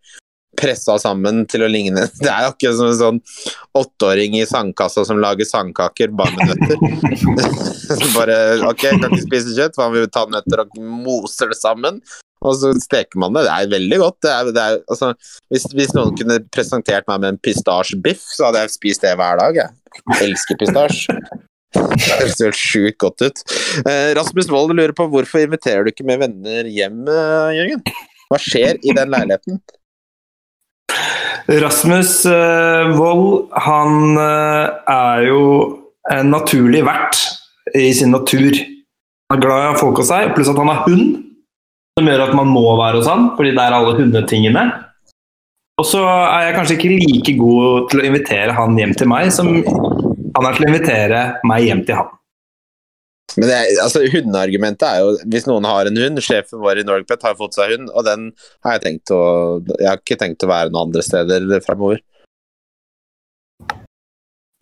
pressa 0.55 0.95
sammen 1.01 1.43
til 1.51 1.65
å 1.65 1.67
ligne 1.67 2.05
Det 2.23 2.29
er 2.31 2.45
jo 2.45 2.53
ikke 2.53 2.73
som 2.77 2.87
en 2.87 2.99
sånn 2.99 3.17
åtteåring 3.75 4.37
i 4.39 4.45
sandkassa 4.47 5.03
som 5.07 5.19
lager 5.19 5.47
sandkaker 5.47 6.13
bare 6.15 6.35
med 6.37 6.53
nøtter. 6.53 7.33
bare 8.17 8.37
OK, 8.69 8.85
kan 8.87 9.09
ikke 9.09 9.25
spise 9.25 9.55
kjøtt, 9.57 9.75
hva 9.75 9.89
om 9.89 9.97
vi 9.97 10.05
tar 10.07 10.31
nøtter 10.31 10.63
og 10.63 10.79
moser 10.79 11.51
det 11.51 11.59
sammen? 11.59 11.99
Og 12.45 12.57
så 12.59 12.71
steker 12.83 13.19
man 13.21 13.35
det. 13.35 13.45
Det 13.47 13.55
er 13.55 13.73
veldig 13.73 13.99
godt. 14.01 14.19
Det 14.25 14.31
er, 14.31 14.51
det 14.55 14.63
er, 14.63 14.79
altså, 14.93 15.11
hvis, 15.53 15.65
hvis 15.73 15.95
noen 15.97 16.15
kunne 16.19 16.39
presentert 16.53 17.07
meg 17.09 17.23
med 17.23 17.33
en 17.33 17.41
pistasjebiff, 17.41 18.23
så 18.35 18.49
hadde 18.49 18.65
jeg 18.65 18.75
spist 18.75 19.05
det 19.05 19.15
hver 19.19 19.41
dag. 19.41 19.59
Jeg 19.59 20.29
elsker 20.29 20.59
pistasje. 20.61 21.17
Det 21.75 22.11
høres 22.21 22.39
helt 22.39 22.59
sjukt 22.59 22.99
godt 23.03 23.23
ut. 23.25 23.41
Eh, 23.83 24.11
Rasmus 24.15 24.47
Wold 24.51 24.75
lurer 24.77 24.93
på 24.95 25.09
hvorfor 25.11 25.43
inviterer 25.43 25.83
du 25.83 25.91
ikke 25.91 26.05
med 26.07 26.21
venner 26.21 26.69
hjem, 26.71 27.01
eh, 27.11 27.55
Jørgen? 27.57 27.81
Hva 28.31 28.39
skjer 28.41 28.79
i 28.79 28.93
den 28.95 29.11
leiligheten? 29.11 29.59
Rasmus 31.65 32.13
eh, 32.25 32.93
Wold, 32.95 33.51
han 33.67 34.15
eh, 34.17 34.69
er 34.95 35.25
jo 35.27 35.41
en 36.13 36.31
naturlig 36.33 36.85
vert 36.87 37.19
i 37.75 37.91
sin 37.93 38.15
natur. 38.15 38.55
Han 39.29 39.37
er 39.37 39.43
glad 39.43 39.61
i 39.61 39.67
å 39.67 39.73
ha 39.73 39.77
folk 39.77 40.01
hos 40.01 40.09
seg, 40.13 40.31
pluss 40.35 40.49
at 40.49 40.61
han 40.61 40.71
er 40.71 40.83
hund, 40.87 41.05
som 41.95 42.09
gjør 42.09 42.25
at 42.25 42.35
man 42.35 42.51
må 42.51 42.65
være 42.75 42.99
hos 42.99 43.07
han, 43.07 43.29
fordi 43.37 43.53
det 43.55 43.63
er 43.63 43.75
alle 43.77 43.95
hundetingene. 43.95 44.65
Og 45.79 45.87
så 45.87 46.01
er 46.03 46.49
jeg 46.49 46.55
kanskje 46.57 46.75
ikke 46.77 46.91
like 46.91 47.33
god 47.39 47.87
til 47.91 48.01
å 48.01 48.05
invitere 48.09 48.55
han 48.55 48.75
hjem 48.79 48.93
til 48.99 49.09
meg, 49.11 49.31
som 49.35 49.51
han 49.55 50.47
er 50.47 50.57
til 50.57 50.65
å 50.65 50.69
invitere 50.71 51.21
meg 51.47 51.67
hjem 51.67 51.83
til 51.87 51.99
han. 51.99 52.11
Men 53.35 53.49
det, 53.49 53.55
altså, 53.83 54.03
Hundeargumentet 54.07 54.85
er 54.87 55.01
jo 55.03 55.31
hvis 55.33 55.47
noen 55.49 55.65
har 55.67 55.89
en 55.89 55.97
hund 55.99 56.21
Sjefen 56.23 56.61
vår 56.61 56.79
i 56.79 56.85
Norgpet 56.87 57.23
har 57.25 57.35
fått 57.35 57.57
seg 57.57 57.73
hund, 57.73 57.89
og 57.91 58.05
den 58.07 58.29
har 58.63 58.77
jeg 58.77 58.83
tenkt 58.85 59.11
å 59.11 59.23
Jeg 59.73 59.89
har 59.89 59.99
ikke 59.99 60.19
tenkt 60.21 60.45
å 60.45 60.51
være 60.51 60.71
noen 60.71 60.87
andre 60.87 61.03
steder 61.03 61.47
fremover. 61.65 61.99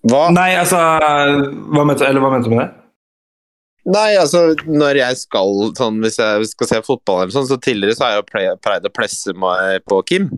Hva? 0.10 0.24
Nei, 0.34 0.54
altså 0.58 0.80
hva 0.80 1.86
mente, 1.86 2.08
Eller 2.08 2.24
hva 2.24 2.34
mente 2.34 2.50
du 2.50 2.56
med 2.56 2.66
det? 2.66 2.83
Nei, 3.84 4.14
altså 4.16 4.54
når 4.64 4.96
jeg 5.02 5.18
skal 5.20 5.74
sånn, 5.76 5.98
Hvis 6.06 6.16
jeg 6.22 6.46
skal 6.54 6.70
se 6.70 6.78
fotball 6.88 7.24
eller 7.26 7.34
sånn, 7.36 7.50
så 7.50 7.58
tidligere 7.60 7.98
så 7.98 8.06
har 8.06 8.14
jeg 8.14 8.22
jo 8.22 8.28
ple- 8.30 8.54
pleid 8.64 8.86
å 8.88 8.92
presse 8.96 9.34
meg 9.36 9.84
på 9.90 9.98
Kim. 10.08 10.30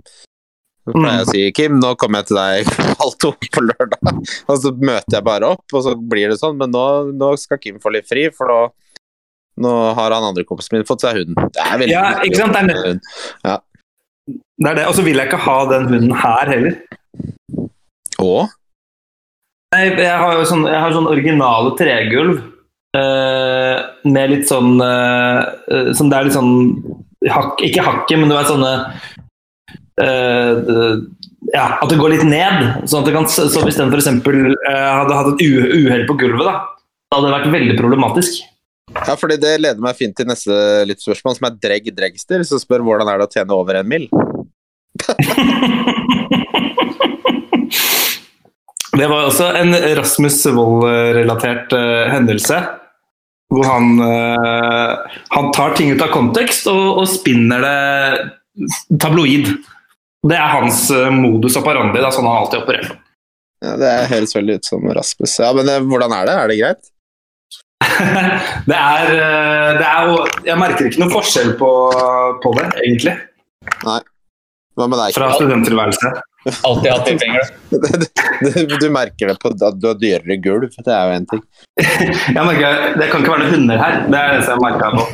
Så 0.86 0.94
pleier 0.96 1.20
jeg 1.20 1.26
å 1.28 1.30
si 1.34 1.44
Kim, 1.58 1.76
nå 1.82 1.92
kommer 2.02 2.24
jeg 2.24 2.32
til 2.32 2.40
deg 2.40 2.72
halv 3.02 3.14
to 3.22 3.32
på 3.38 3.64
lørdag. 3.68 4.10
Og 4.50 4.58
så 4.64 4.72
møter 4.74 5.20
jeg 5.20 5.28
bare 5.30 5.52
opp, 5.54 5.66
og 5.78 5.86
så 5.86 5.94
blir 5.98 6.34
det 6.34 6.40
sånn. 6.42 6.58
Men 6.58 6.74
nå, 6.74 6.86
nå 7.14 7.30
skal 7.42 7.62
Kim 7.62 7.78
få 7.84 7.94
litt 7.94 8.10
fri, 8.10 8.28
for 8.34 8.50
nå, 8.50 8.58
nå 9.66 9.76
har 9.98 10.18
han 10.18 10.26
andre 10.32 10.46
kompisen 10.50 10.80
min 10.80 10.86
fått 10.90 11.06
seg 11.06 11.22
hund. 11.22 11.38
Det 11.54 11.62
er 11.70 11.80
veldig 11.84 11.94
Ja, 11.94 12.04
ikke 12.26 12.42
sant, 12.42 12.58
det 12.58 12.74
er 12.74 13.00
ja. 13.46 13.60
Det 14.58 14.70
er 14.72 14.78
det. 14.82 14.88
Og 14.90 14.98
så 14.98 15.06
vil 15.06 15.22
jeg 15.22 15.30
ikke 15.30 15.44
ha 15.46 15.58
den 15.70 15.86
hunden 15.94 16.18
her 16.18 16.50
heller. 16.50 16.82
Og? 18.26 18.50
Nei, 19.76 19.86
jeg 20.02 20.18
har 20.18 20.34
jo 20.40 20.46
sånn, 20.50 20.66
jeg 20.70 20.82
har 20.82 20.94
sånn 20.98 21.10
originale 21.14 21.74
tregulv 21.78 22.42
eh, 22.96 23.76
med 24.10 24.32
litt 24.32 24.48
sånn 24.50 24.80
eh, 24.82 25.42
eh, 25.72 25.92
Som 25.98 26.10
det 26.12 26.18
er 26.18 26.28
litt 26.28 26.38
sånn 26.38 26.56
hak, 27.32 27.62
Ikke 27.66 27.86
hakket, 27.86 28.18
men 28.20 28.32
det 28.32 28.40
er 28.40 28.50
sånne 28.50 28.72
uh, 30.02 30.96
Ja, 31.54 31.68
at 31.80 31.90
det 31.92 32.00
går 32.00 32.16
litt 32.16 32.26
ned. 32.28 32.86
Sånn 32.90 33.02
at 33.02 33.08
det 33.10 33.16
kan, 33.16 33.28
så 33.30 33.62
hvis 33.64 33.80
den 33.80 33.94
f.eks. 33.94 34.10
Uh, 34.26 34.56
hadde 34.72 35.18
hatt 35.20 35.32
et 35.36 35.46
uhell 35.46 36.06
på 36.10 36.18
gulvet, 36.20 36.46
da, 36.48 36.56
da 36.66 37.20
hadde 37.20 37.30
det 37.30 37.36
vært 37.38 37.54
veldig 37.54 37.78
problematisk. 37.80 38.44
Ja, 38.96 39.16
fordi 39.20 39.38
det 39.42 39.58
leder 39.62 39.82
meg 39.84 39.98
fint 39.98 40.16
til 40.18 40.28
neste 40.30 40.56
lyttspørsmål, 40.90 41.38
som 41.38 41.48
er 41.50 41.58
Dregg 41.62 41.90
Dregster, 41.96 42.44
som 42.48 42.62
spør 42.62 42.86
hvordan 42.86 43.10
er 43.12 43.22
det 43.22 43.28
å 43.28 43.34
tjene 43.34 43.58
over 43.58 43.82
en 43.82 43.92
mill. 43.92 44.08
Det 48.96 49.08
var 49.12 49.26
også 49.28 49.50
en 49.60 49.76
Rasmus 49.98 50.38
Wold-relatert 50.56 51.74
hendelse. 52.14 52.62
Hvor 53.54 53.68
han, 53.70 53.92
uh, 54.02 55.20
han 55.36 55.52
tar 55.54 55.76
ting 55.78 55.94
ut 55.94 56.02
av 56.02 56.10
kontekst 56.14 56.68
og, 56.72 57.02
og 57.04 57.10
spinner 57.10 57.62
det 57.62 58.98
tabloid. 59.02 59.52
Det 60.26 60.38
er 60.40 60.54
hans 60.56 60.88
uh, 60.90 61.12
modus 61.14 61.58
operandi. 61.60 62.00
Det 62.00 62.10
er 62.10 62.16
sånn 62.16 62.28
han 62.30 62.42
alltid 62.42 62.64
opererer. 62.64 62.98
Ja, 63.66 63.78
det 63.80 63.94
høres 64.12 64.36
veldig 64.36 64.60
ut 64.60 64.68
som 64.68 64.84
Rasmus. 64.98 65.38
Ja, 65.42 65.54
men 65.56 65.70
det, 65.70 65.80
hvordan 65.90 66.14
er 66.18 66.28
det? 66.30 66.36
Er 66.42 66.52
det 66.52 66.60
greit? 66.60 66.92
det 68.70 68.78
er, 68.78 69.10
eh, 69.14 69.72
det 69.78 69.86
er 69.86 70.08
jo 70.10 70.16
Jeg 70.48 70.58
merker 70.58 70.88
ikke 70.88 71.02
noe 71.04 71.12
forskjell 71.12 71.52
på, 71.60 71.72
på 72.44 72.54
det, 72.58 72.66
egentlig. 72.82 73.16
Hva 73.84 74.88
med 74.90 75.00
deg? 75.00 75.16
Fra 75.16 75.32
studenttilværelse. 75.36 76.12
Alltid 76.46 76.92
hatt 76.92 77.10
litt 77.10 77.24
penger. 77.24 77.54
Du, 78.36 78.66
du 78.68 78.90
merker 78.92 79.30
det 79.32 79.38
på 79.40 79.48
at 79.54 79.78
du 79.80 79.86
har 79.88 79.96
dyrere 79.96 80.36
gulv, 80.44 80.74
det 80.84 80.92
er 80.92 81.08
jo 81.08 81.14
en 81.16 81.28
ting. 81.30 81.42
Jeg 81.80 82.44
merker, 82.44 82.82
det 83.00 83.08
kan 83.08 83.24
ikke 83.24 83.32
være 83.32 83.46
noen 83.46 83.54
hunder 83.54 83.80
her. 83.80 83.96
Det 84.12 84.20
er 84.20 84.34
det 84.34 84.50
jeg 84.50 84.62
merka 84.64 84.90
på. 84.92 85.06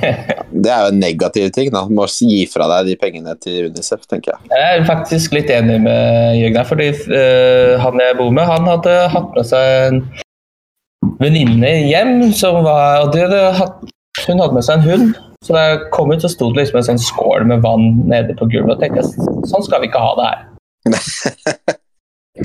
Det 0.66 0.72
er 0.74 0.88
jo 0.88 0.90
en 0.96 1.00
negativ 1.04 1.52
ting. 1.54 1.70
da. 1.74 1.84
Du 1.86 1.94
må 2.00 2.08
gi 2.10 2.40
fra 2.50 2.66
deg 2.74 2.90
de 2.90 2.98
pengene 3.04 3.36
til 3.44 3.70
Unicef, 3.70 4.04
tenker 4.10 4.34
jeg. 4.34 4.52
Jeg 4.56 4.82
er 4.82 4.90
faktisk 4.90 5.38
litt 5.38 5.54
enig 5.54 5.78
med 5.86 6.40
Jørgen 6.40 6.60
her, 6.64 6.70
fordi 6.74 6.90
uh, 7.14 7.78
han 7.86 8.04
jeg 8.08 8.20
bor 8.20 8.34
med, 8.36 8.50
han 8.50 8.70
hadde 8.74 8.98
hatt 9.14 9.34
med 9.38 9.50
seg 9.54 9.72
en 9.88 10.04
venninne 11.22 11.76
hjem 11.92 12.32
som 12.38 12.64
var 12.66 13.06
og 13.06 13.14
de 13.14 13.26
hadde 13.28 13.42
hatt, 13.62 13.84
Hun 14.26 14.42
hadde 14.42 14.58
med 14.58 14.66
seg 14.66 14.82
en 14.82 14.90
hund. 14.90 15.20
Så 15.42 15.56
da 15.56 15.62
jeg 15.72 15.86
kom 15.94 16.12
ut, 16.12 16.22
så 16.22 16.30
sto 16.30 16.52
det 16.52 16.66
liksom 16.66 16.82
en 16.82 16.90
sånn 16.92 17.02
skål 17.02 17.48
med 17.50 17.64
vann 17.64 18.04
nede 18.10 18.36
på 18.38 18.46
gulvet. 18.52 18.76
Og 18.76 18.82
tenkte 18.84 19.08
sånn 19.50 19.66
skal 19.66 19.82
vi 19.82 19.90
ikke 19.90 20.02
ha 20.04 20.12
det 20.20 20.28
her. 20.28 20.48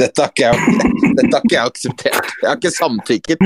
Dette 0.00 0.18
har 0.22 0.32
ikke 0.32 0.48
jeg, 0.48 0.80
dette 1.18 1.30
har 1.30 1.44
ikke 1.44 1.54
jeg 1.54 1.70
akseptert. 1.70 2.32
Jeg 2.42 2.48
har 2.50 2.58
ikke 2.58 2.74
samtykket. 2.74 3.44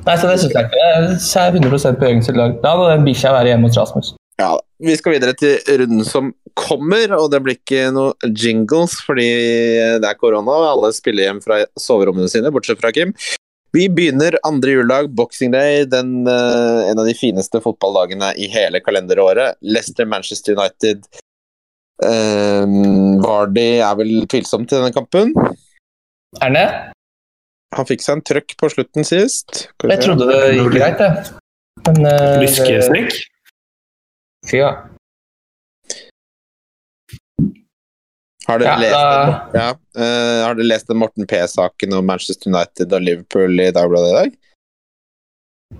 Nei, 0.00 0.14
så 0.16 0.30
det 0.30 0.38
synes 0.40 0.54
jeg 0.56 0.64
ikke. 0.64 0.80
Jeg 0.80 1.42
er 1.44 1.58
100 1.60 1.98
på 2.00 2.08
Jørgens 2.08 2.30
lag. 2.38 2.56
Da 2.64 2.72
må 2.78 2.88
den 2.88 3.04
bikkja 3.04 3.34
være 3.36 3.52
hjemme 3.52 3.68
hos 3.68 3.76
Rasmus. 3.78 4.14
Ja, 4.40 4.54
Vi 4.80 4.96
skal 4.96 5.12
videre 5.18 5.36
til 5.36 5.60
runden 5.82 6.06
som 6.08 6.32
kommer, 6.56 7.12
og 7.18 7.28
det 7.34 7.42
blir 7.44 7.58
ikke 7.58 7.90
noe 7.92 8.32
jingles 8.32 8.96
fordi 9.04 9.28
det 10.00 10.08
er 10.08 10.16
korona 10.18 10.56
og 10.56 10.68
alle 10.70 10.90
spiller 10.96 11.28
hjem 11.28 11.42
fra 11.44 11.60
soverommene 11.78 12.30
sine, 12.32 12.52
bortsett 12.54 12.80
fra 12.80 12.92
Kim. 12.96 13.12
Vi 13.76 13.84
begynner 13.92 14.34
andre 14.46 14.72
juledag, 14.72 15.12
boxing 15.14 15.52
day, 15.52 15.84
den, 15.86 16.26
eh, 16.26 16.90
en 16.90 16.98
av 16.98 17.06
de 17.06 17.14
fineste 17.14 17.60
fotballdagene 17.62 18.32
i 18.34 18.48
hele 18.50 18.80
kalenderåret. 18.82 19.60
Leicester-Manchester 19.62 20.56
United. 20.56 21.04
Um, 22.00 23.20
Vardy 23.20 23.80
er 23.84 23.96
vel 23.98 24.24
tvilsom 24.30 24.64
til 24.68 24.80
denne 24.80 24.94
kampen. 24.94 25.34
Er 26.40 26.46
han 26.46 26.56
det? 26.56 26.68
Han 27.76 27.86
fikk 27.86 28.02
seg 28.02 28.18
en 28.18 28.24
trøkk 28.26 28.56
på 28.58 28.70
slutten 28.72 29.06
sist. 29.06 29.66
Jeg 29.84 30.02
trodde 30.02 30.26
det 30.30 30.40
gikk 30.56 30.72
greit, 30.74 31.02
jeg. 31.04 31.36
Men 31.86 32.06
uh, 32.08 32.38
Lyskestrekk. 32.42 33.18
Fy 34.48 34.62
ja. 34.62 34.72
Har 38.48 38.58
dere 38.58 38.72
Ja, 38.72 38.78
lest, 38.80 39.54
ja, 39.54 39.68
Uh, 39.90 40.46
har 40.46 40.54
dere 40.56 40.68
lest 40.70 40.88
den 40.88 41.00
Morten 41.02 41.26
P-saken 41.28 41.92
om 41.98 42.06
Manchester 42.06 42.48
United 42.48 42.92
og 42.94 43.02
Liverpool 43.04 43.60
i 43.60 43.72
Dagbladet 43.74 44.10
i 44.10 44.16
dag? 44.16 44.36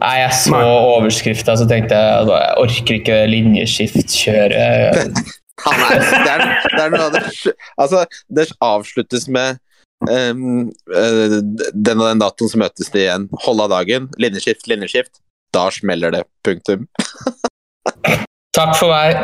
Nei, 0.00 0.16
jeg 0.20 0.34
så 0.44 0.58
overskrifta, 0.60 1.54
så 1.58 1.66
tenkte 1.70 1.96
jeg 1.96 2.24
at 2.24 2.30
jeg 2.30 2.56
orker 2.62 2.98
ikke 3.00 3.18
linjeskiftkjøret. 3.30 5.20
Han 5.64 5.82
er, 5.86 6.04
det, 6.04 6.34
er, 6.34 6.44
det 6.76 6.84
er 6.84 6.94
noe 6.94 7.08
av 7.08 7.16
det 7.16 7.54
Altså, 7.80 8.04
det 8.28 8.46
avsluttes 8.64 9.26
med 9.32 9.60
um, 10.08 10.70
uh, 10.92 11.38
den 11.74 12.00
og 12.00 12.06
den 12.06 12.22
datoen 12.22 12.52
så 12.52 12.62
møtes 12.62 12.92
de 12.94 13.04
igjen. 13.04 13.28
Hold 13.46 13.66
av 13.66 13.74
dagen. 13.76 14.08
Linjeskift, 14.22 14.68
linjeskift. 14.70 15.22
Da 15.54 15.68
smeller 15.74 16.14
det. 16.14 16.24
Punktum. 16.46 16.86
Takk 18.50 18.72
for 18.74 18.90
meg. 18.90 19.14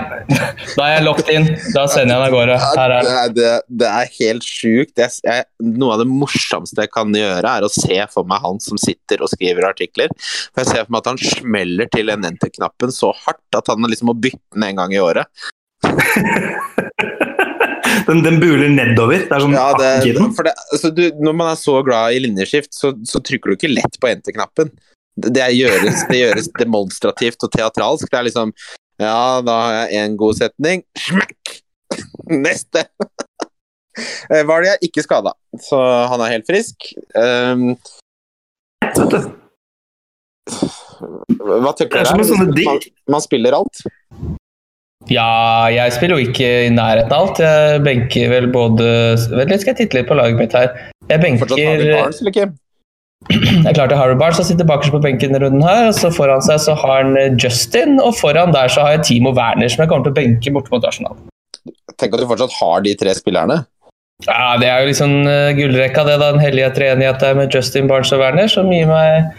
Da 0.77 0.85
er 0.85 0.93
jeg 0.95 1.03
locked 1.03 1.31
in. 1.35 1.49
Da 1.75 1.83
sender 1.91 2.13
jeg 2.15 2.21
den 2.21 2.27
av 2.29 2.35
gårde. 2.35 2.59
Her 2.63 2.93
er 2.95 3.07
Det 3.09 3.25
det, 3.35 3.55
det 3.83 3.89
er 3.91 4.13
helt 4.21 4.47
sjukt. 4.47 5.03
Noe 5.67 5.97
av 5.97 6.03
det 6.05 6.07
morsomste 6.07 6.87
jeg 6.87 6.93
kan 6.95 7.11
gjøre, 7.11 7.43
er 7.43 7.67
å 7.67 7.73
se 7.73 7.99
for 8.13 8.29
meg 8.31 8.45
han 8.45 8.63
som 8.63 8.79
sitter 8.79 9.25
og 9.27 9.33
skriver 9.35 9.67
artikler. 9.67 10.15
For 10.55 10.63
Jeg 10.63 10.71
ser 10.71 10.87
for 10.87 10.95
meg 10.95 11.03
at 11.03 11.11
han 11.11 11.19
smeller 11.21 11.91
til 11.91 12.15
en 12.15 12.29
enter-knappen 12.31 12.95
så 12.95 13.11
hardt 13.25 13.59
at 13.59 13.73
han 13.73 13.91
liksom 13.91 14.13
må 14.13 14.15
bytte 14.15 14.55
den 14.55 14.69
en 14.71 14.79
gang 14.79 14.95
i 14.95 15.03
året. 15.03 15.27
Den, 18.07 18.23
den 18.23 18.41
buler 18.41 18.69
nedover. 18.71 19.19
Det 19.27 19.35
er 19.35 19.43
sånn 19.43 19.55
Ja, 19.57 19.67
det, 19.79 20.15
det, 20.15 20.53
altså, 20.73 20.91
du, 20.95 21.03
når 21.23 21.35
man 21.39 21.49
er 21.51 21.59
så 21.59 21.79
glad 21.87 22.15
i 22.15 22.21
linjeskift, 22.23 22.75
så, 22.77 22.93
så 23.09 23.21
trykker 23.25 23.51
du 23.51 23.57
ikke 23.57 23.73
lett 23.73 23.99
på 24.03 24.11
enter-knappen. 24.11 24.71
Det, 25.17 25.47
gjøres, 25.57 26.05
det 26.11 26.19
gjøres 26.21 26.51
demonstrativt 26.61 27.47
og 27.47 27.53
teatralsk. 27.55 28.11
Det 28.13 28.19
er 28.21 28.27
liksom 28.29 28.53
Ja, 29.03 29.41
da 29.45 29.55
har 29.63 29.73
jeg 29.81 30.05
én 30.05 30.19
god 30.21 30.35
setning. 30.39 30.85
Smekk! 31.07 31.57
Neste! 32.47 32.87
Var 34.29 34.63
det 34.63 34.73
jeg 34.75 34.91
ikke 34.91 35.07
skada, 35.07 35.33
så 35.65 35.81
han 36.13 36.21
er 36.21 36.35
helt 36.35 36.49
frisk. 36.49 36.91
Um, 37.17 37.71
hva 41.41 41.73
tenker 41.73 41.97
du 41.97 41.99
dere? 42.05 42.17
Man, 42.21 42.85
man 43.17 43.25
spiller 43.25 43.57
alt. 43.57 43.81
Ja, 45.13 45.69
jeg 45.71 45.95
spiller 45.95 46.19
jo 46.19 46.31
ikke 46.33 46.47
i 46.67 46.71
nærheten 46.75 47.13
av 47.15 47.29
alt. 47.29 47.41
Jeg 47.43 47.83
benker 47.87 48.31
vel 48.33 48.49
både 48.51 48.87
Vent 49.31 49.53
litt, 49.53 49.63
skal 49.63 49.75
jeg 49.75 49.85
titte 49.85 50.01
litt 50.01 50.09
på 50.09 50.17
laget 50.19 50.41
mitt 50.41 50.57
her. 50.57 50.73
Jeg 51.07 51.23
Fortsatt 51.39 51.61
har 51.61 51.77
vi 51.79 51.85
benker 51.85 52.01
Barnes, 52.01 52.23
eller 52.23 52.35
ikke? 52.35 52.49
Jeg 53.27 53.73
er 53.73 53.95
Harry 53.99 54.17
Barnes 54.19 54.37
som 54.39 54.47
sitter 54.47 54.67
bakerst 54.69 54.93
på 54.95 55.01
benken 55.03 55.35
i 55.35 55.39
runden 55.43 55.63
her. 55.65 55.89
og 55.89 55.95
så 55.99 56.11
Foran 56.15 56.43
seg 56.47 56.61
så 56.63 56.75
har 56.79 57.01
han 57.03 57.17
eh, 57.19 57.33
Justin, 57.43 57.97
og 58.03 58.15
foran 58.19 58.53
der 58.55 58.69
så 58.71 58.85
har 58.85 58.97
jeg 58.97 59.07
Timo 59.09 59.33
Werner, 59.35 59.71
som 59.73 59.83
jeg 59.83 59.91
kommer 59.91 60.07
til 60.07 60.15
å 60.15 60.19
benke 60.19 60.53
borte 60.55 60.75
mot 60.75 60.85
Arsenal. 60.87 61.17
Tenk 61.97 62.15
at 62.15 62.23
du 62.23 62.29
fortsatt 62.29 62.59
har 62.61 62.85
de 62.85 62.95
tre 62.99 63.15
spillerne. 63.17 63.63
Ja, 64.27 64.57
Det 64.61 64.69
er 64.69 64.83
jo 64.83 64.91
liksom 64.91 65.17
uh, 65.29 65.55
gullrekka, 65.57 66.05
det. 66.09 66.19
da, 66.23 66.33
Den 66.35 66.45
hellige 66.45 66.71
treenighet 66.77 67.21
der 67.21 67.35
med 67.39 67.55
Justin 67.55 67.89
Barnes 67.91 68.13
og 68.15 68.23
Werner, 68.23 68.51
som 68.53 68.71
gir 68.73 68.89
meg 68.91 69.33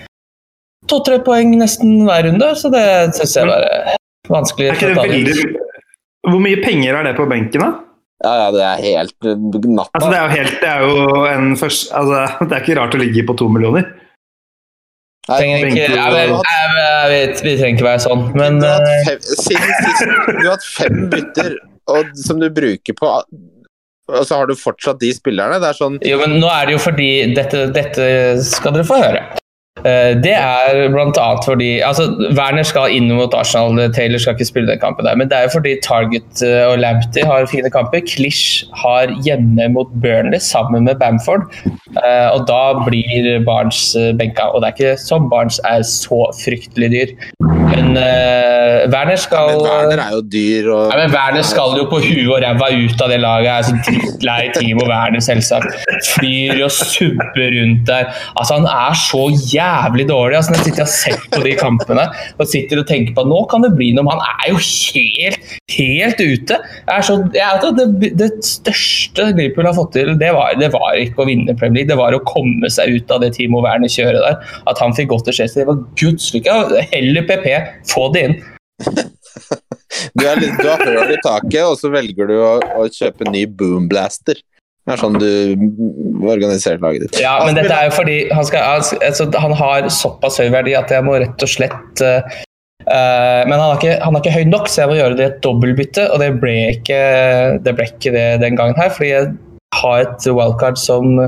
to-tre 0.87 1.19
poeng 1.23 1.55
nesten 1.59 2.03
hver 2.07 2.27
runde. 2.27 2.51
Så 2.59 2.71
det 2.73 2.83
syns 3.17 3.35
jeg 3.39 3.49
bare 3.49 3.71
er 3.93 3.96
vanskelig. 4.31 4.69
Er 4.71 4.77
ikke 4.79 4.93
det 4.93 5.03
veldig 5.03 5.45
Hvor 6.27 6.41
mye 6.43 6.57
penger 6.63 6.97
er 6.99 7.07
det 7.07 7.15
på 7.19 7.27
benken, 7.29 7.63
da? 7.63 7.69
Ja, 8.25 8.31
ja, 8.41 8.45
det 8.55 8.63
er 8.65 8.79
helt 8.81 9.27
eh, 9.29 9.37
natta. 9.37 9.91
Altså, 9.93 10.09
det 10.09 10.17
er 10.17 10.23
jo 10.25 10.35
helt 10.39 10.55
Det 10.63 10.69
er 10.73 10.79
jo 10.87 11.25
en 11.29 11.51
først, 11.59 11.91
altså, 11.93 12.21
Det 12.47 12.55
er 12.57 12.63
ikke 12.65 12.77
rart 12.79 12.95
å 12.97 13.01
ligge 13.03 13.23
på 13.29 13.35
to 13.37 13.47
millioner. 13.53 13.85
Nei, 15.27 15.37
Trenger 15.41 15.65
ikke, 15.67 15.87
du 15.91 15.97
ja, 15.99 16.05
men, 16.13 16.31
hatt- 16.37 16.51
jeg, 16.53 16.77
jeg 16.79 17.09
vet, 17.13 17.41
vi 17.43 17.53
trenger 17.59 17.75
ikke 17.75 17.87
være 17.89 18.03
sånn, 18.05 18.21
men 18.39 18.59
du 18.61 18.67
har 18.69 18.85
eh, 18.87 19.01
fem, 19.09 19.25
siden 19.43 19.73
sist 19.83 20.05
du 20.07 20.45
har 20.45 20.53
hatt 20.53 20.67
fem 20.71 21.01
bytter 21.11 21.57
og, 21.91 22.13
som 22.23 22.39
du 22.39 22.47
bruker 22.51 22.95
på 22.95 23.09
Og 23.11 24.21
så 24.27 24.37
har 24.39 24.47
du 24.47 24.55
fortsatt 24.55 25.01
de 25.03 25.09
spillerne. 25.15 25.57
Det 25.59 25.67
er 25.73 25.75
sånn 25.75 25.97
Jo, 26.07 26.17
men 26.23 26.37
nå 26.39 26.47
er 26.51 26.69
det 26.69 26.77
jo 26.77 26.79
fordi 26.83 27.09
Dette, 27.35 27.65
dette 27.75 28.05
skal 28.47 28.75
dere 28.77 28.87
få 28.87 29.01
høre. 29.03 29.21
Eh, 29.85 30.13
Det 30.23 30.33
er 30.33 30.87
annet 30.97 31.45
fordi 31.45 31.69
altså 31.85 32.07
Werner 32.37 32.63
skal 32.67 32.93
inn 32.95 33.11
mot 33.13 33.33
Arsenal, 33.37 33.91
Taylor 33.93 34.21
skal 34.21 34.35
ikke 34.37 34.49
spille 34.49 34.71
den 34.71 34.79
kampen 34.81 35.05
der. 35.05 35.15
Men 35.15 35.29
det 35.29 35.37
er 35.37 35.47
jo 35.47 35.55
fordi 35.57 35.75
Target 35.83 36.43
eh, 36.45 36.63
og 36.67 36.79
Lamptey 36.81 37.25
har 37.27 37.45
fine 37.51 37.69
kamper. 37.73 38.01
Klish 38.07 38.63
har 38.83 39.11
hjemme 39.25 39.69
mot 39.73 39.91
Burnley 40.01 40.39
sammen 40.39 40.83
med 40.89 40.99
Bamford. 41.01 41.47
Eh, 41.67 42.27
Og 42.33 42.47
da 42.47 42.61
blir 42.85 43.43
Barnes 43.45 43.95
benka. 44.19 44.49
Og 44.53 44.61
det 44.61 44.69
er 44.71 44.75
ikke 44.77 44.97
sånn 45.01 45.29
Barnes 45.31 45.59
er 45.65 45.85
så 45.87 46.27
fryktelig 46.43 46.91
dyr. 46.93 47.13
Men 47.67 47.97
uh, 47.99 48.87
Werner 48.89 49.19
skal 49.19 49.49
Men 49.51 49.65
Werner 49.67 49.99
er 50.01 50.13
jo 50.15 50.21
dyr 50.31 50.69
og 50.71 50.91
ja, 50.93 50.97
men 51.01 51.11
Werner 51.13 51.43
skal 51.45 51.75
jo 51.77 51.83
på 51.91 51.99
huet 52.01 52.29
og 52.31 52.39
ræva 52.41 52.69
ut 52.73 53.01
av 53.03 53.11
det 53.11 53.19
laget. 53.21 53.47
Jeg 53.47 53.57
er 53.57 53.67
så 53.67 53.75
drittlei 53.87 54.37
Timo 54.55 54.87
Werner, 54.87 55.21
selvsagt. 55.23 55.75
Flyr 56.15 56.63
og 56.65 56.71
subber 56.73 57.51
rundt 57.57 57.83
der. 57.89 58.09
Altså, 58.39 58.57
Han 58.57 58.65
er 58.71 58.97
så 59.03 59.23
jævlig 59.35 59.66
dårlig. 60.09 60.37
Altså, 60.37 60.53
når 60.53 60.61
jeg 60.61 60.67
sitter 60.69 60.83
og 60.85 60.91
ser 60.93 61.27
på 61.33 61.41
de 61.45 61.53
kampene 61.59 62.05
og 62.37 62.49
sitter 62.49 62.81
og 62.81 62.87
tenker 62.89 63.15
på 63.15 63.23
at 63.25 63.31
nå 63.31 63.39
kan 63.51 63.65
det 63.65 63.71
bli 63.77 63.91
noe, 63.95 64.07
han 64.11 64.23
er 64.23 64.51
jo 64.53 64.59
helt, 64.61 65.53
helt 65.77 66.21
ute. 66.23 66.59
Så, 67.07 67.17
jeg, 67.35 67.73
det, 67.79 68.11
det 68.21 68.29
største 68.47 69.29
Liverpool 69.33 69.69
har 69.69 69.77
fått 69.77 69.93
til, 69.97 70.13
det 70.19 70.31
var, 70.35 70.57
det 70.59 70.71
var 70.75 70.97
ikke 71.01 71.23
å 71.23 71.29
vinne 71.29 71.55
Premier 71.57 71.83
League, 71.83 71.91
det 71.93 71.99
var 71.99 72.15
å 72.17 72.23
komme 72.27 72.71
seg 72.73 72.97
ut 72.97 73.13
av 73.13 73.23
det 73.23 73.33
Timo 73.37 73.61
Werner-kjøret 73.65 74.23
der. 74.23 74.59
At 74.69 74.83
han 74.83 74.95
fikk 74.97 75.11
godt 75.13 75.27
til 75.29 75.39
Chelsea, 75.41 75.63
det 75.63 75.69
var 75.71 75.81
guds 75.99 76.29
lykke. 76.35 76.59
Heller 76.93 77.27
PP, 77.29 77.49
få 77.93 78.07
det 78.15 78.27
inn. 78.27 78.37
du, 80.17 80.23
er, 80.25 80.37
litt- 80.39 80.59
du 80.61 80.67
har 80.69 80.83
høl 80.85 81.13
i 81.15 81.21
taket, 81.23 81.63
og 81.65 81.77
så 81.79 81.91
velger 81.93 82.29
du 82.29 82.37
å, 82.39 82.53
å 82.81 82.87
kjøpe 82.93 83.29
ny 83.31 83.45
boomblaster. 83.59 84.39
Det 84.87 84.93
er 84.95 85.01
sånn 85.01 85.17
du 85.19 86.27
organiserer 86.31 86.79
laget 86.79 87.03
ditt. 87.03 87.17
Ja, 87.19 87.41
men 87.43 87.57
dette 87.57 87.75
er 87.75 87.89
jo 87.89 87.95
fordi 87.97 88.21
han, 88.31 88.45
skal, 88.47 88.77
altså, 88.79 89.25
han 89.35 89.55
har 89.59 89.89
såpass 89.91 90.39
høy 90.39 90.47
verdi 90.53 90.77
at 90.79 90.93
jeg 90.95 91.03
må 91.03 91.17
rett 91.19 91.43
og 91.43 91.51
slett 91.51 92.03
eh, 92.07 92.37
eh, 92.85 93.41
Men 93.43 93.57
han 93.57 93.65
har, 93.65 93.75
ikke, 93.81 93.97
han 93.99 94.15
har 94.15 94.23
ikke 94.23 94.37
høy 94.37 94.47
nok, 94.47 94.71
så 94.71 94.85
jeg 94.85 94.93
må 94.93 94.95
gjøre 95.01 95.17
det 95.19 95.25
i 95.25 95.27
et 95.33 95.41
dobbeltbytte. 95.43 96.07
Og 96.13 96.23
det 96.23 96.31
ble 96.39 96.55
ikke 96.77 97.01
det, 97.65 97.75
ble 97.75 97.89
ikke 97.91 98.15
det 98.15 98.25
den 98.45 98.55
gangen 98.55 98.79
her, 98.79 98.93
fordi 98.95 99.11
jeg 99.11 99.33
har 99.75 100.05
et 100.05 100.29
wildcard 100.31 100.79
som 100.79 101.19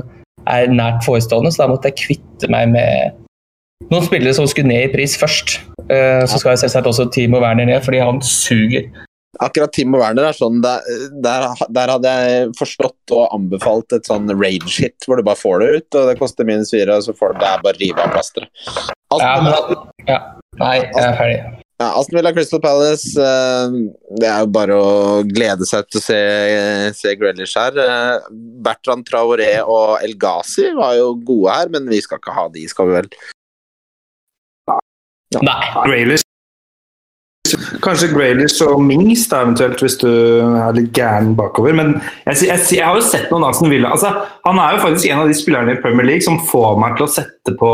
er 0.48 0.72
nært 0.72 1.04
forestående, 1.04 1.52
så 1.52 1.66
da 1.66 1.74
måtte 1.74 1.92
jeg 1.92 2.00
kvitte 2.00 2.48
meg 2.48 2.72
med 2.72 3.20
noen 3.92 4.06
spillere 4.08 4.32
som 4.36 4.48
skulle 4.48 4.72
ned 4.72 4.88
i 4.88 4.92
pris 4.94 5.18
først. 5.20 5.58
Uh, 5.90 6.24
så 6.24 6.38
skal 6.38 6.54
jeg 6.54 6.64
selvsagt 6.64 6.88
også 6.88 7.10
Timo 7.12 7.42
Werner 7.44 7.68
ned, 7.68 7.84
fordi 7.84 8.00
han 8.00 8.24
suger. 8.24 8.88
Akkurat 9.40 9.72
Timo 9.72 10.00
Werner 10.02 10.28
er 10.28 10.36
sånn 10.36 10.58
der, 10.60 10.84
der, 11.24 11.46
der 11.72 11.94
hadde 11.94 12.10
jeg 12.12 12.50
forstått 12.58 13.14
og 13.16 13.32
anbefalt 13.32 13.96
et 13.96 14.08
sånn 14.08 14.28
rage 14.34 14.74
hit 14.74 15.08
hvor 15.08 15.16
du 15.16 15.24
bare 15.24 15.40
får 15.40 15.62
det 15.62 15.70
ut, 15.70 15.96
og 15.96 16.10
det 16.10 16.18
koster 16.20 16.48
minus 16.48 16.74
fire, 16.74 16.98
og 16.98 17.06
så 17.06 17.16
får 17.16 17.32
du 17.32 17.40
det 17.40 17.48
er 17.48 17.64
bare 17.64 17.80
rive 17.80 18.04
av 18.04 18.12
plasteret. 18.12 18.68
Ja, 19.16 19.32
men, 19.42 19.80
ja. 20.06 20.20
Nei, 20.60 20.76
jeg 20.82 21.02
er 21.06 21.16
ferdig. 21.16 21.40
Ja, 21.80 21.94
Aston 21.96 22.18
Villa 22.18 22.34
Crystal 22.36 22.60
Palace 22.60 23.16
eh, 23.16 23.76
Det 24.20 24.26
er 24.28 24.42
jo 24.42 24.48
bare 24.52 24.74
å 24.76 24.88
glede 25.24 25.64
seg 25.64 25.86
til 25.88 26.02
å 26.02 26.04
se, 26.04 26.18
se 26.98 27.14
Grealish 27.16 27.56
her. 27.56 27.78
Eh, 27.80 28.28
Bertrand 28.60 29.06
Traoré 29.08 29.54
og 29.64 29.96
El 30.04 30.18
Ghazi 30.20 30.68
var 30.76 30.98
jo 30.98 31.14
gode 31.16 31.56
her, 31.56 31.72
men 31.72 31.88
vi 31.88 32.02
skal 32.04 32.20
ikke 32.20 32.36
ha 32.36 32.50
de, 32.52 32.66
skal 32.68 32.90
vi 32.90 32.98
vel? 32.98 33.08
Nei. 35.40 35.62
Graylish. 35.86 36.29
Kanskje 37.84 38.10
Graylish 38.12 38.64
og 38.66 38.82
Mings, 38.84 39.26
da, 39.30 39.42
eventuelt, 39.44 39.80
hvis 39.82 39.96
du 40.00 40.08
er 40.08 40.76
litt 40.76 40.90
gæren 40.96 41.32
bakover. 41.38 41.74
Men 41.76 41.94
jeg, 42.26 42.48
jeg, 42.48 42.64
jeg 42.76 42.86
har 42.86 42.98
jo 42.98 43.06
sett 43.06 43.30
noen 43.32 43.46
Aston 43.48 43.72
Villa 43.72 43.92
altså, 43.94 44.12
Han 44.46 44.60
er 44.60 44.76
jo 44.76 44.82
faktisk 44.84 45.10
en 45.10 45.22
av 45.22 45.30
de 45.30 45.36
spillerne 45.38 45.76
i 45.76 45.80
Premier 45.82 46.08
League 46.12 46.26
som 46.26 46.40
får 46.50 46.80
meg 46.82 46.98
til 46.98 47.06
å 47.06 47.12
sette 47.14 47.56
på 47.60 47.72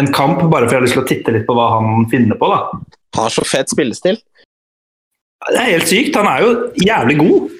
en 0.00 0.10
kamp, 0.12 0.42
bare 0.52 0.66
for 0.66 0.76
jeg 0.76 0.80
har 0.80 0.86
lyst 0.86 0.96
til 0.98 1.04
å 1.04 1.08
titte 1.08 1.32
litt 1.32 1.46
på 1.48 1.56
hva 1.56 1.70
han 1.78 2.08
finner 2.12 2.36
på. 2.40 2.50
da. 2.52 2.96
Har 3.16 3.32
så 3.32 3.44
fet 3.48 3.72
spillestil. 3.72 4.18
Det 5.46 5.60
er 5.60 5.72
helt 5.76 5.88
sykt. 5.88 6.16
Han 6.18 6.28
er 6.28 6.44
jo 6.44 6.50
jævlig 6.84 7.16
god. 7.22 7.54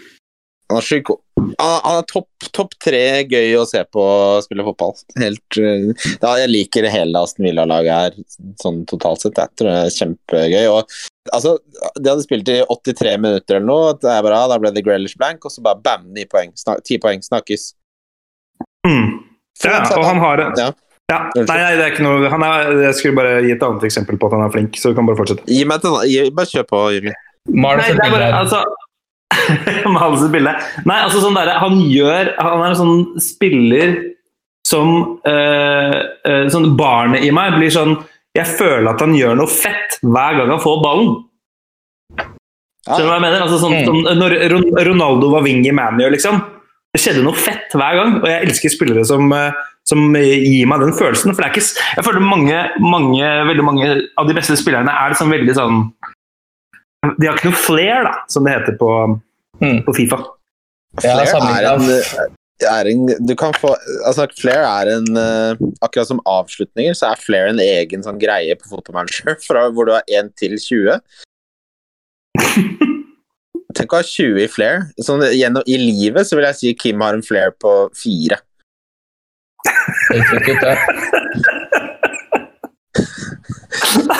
Han 0.70 0.80
er 0.80 0.84
sykt 0.84 1.08
god. 1.12 1.22
Han, 1.36 1.80
han 1.84 1.98
er 1.98 2.06
topp 2.08 2.48
top 2.56 2.72
tre 2.82 3.02
gøy 3.28 3.52
å 3.60 3.64
se 3.68 3.82
på 3.92 4.00
å 4.00 4.38
spille 4.44 4.64
fotball. 4.64 4.94
Helt, 5.20 5.58
eh, 5.60 5.90
ja, 6.22 6.30
jeg 6.40 6.52
liker 6.52 6.88
hele 6.88 7.20
Aston 7.20 7.44
Villa-laget 7.46 7.92
her 7.92 8.54
sånn 8.62 8.82
totalt 8.88 9.24
sett. 9.24 9.36
Jeg 9.36 9.52
tror 9.60 9.70
det 9.70 9.76
er 9.82 9.94
kjempegøy. 9.96 10.64
Og, 10.72 10.96
altså, 11.36 11.56
de 11.98 12.08
hadde 12.12 12.24
spilt 12.24 12.48
i 12.52 12.62
83 12.64 13.16
minutter 13.20 13.58
eller 13.58 13.68
noe. 13.68 13.92
Det 14.00 14.12
er 14.12 14.24
bra, 14.24 14.46
Da 14.48 14.58
ble 14.62 14.72
det 14.72 14.84
Grealish 14.86 15.18
blank, 15.20 15.44
og 15.44 15.52
så 15.52 15.64
bare 15.64 15.80
bam, 15.84 16.08
ni 16.16 16.24
poeng. 16.30 16.54
Snak, 16.56 16.80
ti 16.88 17.00
poeng. 17.02 17.20
Snakkes. 17.24 17.68
Mm. 18.88 19.20
Ja, 19.64 19.82
og 19.96 20.04
han 20.04 20.22
har 20.22 20.40
Ja. 20.46 20.70
ja. 21.12 21.20
Nei, 21.36 21.44
nei, 21.48 21.76
det 21.76 21.84
er 21.84 21.92
ikke 21.92 22.04
noe 22.04 22.28
han 22.30 22.42
er, 22.44 22.72
Jeg 22.86 22.96
skulle 22.98 23.16
bare 23.16 23.38
gi 23.44 23.52
et 23.56 23.62
annet 23.62 23.84
eksempel 23.88 24.18
på 24.20 24.28
at 24.28 24.36
han 24.38 24.48
er 24.48 24.52
flink, 24.56 24.76
så 24.80 24.92
du 24.92 24.98
kan 24.98 25.08
bare 25.08 25.20
fortsette. 25.20 25.44
Gi 25.48 25.64
meg 25.68 25.84
til, 25.84 26.00
gi, 26.08 26.26
bare 26.32 26.52
kjør 26.52 26.68
på, 26.72 26.82
Jørgen. 26.96 27.22
Nei, 27.46 27.76
det 27.78 28.02
er 28.02 28.10
bare, 28.10 28.32
altså 28.40 28.64
Med 29.92 30.02
alle 30.02 30.28
bilde. 30.32 30.52
Nei, 30.86 30.98
altså 31.02 31.20
sånn 31.22 31.34
der, 31.36 31.50
han 31.60 31.80
gjør 31.90 32.28
Han 32.38 32.62
er 32.62 32.68
en 32.72 32.78
sånn 32.78 33.20
spiller 33.22 33.96
som 34.66 34.92
eh, 35.26 35.96
eh, 36.26 36.44
Sånn 36.52 36.72
barnet 36.78 37.22
i 37.26 37.30
meg 37.34 37.56
blir 37.58 37.70
sånn 37.74 37.96
Jeg 38.38 38.46
føler 38.58 38.88
at 38.92 39.02
han 39.02 39.14
gjør 39.18 39.36
noe 39.38 39.50
fett 39.50 39.98
hver 40.02 40.38
gang 40.40 40.50
han 40.52 40.62
får 40.62 40.82
ballen. 40.84 41.14
Skjønner 42.86 43.02
du 43.02 43.08
hva 43.10 43.16
jeg 43.16 43.24
mener? 43.24 43.44
Altså, 43.46 43.58
sånn, 43.62 43.72
Mm. 43.74 43.86
sånn, 43.88 44.18
når 44.20 44.84
Ronaldo 44.86 45.30
var 45.32 45.42
wing 45.42 45.64
i 45.66 45.72
ManU, 45.74 46.04
liksom. 46.12 46.36
Det 46.94 47.00
skjedde 47.02 47.24
noe 47.24 47.34
fett 47.34 47.72
hver 47.74 47.96
gang, 47.98 48.12
og 48.20 48.26
jeg 48.30 48.46
elsker 48.46 48.70
spillere 48.72 49.02
som, 49.08 49.32
eh, 49.32 49.56
som 49.88 50.04
gir 50.14 50.68
meg 50.70 50.80
den 50.84 50.92
følelsen. 50.94 51.34
For 51.34 51.42
det 51.42 51.48
er 51.48 51.54
ikke, 51.56 51.80
jeg 51.96 52.04
føler 52.06 52.22
mange, 52.22 52.60
mange, 52.78 53.24
veldig 53.50 53.64
mange 53.66 53.88
av 54.16 54.28
de 54.28 54.36
beste 54.38 54.54
spillerne 54.60 54.92
er 54.92 55.10
liksom 55.10 55.32
veldig 55.34 55.56
sånn 55.58 55.80
De 57.18 57.26
har 57.28 57.36
ikke 57.36 57.50
noe 57.52 57.60
flair, 57.60 58.02
da, 58.06 58.14
som 58.32 58.44
det 58.46 58.52
heter 58.56 58.76
på, 58.80 58.90
Mm. 59.60 59.78
på 59.86 59.92
Fifa. 59.96 60.18
Ja, 61.04 61.14
Flair 61.24 61.64
er 61.64 61.66
en, 61.70 61.84
er 62.60 62.88
en 62.90 63.06
Du 63.26 63.34
kan 63.36 63.52
få 63.56 63.70
Altså, 64.06 64.26
Flair 64.36 64.64
er 64.64 64.90
en 64.94 65.16
eh, 65.16 65.56
Akkurat 65.84 66.08
som 66.08 66.20
avslutninger, 66.28 66.92
så 66.96 67.10
er 67.10 67.16
Flair 67.20 67.48
en 67.48 67.60
egen 67.60 68.02
sånn 68.04 68.18
greie 68.20 68.56
på 68.56 68.68
fotballmanager, 68.70 69.36
fra 69.46 69.66
hvor 69.72 69.88
du 69.88 69.92
har 69.96 70.04
1 70.08 70.30
til 70.40 70.56
20. 70.60 71.00
Tenk 73.76 73.92
å 73.92 73.96
ha 74.00 74.04
20 74.08 74.40
i 74.44 74.48
Flair. 74.48 74.86
Sånn, 75.04 75.24
gjennom, 75.36 75.64
I 75.68 75.76
livet 75.80 76.28
så 76.28 76.36
vil 76.38 76.46
jeg 76.48 76.56
si 76.60 76.74
Kim 76.80 77.00
har 77.04 77.16
en 77.16 77.24
Flair 77.24 77.52
på 77.60 77.72
4. 77.96 78.38
Helt 80.12 80.28
sikkert, 80.32 80.62
ja. 80.64 80.76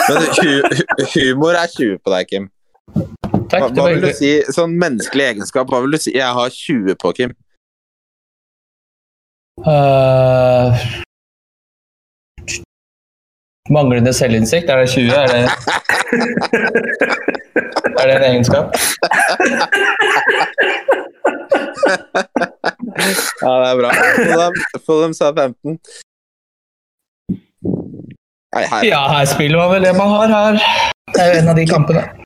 Men 0.07 0.29
hu, 0.37 0.53
humor 1.15 1.57
er 1.57 1.69
20 1.73 1.99
på 2.05 2.13
deg, 2.13 2.29
Kim. 2.33 2.51
Takk, 3.51 3.73
Hva, 3.75 3.89
vil 3.91 4.03
du 4.03 4.11
si, 4.17 4.31
sånn 4.55 4.77
menneskelig 4.81 5.25
egenskap, 5.31 5.71
hva 5.71 5.83
vil 5.85 5.95
du 5.95 6.01
si? 6.03 6.15
Jeg 6.17 6.31
har 6.39 6.51
20 6.51 6.97
på, 7.03 7.13
Kim. 7.19 7.35
Uh, 9.67 10.75
manglende 13.73 14.13
selvinnsikt, 14.15 14.71
er 14.71 14.83
det 14.83 14.91
20? 14.93 15.15
Er 15.15 15.27
det, 15.33 15.43
er 18.01 18.11
det 18.11 18.17
en 18.17 18.27
egenskap? 18.33 18.75
Ja, 23.43 23.53
det 23.63 23.71
er 23.71 23.79
bra. 23.79 23.95
Fulham, 24.17 24.61
Fulham 24.87 25.15
Southampton. 25.15 25.79
Nei, 28.57 28.65
her. 28.73 28.85
Ja, 28.89 29.03
her 29.13 29.27
spiller 29.31 29.59
man 29.61 29.75
vel 29.77 29.87
det 29.87 29.97
man 29.97 30.15
har 30.17 30.37
her. 30.37 30.63
Det 31.15 31.21
er 31.23 31.35
jo 31.35 31.43
en 31.43 31.53
av 31.53 31.61
de 31.61 31.67
kampene. 31.71 32.26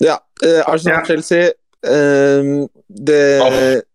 Ja, 0.00 0.16
eh, 0.44 0.62
Arsenal-Chelsea 0.68 1.50
eh, 1.86 2.50
det, 2.88 3.22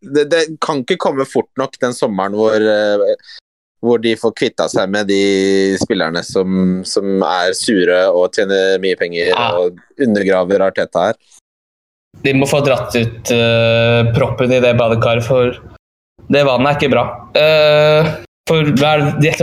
det, 0.02 0.24
det 0.30 0.44
kan 0.62 0.84
ikke 0.84 1.00
komme 1.02 1.26
fort 1.26 1.50
nok 1.58 1.78
den 1.82 1.96
sommeren 1.96 2.38
hvor, 2.38 2.56
eh, 2.62 3.16
hvor 3.82 4.02
de 4.04 4.14
får 4.20 4.36
kvitta 4.38 4.68
seg 4.72 4.92
med 4.94 5.10
de 5.10 5.78
spillerne 5.82 6.24
som, 6.26 6.84
som 6.88 7.24
er 7.26 7.56
sure 7.58 8.04
og 8.12 8.38
tjener 8.38 8.78
mye 8.84 9.00
penger 9.00 9.32
Ja. 9.34 9.50
og 9.58 9.82
undergraver 10.02 10.68
Arteta 10.70 11.10
her. 11.10 11.20
De 12.24 12.34
må 12.34 12.48
få 12.50 12.64
dratt 12.66 12.96
ut 12.98 13.30
uh, 13.30 14.08
proppen 14.16 14.50
i 14.56 14.62
det 14.64 14.72
badekaret, 14.80 15.22
for 15.28 15.54
det 16.34 16.42
vannet 16.48 16.72
er 16.72 16.80
ikke 16.80 16.90
bra. 16.96 17.04
Uh, 17.38 18.10
for 18.50 18.72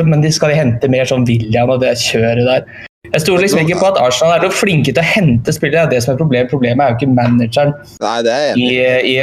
men 0.08 0.24
de 0.24 0.32
skal 0.34 0.56
hente 0.56 0.90
mer 0.90 1.06
sånn 1.06 1.26
William 1.28 1.70
og 1.70 1.84
det 1.84 1.92
kjøret 2.02 2.48
der. 2.48 2.66
Jeg 3.12 3.20
stoler 3.22 3.44
liksom 3.44 3.60
ikke 3.62 3.78
på 3.78 3.88
at 3.92 3.98
Arsenal 4.00 4.34
er 4.38 4.46
så 4.46 4.60
flinke 4.64 4.92
til 4.92 5.02
å 5.02 5.06
hente 5.06 5.52
spillere. 5.54 5.84
Det 5.84 5.98
er 5.98 5.98
det 5.98 6.04
som 6.04 6.14
er 6.14 6.20
problemet. 6.20 6.50
Problemet 6.50 6.84
er 6.84 6.94
jo 6.94 6.98
ikke 6.98 7.14
manageren 7.14 7.74
Nei, 8.02 8.18
det 8.26 8.32
er 8.34 8.58
i. 8.58 8.68
i, 9.12 9.16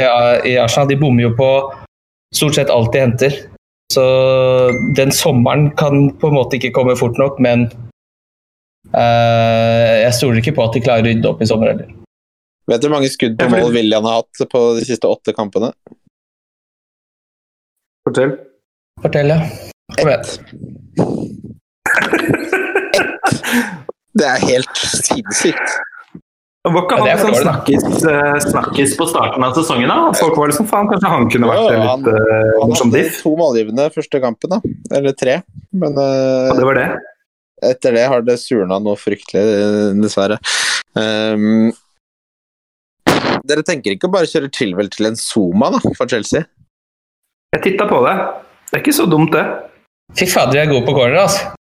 i 0.52 0.54
Arsenal. 0.62 0.88
De 0.88 0.98
bommer 1.00 1.26
jo 1.26 1.32
på 1.36 1.48
stort 2.34 2.56
sett 2.56 2.72
alt 2.72 2.92
de 2.94 3.02
henter. 3.02 3.32
Så 3.92 4.04
den 4.96 5.12
sommeren 5.12 5.70
kan 5.76 6.06
på 6.20 6.30
en 6.30 6.38
måte 6.38 6.56
ikke 6.56 6.72
komme 6.72 6.96
fort 6.96 7.18
nok, 7.20 7.40
men 7.44 7.66
uh, 8.94 9.92
jeg 10.00 10.14
stoler 10.16 10.40
ikke 10.40 10.56
på 10.56 10.64
at 10.64 10.78
de 10.78 10.84
klarer 10.84 11.04
å 11.04 11.08
rydde 11.10 11.28
opp 11.28 11.42
i 11.44 11.48
sommer 11.50 11.74
heller. 11.74 11.90
Vet 12.70 12.80
du 12.80 12.86
hvor 12.86 12.96
mange 12.96 13.10
skudd 13.12 13.36
på 13.36 13.50
mål 13.52 13.74
William 13.74 14.06
har 14.08 14.22
hatt 14.22 14.46
på 14.48 14.60
de 14.78 14.86
siste 14.88 15.10
åtte 15.10 15.34
kampene? 15.36 15.72
Fortell. 18.06 18.32
Fortell, 19.02 19.34
ja. 19.34 19.40
Kom 19.98 20.08
igjen. 20.08 20.24
Det 24.14 24.26
er 24.28 24.44
helt 24.44 24.76
sinnssykt. 24.76 25.78
Var 26.62 26.84
ikke 26.84 26.96
Ja, 27.02 27.16
han 27.18 27.32
sånn 27.34 27.40
snakkes, 27.42 27.84
eh, 28.06 28.96
på 28.98 29.06
starten 29.10 29.42
av 29.42 29.54
sesongen? 29.56 29.88
da? 29.90 30.12
Folk 30.14 30.36
var 30.38 30.46
liksom 30.52 30.68
faen, 30.70 30.86
kanskje 30.86 31.08
han 31.10 31.24
kunne 31.32 31.48
vært 31.50 31.72
Ja, 31.72 31.80
han- 31.88 32.04
litt 32.04 32.12
uh, 32.14 32.60
Han 32.62 32.70
hadde 32.76 32.92
diff? 32.92 33.16
to 33.22 33.32
målgivende 33.36 33.88
første 33.90 34.20
kampen, 34.22 34.50
da. 34.50 34.60
Eller 34.94 35.12
tre. 35.12 35.42
Men 35.72 35.96
uh, 35.98 36.52
Ja, 36.52 36.54
det 36.54 36.64
var 36.68 36.74
det. 36.78 36.86
etter 37.62 37.92
det 37.98 38.06
har 38.08 38.22
det 38.22 38.38
surna 38.38 38.78
noe 38.82 38.94
fryktelig, 38.94 39.42
eh, 39.42 39.94
dessverre. 40.02 40.38
Um, 40.94 41.72
dere 43.48 43.62
tenker 43.66 43.96
ikke 43.96 44.06
å 44.06 44.12
bare 44.12 44.26
kjøre 44.30 44.52
Chilwell 44.54 44.90
til 44.92 45.06
en 45.06 45.16
Zuma 45.18 45.70
da, 45.72 45.80
for 45.96 46.06
Chelsea? 46.06 46.44
Jeg 47.54 47.62
titta 47.62 47.88
på 47.90 47.98
det. 48.06 48.14
Det 48.70 48.78
er 48.78 48.82
ikke 48.84 48.94
så 49.00 49.08
dumt, 49.10 49.32
det. 49.32 49.44
Fy 50.16 50.26
fader, 50.26 50.60
jeg 50.60 50.68
er 50.68 50.72
god 50.72 50.86
på 50.86 50.94
corner, 50.94 51.18
altså. 51.26 51.52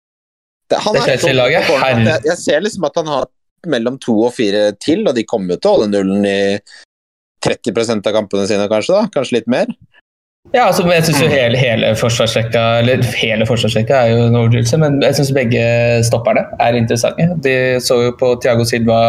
Han 0.79 0.95
Det 0.95 1.03
Chelsea-laget, 1.09 1.69
jeg, 1.69 2.21
jeg 2.25 2.39
ser 2.39 2.63
liksom 2.65 2.87
at 2.87 2.99
han 3.01 3.11
har 3.11 3.29
mellom 3.69 3.99
to 4.01 4.15
og 4.29 4.33
fire 4.37 4.71
til, 4.81 5.03
og 5.09 5.17
de 5.17 5.27
kommer 5.29 5.57
jo 5.57 5.61
til 5.61 5.71
å 5.71 5.75
holde 5.75 5.91
nullen 5.93 6.25
i 6.29 6.41
30% 7.45 8.07
av 8.09 8.15
kampene 8.15 8.47
sine, 8.49 8.69
kanskje. 8.71 8.97
da, 8.97 9.09
Kanskje 9.15 9.41
litt 9.41 9.49
mer. 9.51 9.73
Ja, 10.55 10.67
altså, 10.71 10.87
jeg 10.89 11.05
synes 11.05 11.21
jo 11.21 11.29
hele, 11.29 11.59
hele 11.61 11.91
forsvarsrekka 12.01 12.61
Eller 12.81 13.03
hele 13.21 13.45
forsvarsrekka 13.47 13.99
er 13.99 14.13
jo 14.15 14.23
en 14.25 14.39
overdrivelse, 14.39 14.79
men 14.81 14.97
jeg 15.05 15.19
syns 15.19 15.33
begge 15.37 15.65
stopperne 16.09 16.47
er 16.65 16.79
interessante. 16.79 17.27
De 17.45 17.55
så 17.85 17.99
jo 18.07 18.15
på 18.19 18.33
Thiago 18.41 18.65
Silva 18.65 19.01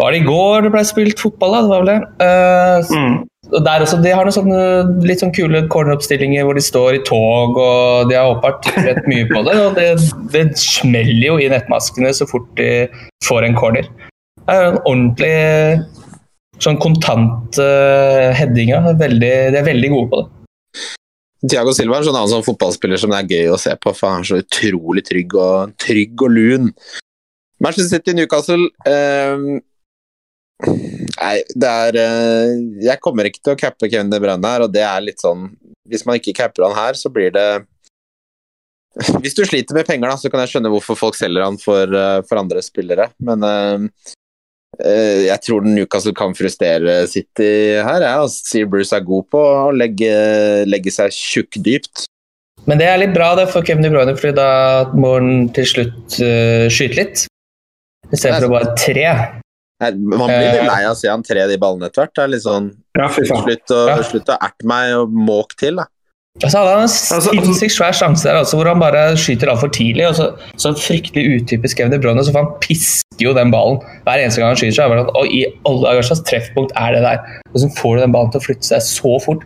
Var 0.00 0.10
det 0.12 0.22
i 0.24 0.26
går 0.26 0.66
det 0.66 0.72
ble 0.74 0.82
spilt 0.88 1.22
fotball, 1.22 1.54
da? 1.54 1.62
Det 1.62 1.70
var 1.70 1.84
vel 1.84 1.92
det. 1.92 2.00
Uh, 2.18 2.96
Mm. 2.98 3.20
Der 3.60 3.84
også, 3.84 3.98
De 4.02 4.12
har 4.14 4.24
noen 4.24 4.34
sånne 4.34 4.60
litt 5.04 5.20
sånn 5.20 5.34
kule 5.36 5.64
corneroppstillinger 5.72 6.46
hvor 6.46 6.56
de 6.56 6.64
står 6.64 6.96
i 6.96 7.02
tog, 7.04 7.58
og 7.60 8.08
de 8.08 8.16
har 8.16 8.30
åpenbart 8.32 8.70
rett 8.86 9.08
mye 9.10 9.26
på 9.28 9.42
det. 9.48 9.56
og 9.60 9.76
Det, 9.76 9.88
det 10.32 10.46
smeller 10.60 11.26
jo 11.26 11.40
i 11.40 11.50
nettmaskene 11.52 12.14
så 12.16 12.28
fort 12.30 12.48
de 12.56 12.86
får 13.26 13.48
en 13.48 13.58
corner. 13.58 13.90
Det 14.42 14.54
er 14.54 14.64
jo 14.64 14.70
en 14.72 14.80
ordentlig 14.80 15.34
sånn 16.62 16.78
kontant 16.82 17.58
uh, 17.60 18.30
headinga. 18.38 18.80
Veldig, 18.98 19.34
de 19.52 19.60
er 19.60 19.68
veldig 19.68 19.92
gode 19.92 20.10
på 20.12 20.22
det. 20.22 20.28
Tiago 21.50 21.74
Silva 21.74 21.98
er 21.98 22.04
en 22.04 22.14
sånn 22.14 22.30
sånn 22.30 22.46
fotballspiller 22.46 23.00
som 23.02 23.10
det 23.10 23.18
er 23.18 23.32
gøy 23.34 23.48
å 23.50 23.58
se 23.58 23.74
på, 23.74 23.90
for 23.98 24.14
han 24.14 24.22
er 24.22 24.28
så 24.28 24.38
utrolig 24.44 25.02
trygg 25.08 25.34
og, 25.34 25.74
trygg 25.82 26.22
og 26.22 26.36
lun. 26.36 26.70
Manchester 27.62 27.98
City 27.98 28.14
Newcastle 28.14 28.68
eh, 28.86 29.58
Nei, 31.22 31.42
det 31.54 31.68
er 31.68 31.98
eh, 32.02 32.54
Jeg 32.88 33.02
kommer 33.02 33.28
ikke 33.28 33.42
til 33.42 33.54
å 33.54 33.58
cappe 33.58 33.88
Kevin 33.90 34.10
De 34.12 34.18
Bruyne 34.22 34.54
her, 34.54 34.64
og 34.64 34.72
det 34.74 34.82
er 34.86 35.04
litt 35.04 35.22
sånn 35.22 35.50
Hvis 35.90 36.06
man 36.08 36.18
ikke 36.18 36.34
capper 36.40 36.66
han 36.66 36.76
her, 36.76 36.98
så 36.98 37.12
blir 37.12 37.34
det 37.34 37.46
Hvis 39.22 39.36
du 39.38 39.44
sliter 39.48 39.76
med 39.76 39.88
penger, 39.88 40.10
da, 40.10 40.18
så 40.20 40.32
kan 40.32 40.42
jeg 40.42 40.54
skjønne 40.54 40.72
hvorfor 40.72 40.98
folk 40.98 41.16
selger 41.16 41.46
han 41.46 41.56
for, 41.60 41.88
eh, 41.96 42.18
for 42.28 42.40
andre 42.42 42.60
spillere, 42.64 43.06
men 43.24 43.46
uh, 43.46 43.86
jeg 44.82 45.38
tror 45.46 45.64
Newcastle 45.64 46.12
kan 46.16 46.32
frustrere 46.36 47.06
City 47.08 47.48
her. 47.84 48.04
Jeg 48.04 48.20
altså, 48.24 48.44
sier 48.50 48.68
Bruce 48.68 48.96
er 48.96 49.04
god 49.04 49.26
på 49.32 49.40
å 49.40 49.72
legge, 49.72 50.12
legge 50.68 50.92
seg 50.92 51.12
tjukkdypt. 51.12 52.04
Men 52.68 52.80
det 52.80 52.88
er 52.88 53.00
litt 53.00 53.12
bra 53.16 53.30
det 53.36 53.48
for 53.52 53.64
Kevin 53.64 53.84
De 53.84 53.92
Bruyne, 53.92 54.16
fordi 54.16 54.36
da 54.36 54.50
må 54.92 55.14
han 55.16 55.46
til 55.56 55.68
slutt 55.72 56.20
uh, 56.20 56.68
skyte 56.72 57.00
litt. 57.00 57.24
Istedenfor 58.12 58.52
bare 58.52 58.74
tre. 58.76 59.06
Nei, 59.82 59.90
Man 59.98 60.28
blir 60.30 60.38
litt 60.46 60.60
Eh. 60.62 60.68
lei 60.68 60.84
av 60.86 60.92
å 60.94 60.98
se 60.98 61.08
han 61.10 61.22
tre 61.26 61.46
de 61.50 61.56
ballene 61.58 61.88
etter 61.90 62.04
hvert. 62.04 62.14
Det 62.14 62.24
er 62.24 62.28
litt 62.36 62.44
sånn 62.46 62.70
Ja. 62.96 63.08
Slutt 63.08 63.72
å, 63.74 63.80
Ja. 63.88 63.96
slutt 64.06 64.28
å 64.30 64.38
erte 64.38 64.64
meg 64.64 64.94
og 64.94 65.10
måk 65.12 65.56
til, 65.58 65.76
da. 65.76 65.86
Og 66.42 66.48
så 66.48 66.58
hadde 66.62 66.70
han 66.72 66.78
en 66.86 66.88
Altså, 66.88 67.30
sinnssykt 67.34 67.74
svær 67.76 67.92
sjanse 67.92 68.22
der 68.24 68.36
altså, 68.40 68.56
hvor 68.56 68.64
han 68.70 68.78
bare 68.80 69.12
skyter 69.20 69.50
altfor 69.52 69.68
tidlig. 69.68 70.06
og 70.08 70.14
Så, 70.16 70.26
så 70.56 70.72
fryktelig 70.72 71.42
utypisk 71.42 71.76
Kevin 71.76 71.90
De 71.92 71.98
Bruyne, 71.98 72.22
så 72.24 72.32
for 72.32 72.44
han 72.44 72.54
pisker 72.60 73.20
jo 73.20 73.34
den 73.34 73.50
ballen 73.52 73.80
hver 74.06 74.16
eneste 74.22 74.38
gang 74.40 74.48
han 74.54 74.56
skyter. 74.56 74.84
Er 74.84 74.88
bare 74.88 75.04
sånn, 75.04 75.16
og 75.16 75.26
i 75.26 75.44
alle 75.66 75.82
dager 75.84 76.02
slags 76.08 76.22
treffpunkt 76.24 76.72
er 76.74 76.92
det 76.94 77.02
der? 77.02 77.18
Og 77.52 77.60
så 77.60 77.68
får 77.76 77.96
du 77.96 78.00
den 78.06 78.12
ballen 78.12 78.30
til 78.32 78.40
å 78.40 78.46
flytte 78.46 78.64
seg 78.64 78.80
så 78.80 79.20
fort. 79.22 79.42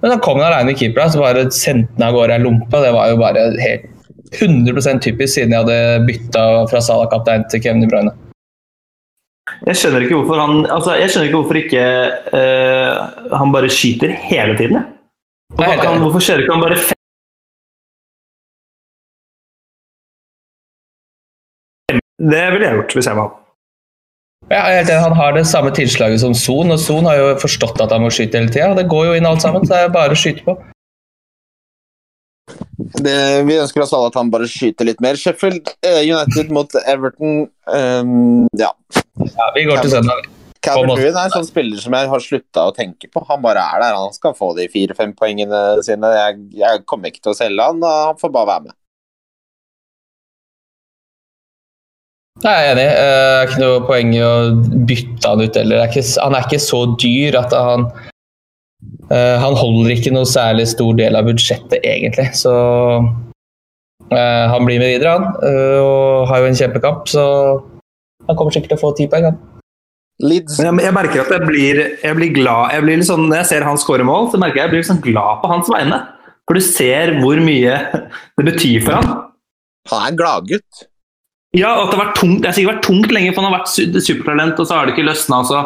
Men 0.00 0.10
da 0.12 0.16
kom 0.18 0.40
han 0.40 0.52
alene 0.52 0.70
i 0.72 0.74
keeperen, 0.80 1.10
så 1.12 1.20
bare 1.20 1.44
sendte 1.52 1.92
han 1.98 2.08
av 2.08 2.14
gårde 2.14 2.30
ei 2.38 2.38
lompe. 2.38 2.70
Det 2.80 2.92
var 2.94 3.08
jo 3.10 3.16
bare 3.20 3.44
helt 3.60 3.84
100% 4.32 5.00
typisk 5.04 5.34
siden 5.36 5.50
jeg 5.52 5.60
hadde 5.64 6.06
bytta 6.08 6.68
fra 6.70 6.80
Salah-kaptein 6.80 7.44
til 7.50 7.60
Kevin 7.60 7.80
De 7.84 7.86
Bruyne. 7.86 8.12
Jeg 9.64 9.78
skjønner 9.80 10.04
ikke 10.04 10.18
hvorfor 10.18 10.40
han 10.42 10.66
altså, 10.68 10.96
Jeg 11.00 11.10
skjønner 11.10 11.30
ikke 11.30 11.38
hvorfor 11.40 11.60
ikke 11.60 11.84
uh, 12.36 13.38
han 13.40 13.54
bare 13.54 13.70
skyter 13.72 14.12
hele 14.28 14.58
tiden. 14.58 14.82
Hvorfor, 15.54 15.80
kan, 15.80 16.02
hvorfor 16.02 16.24
kjører 16.26 16.44
ikke 16.44 16.56
han 16.56 16.66
bare 16.66 16.82
fem 16.82 17.00
Det 22.24 22.44
ville 22.52 22.68
jeg 22.68 22.78
gjort 22.78 22.94
hvis 22.98 23.08
jeg 23.10 23.18
var 23.18 23.26
han. 23.28 23.40
Ja, 24.52 24.60
jeg 24.68 24.82
helt 24.82 24.90
enig. 24.92 25.02
Han 25.06 25.16
har 25.16 25.32
det 25.32 25.46
samme 25.48 25.70
tilslaget 25.72 26.20
som 26.20 26.34
Son, 26.36 26.70
og 26.70 26.78
Son 26.80 27.08
har 27.08 27.16
jo 27.16 27.28
forstått 27.40 27.80
at 27.80 27.92
han 27.94 28.04
må 28.04 28.10
skyte 28.12 28.38
hele 28.38 28.52
tida. 28.52 28.74
Det 28.76 28.84
går 28.92 29.06
jo 29.08 29.14
inn 29.16 29.28
alt 29.28 29.40
sammen, 29.44 29.64
så 29.64 29.72
det 29.72 29.86
er 29.86 29.94
bare 29.94 30.12
å 30.12 30.20
skyte 30.20 30.44
på. 30.44 30.56
Det, 33.00 33.16
vi 33.48 33.56
ønsker 33.56 33.82
oss 33.82 33.94
alle 33.96 34.10
at 34.12 34.18
han 34.20 34.32
bare 34.32 34.48
skyter 34.50 34.88
litt 34.90 35.00
mer. 35.04 35.16
Sheffield 35.16 35.72
eh, 35.80 36.02
United 36.04 36.52
mot 36.52 36.76
Everton. 36.84 37.46
um, 37.72 38.44
ja. 38.60 38.74
Ja, 39.22 39.50
vi 39.54 39.66
går 39.68 39.82
til 39.84 39.92
søndag. 39.94 40.26
Calvert 40.64 40.96
Lewin 40.96 41.12
er 41.12 41.28
en 41.28 41.34
sånn 41.34 41.46
spiller 41.46 41.80
som 41.82 41.94
jeg 41.94 42.08
har 42.08 42.22
slutta 42.24 42.62
å 42.70 42.72
tenke 42.74 43.10
på. 43.12 43.20
Han 43.28 43.42
bare 43.44 43.62
er 43.74 43.82
der. 43.82 43.98
Han 43.98 44.14
skal 44.16 44.32
få 44.36 44.54
de 44.56 44.64
fire-fem 44.72 45.12
poengene 45.18 45.60
sine. 45.84 46.08
Jeg, 46.16 46.38
jeg 46.62 46.84
kommer 46.88 47.12
ikke 47.12 47.20
til 47.26 47.34
å 47.34 47.36
selge 47.36 47.68
han, 47.68 47.84
han 47.84 48.18
får 48.20 48.32
bare 48.32 48.50
være 48.50 48.66
med. 48.70 48.76
Jeg 52.42 52.50
er 52.50 52.72
enig. 52.72 52.86
Eh, 52.88 52.94
Det 52.94 53.44
er 53.44 53.50
ikke 53.50 53.62
noe 53.62 53.82
poeng 53.86 54.14
i 54.16 54.22
å 54.24 54.32
bytte 54.88 55.30
han 55.30 55.44
ut 55.44 55.60
heller. 55.60 55.84
Er 55.84 56.08
Han 56.24 56.34
er 56.34 56.48
ikke 56.48 56.62
så 56.64 56.80
dyr 56.98 57.38
at 57.38 57.52
han 57.54 57.86
eh, 59.12 59.36
Han 59.44 59.54
holder 59.60 59.94
ikke 59.94 60.14
noe 60.16 60.26
særlig 60.26 60.66
stor 60.72 60.96
del 60.98 61.14
av 61.20 61.28
budsjettet, 61.28 61.84
egentlig. 61.84 62.32
Så 62.40 62.54
eh, 64.10 64.46
han 64.50 64.66
blir 64.66 64.80
med 64.80 64.96
videre, 64.96 65.14
han. 65.14 65.30
og 65.84 66.26
har 66.32 66.42
jo 66.42 66.50
en 66.50 66.58
kjempekamp, 66.58 67.06
så 67.08 67.28
han 68.28 68.38
kommer 68.38 68.54
sikkert 68.54 68.74
til 68.74 68.80
å 68.80 68.84
få 68.84 68.94
ti 68.98 69.08
poeng, 69.10 69.28
han. 69.30 69.42
Leeds 70.22 70.60
Men 70.60 70.68
jeg, 70.68 70.86
jeg 70.86 70.94
merker 70.94 71.24
at 71.24 71.32
jeg 71.34 71.42
blir, 71.42 71.78
jeg 71.98 72.14
blir 72.14 72.34
glad 72.36 72.70
jeg 72.70 72.84
blir 72.84 73.00
sånn, 73.02 73.24
Når 73.26 73.40
jeg 73.40 73.48
ser 73.48 73.64
han 73.66 73.80
skåre 73.82 74.04
mål, 74.06 74.28
så 74.30 74.38
merker 74.38 74.60
jeg 74.60 74.62
at 74.62 74.68
jeg 74.70 74.76
blir 74.76 74.86
sånn 74.86 75.02
glad 75.02 75.40
på 75.42 75.50
hans 75.50 75.70
vegne. 75.72 76.00
For 76.46 76.58
du 76.58 76.62
ser 76.62 77.16
hvor 77.18 77.40
mye 77.42 77.78
det 78.38 78.44
betyr 78.46 78.84
for 78.84 79.00
han. 79.00 79.14
Han 79.90 80.02
er 80.02 80.12
en 80.12 80.18
gladgutt. 80.18 80.84
Ja, 81.54 81.70
og 81.78 81.84
at 81.84 81.92
det 81.92 81.98
har 81.98 82.06
vært 82.08 82.16
tungt, 82.18 82.40
det 82.42 82.48
har 82.48 82.56
sikkert 82.56 82.72
vært 82.72 82.86
tungt 82.88 83.12
lenge, 83.14 83.30
for 83.30 83.44
han 83.44 83.52
har 83.52 83.60
vært 83.60 84.02
supertalent, 84.02 84.58
og 84.58 84.66
så 84.66 84.74
har 84.74 84.88
det 84.88 84.94
ikke 84.96 85.06
løsna. 85.06 85.38
Og 85.44 85.46
så, 85.46 85.60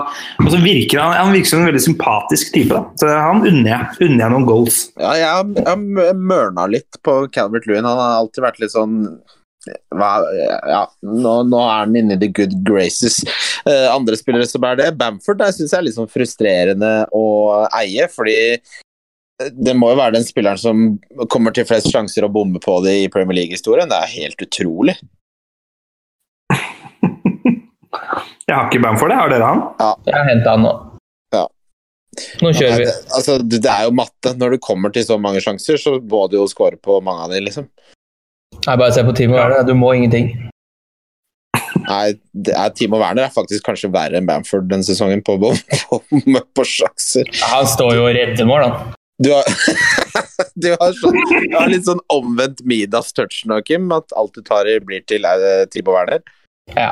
og 0.44 0.50
så 0.52 0.60
virker 0.60 1.00
han, 1.00 1.14
han 1.16 1.32
virker 1.32 1.48
som 1.48 1.62
en 1.62 1.70
veldig 1.70 1.80
sympatisk 1.80 2.50
type. 2.52 2.76
Da. 2.76 2.82
Så 3.00 3.08
han 3.14 3.40
unner 3.40 3.70
jeg, 3.72 3.96
unner 4.04 4.24
jeg 4.24 4.34
noen 4.34 4.48
goals. 4.48 4.82
Ja, 5.00 5.14
jeg 5.16 5.54
jeg 5.56 5.64
har 5.64 6.20
mørna 6.20 6.68
litt 6.68 7.00
på 7.06 7.16
Calvert 7.32 7.68
Lewin. 7.68 7.88
Han 7.88 8.02
har 8.02 8.18
alltid 8.20 8.44
vært 8.44 8.60
litt 8.60 8.74
sånn 8.74 9.00
hva, 9.66 10.10
ja, 10.70 10.82
nå, 11.02 11.32
nå 11.48 11.60
er 11.64 11.80
han 11.82 11.96
inne 11.98 12.16
i 12.16 12.20
the 12.20 12.28
good 12.32 12.54
graces. 12.66 13.20
Uh, 13.66 13.88
andre 13.92 14.16
spillere 14.18 14.46
som 14.48 14.64
er 14.68 14.78
det. 14.80 14.90
Bamford 15.00 15.40
der 15.42 15.54
syns 15.54 15.72
jeg 15.74 15.80
er 15.80 15.86
litt 15.88 15.96
sånn 15.98 16.10
frustrerende 16.12 16.92
å 17.14 17.24
eie, 17.80 18.06
fordi 18.12 18.36
det 19.38 19.74
må 19.78 19.92
jo 19.92 19.98
være 20.00 20.16
den 20.16 20.26
spilleren 20.26 20.58
som 20.58 20.86
kommer 21.30 21.54
til 21.54 21.66
flest 21.68 21.90
sjanser 21.92 22.26
å 22.26 22.32
bomme 22.32 22.58
på 22.62 22.80
det 22.86 22.94
i 23.04 23.10
Premier 23.12 23.36
League-historien. 23.42 23.90
Det 23.90 23.98
er 23.98 24.14
helt 24.16 24.46
utrolig. 24.48 24.96
Jeg 28.48 28.56
har 28.56 28.64
ikke 28.70 28.80
Bamford, 28.80 29.12
jeg. 29.12 29.20
Har 29.20 29.28
dere 29.28 29.44
han? 29.44 29.58
Jeg 30.08 30.14
har 30.14 30.24
henta 30.24 30.54
han 30.54 30.62
nå. 30.64 30.70
Ja. 31.36 31.42
Nå 32.40 32.52
kjører 32.56 32.80
vi. 32.80 32.86
Altså, 33.18 33.34
det 33.44 33.58
det 33.66 33.68
er 33.68 33.84
jo 33.84 33.92
matte. 33.98 34.32
Når 34.40 34.54
du 34.54 34.58
kommer 34.64 34.94
til 34.94 35.04
så 35.04 35.18
mange 35.20 35.42
sjanser, 35.44 35.76
så 35.76 35.98
må 36.00 36.22
du 36.32 36.38
jo 36.38 36.46
score 36.48 36.80
på 36.80 36.96
mange 37.04 37.26
av 37.26 37.34
dem, 37.34 37.44
liksom. 37.44 37.68
Nei, 38.66 38.76
bare 38.76 38.92
se 38.92 39.04
på 39.06 39.14
Timo 39.16 39.38
Werner. 39.38 39.64
Du 39.66 39.74
må 39.78 39.94
ingenting. 39.96 40.32
Nei, 41.88 42.18
det 42.32 42.54
er 42.56 42.72
Timo 42.76 43.00
Werner 43.00 43.28
er 43.28 43.32
faktisk 43.32 43.64
kanskje 43.66 43.90
verre 43.92 44.18
enn 44.18 44.28
Bamford 44.28 44.68
denne 44.68 44.84
sesongen 44.84 45.22
på, 45.24 45.38
på, 45.40 45.52
på, 45.90 46.42
på 46.58 46.66
sjanser. 46.68 47.28
Ja, 47.32 47.58
Han 47.58 47.70
står 47.70 47.94
jo 47.96 48.06
og 48.08 48.16
redder 48.16 48.48
mål, 48.48 48.66
han. 48.66 48.96
Du 49.18 49.32
har, 49.34 49.46
du 50.62 50.68
har, 50.78 50.92
sånn, 51.00 51.16
du 51.18 51.56
har 51.56 51.70
litt 51.70 51.88
sånn 51.88 52.02
omvendt 52.14 52.62
Midas-touch 52.68 53.40
nå, 53.50 53.60
Kim. 53.66 53.88
At 53.94 54.14
alt 54.18 54.36
du 54.36 54.44
tar 54.46 54.68
i, 54.70 54.78
blir 54.84 55.02
til 55.10 55.26
eh, 55.26 55.64
Timo 55.72 55.96
Werner. 55.96 56.22
Ja. 56.76 56.90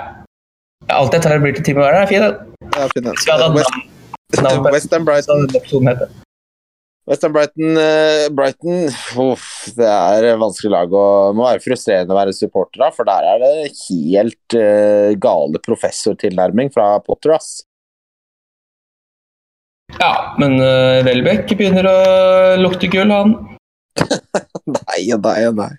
Alt 0.92 1.14
jeg 1.14 1.26
tar 1.26 1.36
i, 1.36 1.42
blir 1.44 1.54
til 1.56 1.70
Timo 1.70 1.84
Werner, 1.84 2.06
er 2.06 2.10
fint, 2.10 2.24
det. 2.26 2.70
Ja, 2.74 2.88
fin, 2.94 3.10
ja. 3.12 3.50
West, 3.54 4.62
West 4.72 4.96
Brighton, 5.06 5.46
hadde 7.06 7.12
episoden 7.12 7.12
hett 7.12 7.12
det. 7.12 7.12
West 7.12 7.22
Ham 7.22 7.32
Brighton, 7.32 7.76
eh, 7.76 8.30
Brighton 8.30 8.88
uff, 9.32 9.74
Det 9.76 9.86
er 9.86 10.36
vanskelig 10.38 10.70
lag 10.70 10.92
å 10.92 11.32
må 11.36 11.46
være 11.46 11.62
frustrerende 11.62 12.14
å 12.14 12.18
være 12.18 12.32
supporter 12.34 12.82
av, 12.82 12.94
for 12.96 13.04
der 13.04 13.22
er 13.22 13.38
det 13.38 13.72
helt 13.88 14.56
uh, 14.56 15.14
gale 15.14 15.58
professortilnærming 15.62 16.72
fra 16.74 16.98
Potter, 17.00 17.36
ass. 17.36 17.62
Ja, 20.00 20.34
men 20.38 20.58
uh, 20.58 21.04
Welbeck 21.06 21.46
begynner 21.56 21.86
å 21.86 21.98
lukte 22.58 22.90
gull, 22.90 23.12
han. 23.12 23.36
Nei 24.66 25.12
og 25.14 25.22
nei 25.22 25.46
og 25.46 25.56
nei. 25.56 25.70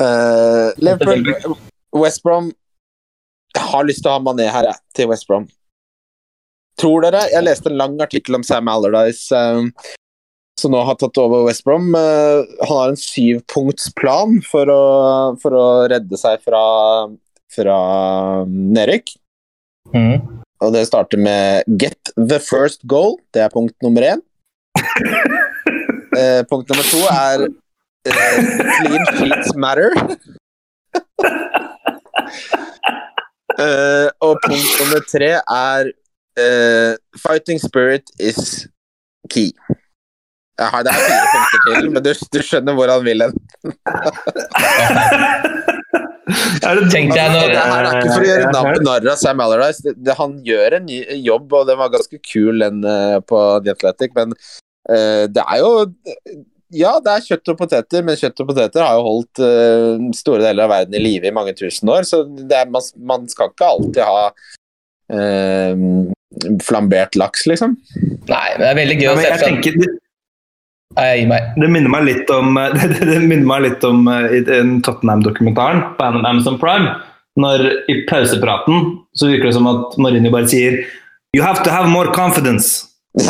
Uh, 0.00 0.74
Liverpool, 0.80 1.54
West 1.96 2.22
Brom 2.22 2.50
Jeg 3.54 3.62
har 3.70 3.84
lyst 3.86 4.02
til 4.04 4.10
å 4.10 4.16
ha 4.16 4.22
Mané 4.22 4.46
her, 4.50 4.66
jeg, 4.66 4.82
til 4.96 5.10
West 5.10 5.28
Brom. 5.28 5.46
Tror 6.80 7.04
dere 7.04 7.26
Jeg 7.32 7.44
leste 7.44 7.70
en 7.70 7.78
lang 7.78 7.96
artikkel 8.00 8.38
om 8.38 8.44
Sam 8.46 8.68
Allardyce, 8.72 9.36
um, 9.36 9.70
som 10.60 10.74
nå 10.74 10.82
har 10.86 10.98
tatt 11.00 11.18
over 11.22 11.46
West 11.48 11.64
Brom. 11.66 11.94
Uh, 11.96 12.44
han 12.66 12.76
har 12.76 12.92
en 12.92 13.00
syvpunktsplan 13.00 14.40
for 14.46 14.70
å, 14.70 14.82
for 15.42 15.56
å 15.56 15.66
redde 15.90 16.20
seg 16.20 16.42
fra, 16.44 16.62
fra 17.54 17.78
nedrykk. 18.46 19.14
Mm. 19.94 20.40
Og 20.60 20.72
det 20.74 20.86
starter 20.86 21.18
med 21.18 21.64
'get 21.66 22.12
the 22.16 22.38
first 22.38 22.84
goal'. 22.86 23.16
Det 23.32 23.42
er 23.42 23.48
punkt 23.48 23.74
nummer 23.82 24.02
én. 24.02 24.20
Eh, 26.10 26.42
punkt 26.50 26.68
nummer 26.68 26.82
to 26.90 26.98
er 27.06 27.46
eh, 28.04 28.38
'clean 28.76 29.04
sheets 29.16 29.54
matter'. 29.54 29.94
Eh, 33.60 34.08
og 34.24 34.38
punkt 34.46 34.72
nummer 34.80 35.00
tre 35.10 35.30
er 35.36 35.92
eh, 36.38 36.96
'fighting 37.22 37.58
spirit 37.60 38.02
is 38.18 38.66
key'. 39.28 39.52
Jeg 40.60 40.68
har, 40.74 40.80
det 40.84 40.92
er 40.92 41.00
fire 41.06 41.26
punkter 41.32 41.60
til, 41.66 41.84
men 41.94 42.00
du, 42.04 42.10
du 42.12 42.40
skjønner 42.44 42.72
hvor 42.76 42.88
han 42.92 43.02
vil 43.06 43.20
hen. 43.24 43.34
Det 46.30 46.90
Tenkte 46.92 47.18
jeg 47.18 47.32
når 47.32 47.48
det 47.50 47.58
her 47.58 47.86
er 47.86 47.96
ikke 47.98 48.12
for 48.12 48.22
å 48.22 48.28
gjøre 48.28 48.44
Ja, 48.44 48.50
narr 48.54 49.06
ja. 49.06 49.14
av 49.14 49.18
Sam 49.18 49.40
Alarise. 49.42 49.82
Det, 49.86 49.94
det, 50.06 50.14
han 50.18 50.36
gjør 50.46 50.76
en 50.78 50.86
ny 50.86 50.98
jobb, 51.24 51.56
og 51.58 51.66
den 51.70 51.80
var 51.80 51.92
ganske 51.94 52.20
kul, 52.22 52.62
den 52.62 52.84
eh, 52.86 53.18
på 53.26 53.40
The 53.64 53.74
Athletic, 53.74 54.10
men 54.18 54.28
uh, 54.36 55.24
det 55.30 55.42
er 55.42 55.58
jo 55.62 55.70
Ja, 56.70 56.92
det 57.02 57.16
er 57.16 57.26
kjøtt 57.26 57.50
og 57.50 57.58
poteter, 57.64 58.04
men 58.06 58.20
kjøtt 58.20 58.44
og 58.44 58.52
poteter 58.52 58.86
har 58.86 58.98
jo 58.98 59.06
holdt 59.08 59.42
uh, 59.42 60.06
store 60.16 60.44
deler 60.44 60.68
av 60.68 60.74
verden 60.76 61.00
i 61.00 61.02
live 61.02 61.30
i 61.30 61.34
mange 61.34 61.56
tusen 61.58 61.90
år, 61.90 62.06
så 62.06 62.22
det 62.28 62.60
er, 62.60 62.70
man, 62.70 62.86
man 63.10 63.26
skal 63.32 63.50
ikke 63.50 63.72
alltid 63.74 64.04
ha 64.06 64.28
uh, 65.16 65.74
flambert 66.62 67.18
laks, 67.18 67.48
liksom. 67.50 67.74
Nei, 68.30 68.46
men 68.54 68.62
det 68.62 68.70
er 68.70 68.80
veldig 68.84 69.00
gøy 69.00 69.08
Ja, 69.08 69.16
å 69.16 69.42
se 69.42 69.50
Nei, 70.98 71.06
Jeg 71.06 71.20
gir 71.20 71.28
meg. 71.30 71.52
Det 71.62 71.68
minner 71.70 71.92
meg 71.92 72.06
litt 72.08 72.32
om, 72.34 72.56
det, 72.74 72.88
det, 72.94 73.06
det 73.06 73.20
minner 73.22 73.46
meg 73.46 73.66
litt 73.68 73.86
om 73.86 74.08
eh, 74.10 74.38
i 74.38 74.42
den 74.46 74.78
Tottenham-dokumentaren 74.86 75.84
på 75.98 76.08
Amazon 76.18 76.58
Prime. 76.62 76.96
Når 77.40 77.62
i 77.88 78.00
pausepraten 78.10 78.96
så 79.16 79.30
virker 79.30 79.48
det 79.48 79.54
som 79.56 79.68
at 79.70 79.94
Mourinho 80.02 80.32
bare 80.34 80.50
sier 80.50 80.80
You 81.36 81.44
have 81.46 81.62
to 81.62 81.70
have 81.70 81.90
more 81.90 82.14
confidence. 82.14 82.86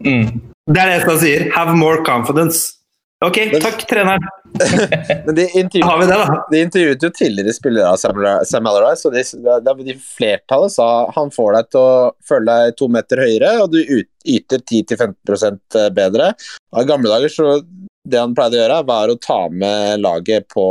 Mm. 0.00 0.40
Det 0.64 0.80
er 0.80 0.88
det 0.88 1.04
han 1.04 1.18
sier. 1.20 1.42
Have 1.52 1.74
more 1.76 1.98
confidence. 2.06 2.79
Ok, 3.24 3.36
takk, 3.60 3.82
treneren. 3.88 4.22
Men 5.26 5.34
de, 5.36 5.44
vi 5.52 6.06
det, 6.08 6.18
de 6.50 6.60
intervjuet 6.64 7.02
jo 7.04 7.10
tidligere 7.12 7.52
spillere 7.52 7.90
av 7.92 7.98
Sam, 8.48 8.68
Alarise, 8.70 9.10
og 9.10 9.12
de, 9.12 9.24
de, 9.66 9.74
de 9.90 9.96
flertallet 10.00 10.72
sa 10.72 10.86
han 11.12 11.28
får 11.34 11.52
deg 11.58 11.68
til 11.74 11.82
å 11.82 11.92
føle 12.26 12.48
deg 12.48 12.78
to 12.80 12.88
meter 12.88 13.20
høyere, 13.20 13.52
og 13.60 13.74
du 13.74 13.78
ut, 13.84 14.08
yter 14.24 14.64
10-15 14.64 15.92
bedre. 15.96 16.32
Og 16.72 16.80
I 16.80 16.88
gamle 16.88 17.12
dager 17.12 17.34
så 17.36 17.60
det 18.08 18.22
han 18.22 18.32
pleide 18.34 18.56
å 18.56 18.62
gjøre, 18.62 18.80
var 18.88 19.12
å 19.12 19.20
ta 19.20 19.40
med 19.52 20.00
laget 20.00 20.48
på 20.52 20.66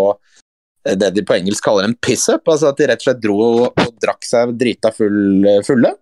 det 0.89 1.14
de 1.14 1.22
på 1.28 1.36
engelsk 1.36 1.62
kaller 1.62 1.86
en 1.86 1.97
piss-up, 2.02 2.50
altså 2.50 2.72
at 2.72 2.80
de 2.80 2.89
rett 2.89 3.04
og 3.04 3.12
slett 3.12 3.22
dro 3.22 3.39
og, 3.45 3.66
og 3.78 3.97
drakk 4.02 4.26
seg 4.26 4.58
drita 4.58 4.89
full, 4.95 5.45
fulle. 5.68 5.93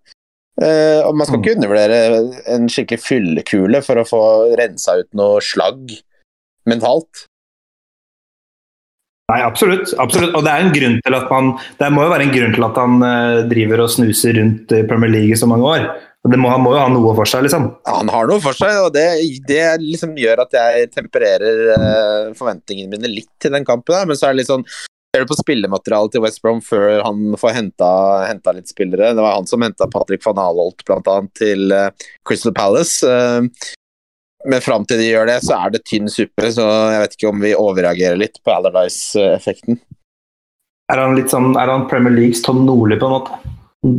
Uh, 0.57 1.03
og 1.05 1.13
Man 1.17 1.27
skal 1.27 1.41
ikke 1.41 1.57
undervurdere 1.59 2.21
en 2.55 2.69
skikkelig 2.71 3.03
fyllekule 3.03 3.83
for 3.85 3.99
å 3.99 4.07
få 4.07 4.21
rensa 4.57 4.95
ut 5.03 5.09
noe 5.17 5.41
slagg 5.43 5.91
mentalt. 6.69 7.25
Nei, 9.27 9.41
absolutt. 9.43 9.91
absolutt. 9.99 10.35
Og 10.39 10.43
det 10.45 10.51
er 10.53 10.63
en 10.63 10.71
grunn 10.71 10.99
til 11.03 11.15
at 11.17 11.31
man 11.31 11.49
Det 11.79 11.89
må 11.91 12.05
jo 12.05 12.11
være 12.13 12.27
en 12.29 12.31
grunn 12.31 12.53
til 12.55 12.63
at 12.63 12.77
han 12.79 12.93
eh, 13.03 13.39
driver 13.51 13.83
og 13.83 13.89
snuser 13.91 14.37
rundt 14.39 14.71
i 14.71 14.85
Premier 14.87 15.11
League 15.11 15.35
i 15.35 15.39
så 15.39 15.49
mange 15.51 15.67
år. 15.67 15.87
Det 16.27 16.39
må, 16.39 16.49
Han 16.51 16.63
må 16.63 16.73
jo 16.73 16.79
ha 16.79 16.87
noe 16.91 17.13
for 17.15 17.27
seg, 17.29 17.43
liksom. 17.45 17.65
Han 17.87 18.09
har 18.11 18.27
noe 18.27 18.41
for 18.43 18.55
seg, 18.55 18.73
og 18.85 18.93
det, 18.95 19.05
det 19.47 19.63
liksom 19.83 20.15
gjør 20.19 20.41
at 20.45 20.55
jeg 20.55 20.89
tempererer 20.95 21.61
eh, 21.75 22.29
forventningene 22.39 22.91
mine 22.95 23.11
litt 23.11 23.31
til 23.43 23.51
den 23.55 23.67
kampen. 23.67 23.95
der, 23.95 24.07
Men 24.07 24.19
så 24.19 24.29
er 24.29 24.35
det 24.35 24.43
litt 24.45 24.51
sånn 24.53 24.67
Ser 25.15 25.23
du 25.23 25.29
på 25.31 25.37
spillematerialet 25.39 26.11
til 26.13 26.21
West 26.21 26.41
Brom 26.43 26.59
før 26.61 26.99
han 27.01 27.35
får 27.39 27.53
henta, 27.55 27.87
henta 28.27 28.51
litt 28.53 28.67
spillere? 28.69 29.13
Det 29.15 29.23
var 29.23 29.37
han 29.37 29.47
som 29.49 29.63
henta 29.63 29.87
Patrick 29.91 30.23
van 30.25 30.39
Alholt 30.43 30.83
blant 30.87 31.07
annet 31.11 31.31
til 31.39 31.71
eh, 31.73 32.07
Crystal 32.27 32.55
Palace. 32.55 33.07
eh, 33.07 33.75
men 34.47 34.63
fram 34.63 34.85
til 34.87 35.01
de 35.01 35.09
gjør 35.09 35.29
det, 35.29 35.41
så 35.45 35.57
er 35.59 35.73
det 35.75 35.83
tynn 35.87 36.09
suppe, 36.11 36.49
så 36.55 36.65
jeg 36.93 37.03
vet 37.03 37.15
ikke 37.17 37.31
om 37.31 37.43
vi 37.43 37.53
overreagerer 37.57 38.19
litt 38.19 38.39
på 38.43 38.53
Alardis-effekten. 38.55 39.79
Er 40.87 41.01
han 41.03 41.17
litt 41.17 41.33
sånn, 41.33 41.51
er 41.59 41.67
han 41.67 41.87
Premier 41.91 42.15
Leagues 42.15 42.41
Tom 42.45 42.63
Nordli, 42.67 42.95
på 42.99 43.09
en 43.09 43.17
måte? 43.17 43.55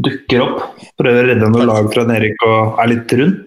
Dukker 0.09 0.45
opp, 0.45 0.63
prøver 1.01 1.27
å 1.27 1.29
redde 1.29 1.51
noen 1.53 1.69
lag 1.69 1.91
fra 1.93 2.05
Nerik 2.09 2.41
og 2.49 2.81
er 2.81 2.91
litt 2.95 3.15
rund? 3.21 3.45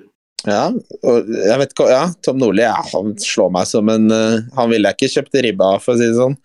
Ja, 0.47 0.63
og 1.05 1.27
jeg 1.35 1.57
vet 1.61 1.73
ikke, 1.73 1.87
ja, 1.91 2.05
Tom 2.25 2.39
Nordli 2.41 2.63
ja, 2.63 2.77
han 2.93 3.13
slår 3.21 3.51
meg 3.53 3.67
som 3.69 3.91
en 3.93 4.07
uh, 4.09 4.39
Han 4.57 4.71
ville 4.71 4.89
jeg 4.89 4.97
ikke 4.97 5.11
kjøpt 5.19 5.37
ribba 5.45 5.67
av, 5.75 5.83
for 5.83 5.93
å 5.93 5.99
si 5.99 6.07
det 6.07 6.17
sånn. 6.17 6.37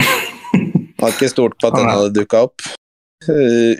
Har 1.02 1.12
ikke 1.12 1.28
stolt 1.32 1.58
på 1.60 1.68
at 1.68 1.76
den 1.76 1.90
hadde 1.90 2.14
dukka 2.16 2.46
opp. 2.48 2.64
Uh, 3.28 3.76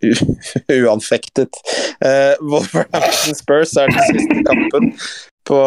uanfektet. 0.80 1.60
Uh, 2.00 2.34
Wolverhampton 2.40 3.36
Spurs 3.38 3.76
er 3.78 3.92
den 3.92 4.08
siste 4.08 4.40
kampen 4.46 4.94
på 5.48 5.60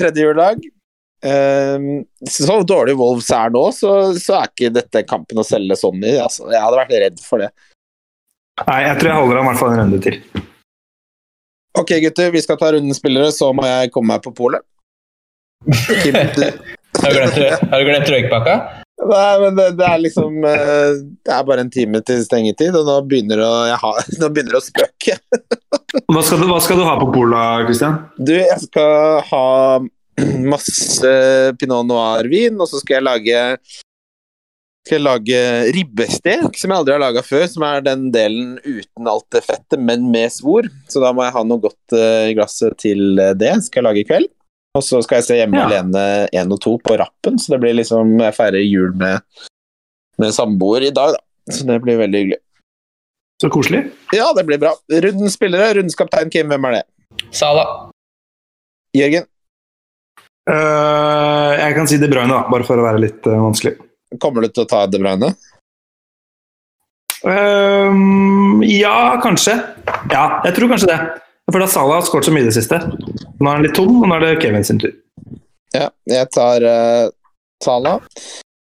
tredje 0.00 0.26
juledag. 0.26 0.66
Um, 1.18 2.04
så 2.30 2.60
dårlig 2.62 2.94
Wolves 2.98 3.30
er 3.34 3.50
nå, 3.50 3.64
så, 3.74 3.94
så 4.14 4.36
er 4.38 4.52
ikke 4.52 4.70
dette 4.76 5.02
kampen 5.08 5.40
å 5.40 5.46
selge 5.46 5.78
sånn 5.80 6.02
i. 6.04 6.14
Altså, 6.22 6.46
jeg 6.52 6.62
hadde 6.62 6.78
vært 6.78 6.94
redd 7.04 7.22
for 7.24 7.42
det. 7.42 7.50
Nei, 8.66 8.80
jeg 8.86 9.00
tror 9.00 9.10
jeg 9.10 9.20
holder 9.22 9.38
ham 9.38 9.46
i 9.46 9.50
hvert 9.50 9.60
fall 9.62 9.74
en 9.74 9.82
runde 9.82 10.00
til. 10.02 10.18
Ok, 11.78 11.94
gutter, 12.02 12.32
vi 12.34 12.42
skal 12.42 12.58
ta 12.58 12.72
runden 12.74 12.96
spillere, 12.96 13.30
så 13.34 13.52
må 13.54 13.66
jeg 13.66 13.92
komme 13.94 14.14
meg 14.14 14.24
på 14.24 14.34
polet. 14.34 14.64
Har 16.98 17.12
du 17.12 17.18
glemt, 17.18 17.38
har 17.70 17.78
du 17.78 17.84
glemt 17.86 18.08
røykpakka? 18.10 18.54
Nei, 18.98 19.34
men 19.40 19.54
det, 19.54 19.66
det 19.78 19.86
er 19.86 20.00
liksom 20.02 20.42
eh, 20.42 20.96
Det 21.22 21.30
er 21.30 21.44
bare 21.46 21.62
en 21.62 21.70
time 21.70 22.00
til 22.06 22.22
stengetid, 22.24 22.74
og 22.74 22.86
nå 22.88 22.96
begynner 23.06 23.38
det 23.38 23.46
å, 23.46 23.58
jeg 23.70 23.80
ha, 23.84 23.92
nå 24.22 24.30
begynner 24.34 24.56
det 24.56 24.60
å 24.60 24.66
spøke. 24.66 25.18
Hva 26.12 26.22
skal, 26.24 26.42
du, 26.42 26.48
hva 26.50 26.58
skal 26.60 26.80
du 26.80 26.84
ha 26.84 26.96
på 27.00 27.10
pola, 27.14 27.42
Christian? 27.64 28.00
Du, 28.18 28.34
jeg 28.34 28.58
skal 28.64 29.22
ha 29.30 29.44
masse 30.52 31.12
pinot 31.60 31.86
noir-vin, 31.88 32.58
og 32.58 32.68
så 32.68 32.82
skal 32.82 32.98
jeg 32.98 33.06
lage 33.06 33.44
skal 34.88 34.96
jeg 34.96 35.04
lage 35.04 35.40
ribbestek, 35.76 36.56
som 36.56 36.72
jeg 36.72 36.80
aldri 36.80 36.94
har 36.94 37.02
laga 37.02 37.20
før. 37.20 37.44
Som 37.52 37.64
er 37.68 37.82
den 37.84 38.06
delen 38.14 38.54
uten 38.64 39.10
alt 39.10 39.26
det 39.34 39.42
fettet, 39.44 39.76
men 39.84 40.06
med 40.08 40.32
svor. 40.32 40.68
Så 40.88 41.02
da 41.04 41.12
må 41.12 41.26
jeg 41.26 41.34
ha 41.36 41.42
noe 41.44 41.60
godt 41.60 41.96
eh, 41.96 42.30
i 42.30 42.36
glasset 42.38 42.78
til 42.80 43.20
det. 43.36 43.52
Skal 43.66 43.82
jeg 43.82 43.88
lage 43.88 44.04
i 44.04 44.08
kveld. 44.08 44.30
Og 44.76 44.82
så 44.84 45.00
skal 45.02 45.18
jeg 45.18 45.24
se 45.28 45.38
Hjemme 45.40 45.56
Ja. 45.58 45.66
alene 45.66 46.02
1 46.32 46.52
og 46.52 46.60
2 46.60 46.74
på 46.84 46.98
rappen, 47.00 47.38
så 47.40 47.54
det 47.54 47.60
blir 47.62 47.74
liksom 47.78 48.18
Jeg 48.20 48.34
feirer 48.36 48.60
jul 48.62 48.92
med, 48.94 49.20
med 50.18 50.34
samboer 50.34 50.82
i 50.88 50.90
dag, 50.94 51.14
da. 51.16 51.52
Så 51.54 51.64
det 51.66 51.80
blir 51.82 51.96
veldig 51.98 52.20
hyggelig. 52.20 52.38
Så 53.40 53.48
koselig. 53.54 53.84
Ja, 54.12 54.32
det 54.36 54.44
blir 54.46 54.58
bra. 54.58 54.74
Rundens 54.92 55.34
spillere, 55.38 55.72
rundens 55.78 55.94
kaptein 55.96 56.30
Kim, 56.30 56.48
hvem 56.50 56.64
er 56.68 56.78
det? 56.80 56.84
Sala. 57.32 57.64
Jørgen, 58.96 59.26
Uh, 60.48 61.52
jeg 61.60 61.74
kan 61.76 61.84
si 61.90 61.98
De 62.00 62.08
Bruyne, 62.08 62.32
da, 62.32 62.38
bare 62.48 62.64
for 62.64 62.80
å 62.80 62.84
være 62.86 63.02
litt 63.02 63.26
uh, 63.28 63.34
vanskelig. 63.36 63.74
kommer 64.16 64.40
du 64.40 64.48
til 64.48 64.62
å 64.64 64.68
ta 64.70 64.86
De 64.88 64.96
Bruyne? 64.96 65.28
Ehm, 67.28 68.62
ja, 68.64 69.18
kanskje. 69.22 69.58
Ja, 70.08 70.40
jeg 70.46 70.54
tror 70.56 70.70
kanskje 70.72 70.88
det. 70.88 70.98
For 71.48 71.62
da 71.62 71.68
Salah 71.70 71.94
har 72.00 72.04
skåret 72.04 72.28
så 72.28 72.32
mye 72.34 72.44
i 72.44 72.48
det 72.50 72.56
siste. 72.58 72.76
Nå 73.40 73.48
er 73.48 73.54
han 73.54 73.64
litt 73.64 73.76
tom, 73.78 73.94
og 74.02 74.10
nå 74.10 74.18
er 74.18 74.26
det 74.26 74.40
Kevin 74.42 74.66
sin 74.68 74.80
tur. 74.82 74.92
Ja, 75.72 75.88
jeg 76.08 76.28
tar 76.34 76.64
uh, 76.64 77.08
Salah. 77.64 78.02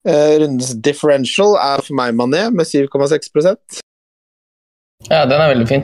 Uh, 0.07 0.39
rundens 0.39 0.71
differential 0.80 1.57
er 1.59 1.84
for 1.84 1.97
meg 1.99 2.15
Mané 2.15 2.45
med 2.55 2.63
7,6% 2.63 3.82
Ja, 5.09 5.25
den 5.27 5.36
er 5.36 5.51
veldig 5.51 5.67
fin. 5.67 5.84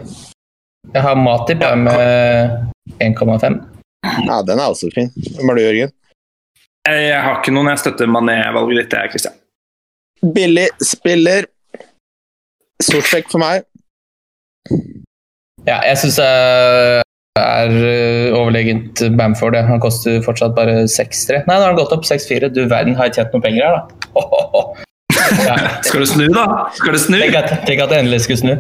Jeg 0.94 1.04
har 1.04 1.20
Matip 1.20 1.60
jeg, 1.66 1.82
med 1.84 2.72
1,5. 3.04 3.60
Ja, 4.30 4.40
den 4.48 4.62
er 4.62 4.70
også 4.70 4.88
fin. 4.96 5.12
Hvem 5.36 5.52
er 5.52 5.60
du, 5.60 5.64
Jørgen? 5.66 5.94
Jeg, 6.88 7.04
jeg 7.10 7.22
har 7.28 7.42
ikke 7.42 7.56
noen 7.58 7.74
jeg 7.74 7.84
støtter 7.84 8.12
Mané-valget 8.12 8.86
ditt, 8.86 8.96
jeg, 8.96 9.12
Christian. 9.16 9.40
Billig 10.36 10.70
spiller. 10.84 11.50
Sortsjekk 12.84 13.28
for 13.34 13.44
meg. 13.44 13.66
Ja, 15.66 15.80
jeg 15.82 15.98
syns 15.98 16.20
det 16.22 16.26
er 17.42 17.72
øh, 17.74 18.36
overlegent 18.38 19.02
Bamford. 19.18 19.56
Han 19.68 19.82
koster 19.82 20.22
fortsatt 20.26 20.54
bare 20.56 20.84
6-3. 20.86 21.42
Nei, 21.48 21.56
nå 21.56 21.64
har 21.64 21.72
han 21.74 21.80
gått 21.80 21.96
opp 21.96 22.06
6-4. 22.06 22.52
Du 22.54 22.62
verden, 22.70 22.94
har 23.00 23.10
jeg 23.10 23.18
tjent 23.18 23.34
noen 23.34 23.46
penger 23.48 23.66
her, 23.66 23.80
da? 23.80 24.62
Ja, 25.42 25.56
Skal 25.88 26.04
du 26.04 26.10
snu, 26.10 26.28
da? 26.30 26.46
Skal 26.78 26.94
du 26.94 27.02
snu? 27.02 27.18
tenk, 27.18 27.38
at, 27.40 27.50
tenk 27.66 27.82
at 27.82 27.96
jeg 27.96 28.06
endelig 28.06 28.22
skulle 28.28 28.44
snu. 28.44 28.54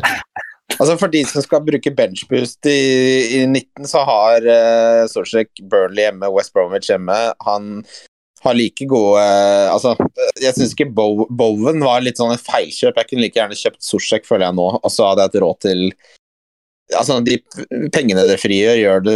Altså 0.79 0.95
For 0.97 1.13
de 1.13 1.21
som 1.29 1.45
skal 1.45 1.61
bruke 1.63 1.93
benchboost 1.93 2.67
i, 2.71 2.81
i 3.37 3.43
19, 3.45 3.85
så 3.87 4.01
har 4.07 4.49
uh, 4.49 5.05
Sortsjekk 5.11 5.61
Burnley 5.69 6.07
hjemme, 6.07 6.31
West 6.33 6.55
Bromwich 6.57 6.89
hjemme. 6.89 7.19
Han 7.45 7.69
har 8.45 8.57
like 8.57 8.89
gode 8.89 9.21
uh, 9.21 9.69
Altså, 9.71 9.93
jeg 10.41 10.57
syns 10.57 10.73
ikke 10.73 10.89
Bowen 10.89 11.85
var 11.85 12.03
litt 12.03 12.17
sånn 12.17 12.33
et 12.33 12.43
feilkjøp. 12.43 12.97
Jeg 12.97 13.11
kunne 13.11 13.27
like 13.27 13.39
gjerne 13.39 13.61
kjøpt 13.61 13.85
Sorsak, 13.85 14.25
føler 14.27 14.49
jeg 14.49 14.57
nå, 14.57 14.69
og 14.81 14.91
så 14.91 15.11
hadde 15.11 15.27
jeg 15.27 15.35
hatt 15.35 15.43
råd 15.45 15.61
til 15.69 15.87
Altså, 16.93 17.17
de 17.25 17.39
pengene 17.93 18.27
det 18.29 18.37
frigjør, 18.41 18.77
gjør 18.77 19.05
det, 19.07 19.15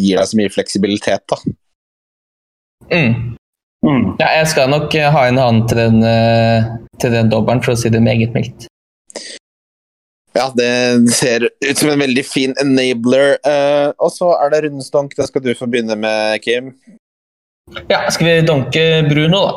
gir 0.00 0.16
deg 0.16 0.30
så 0.30 0.38
mye 0.40 0.52
fleksibilitet, 0.52 1.24
da. 1.28 1.36
Mm. 2.88 3.34
Mm. 3.84 4.06
Ja, 4.18 4.30
jeg 4.40 4.48
skal 4.54 4.72
nok 4.72 4.94
øh, 4.96 5.10
ha 5.12 5.26
en 5.28 5.38
annen 5.38 5.68
til 5.68 5.78
den, 5.78 6.00
øh, 6.02 6.70
til 7.00 7.12
den 7.12 7.28
dobbelen, 7.30 7.60
for 7.62 7.74
å 7.74 7.78
si 7.78 7.92
det 7.92 8.00
meget 8.02 8.32
mildt. 8.34 8.66
Ja, 10.36 10.48
det 10.54 11.10
ser 11.16 11.48
ut 11.48 11.78
som 11.78 11.90
en 11.90 12.00
veldig 12.00 12.24
fin 12.26 12.54
enabler. 12.62 13.38
Uh, 13.42 13.90
og 13.98 14.12
så 14.14 14.28
er 14.38 14.52
det 14.52 14.60
rundstank. 14.68 15.16
Det 15.18 15.26
skal 15.26 15.42
du 15.42 15.50
få 15.58 15.66
begynne 15.66 15.96
med, 15.98 16.38
Kim. 16.44 16.70
Ja, 17.90 18.04
skal 18.10 18.28
vi 18.28 18.34
donke 18.46 18.84
Bruno, 19.08 19.40
da? 19.42 19.54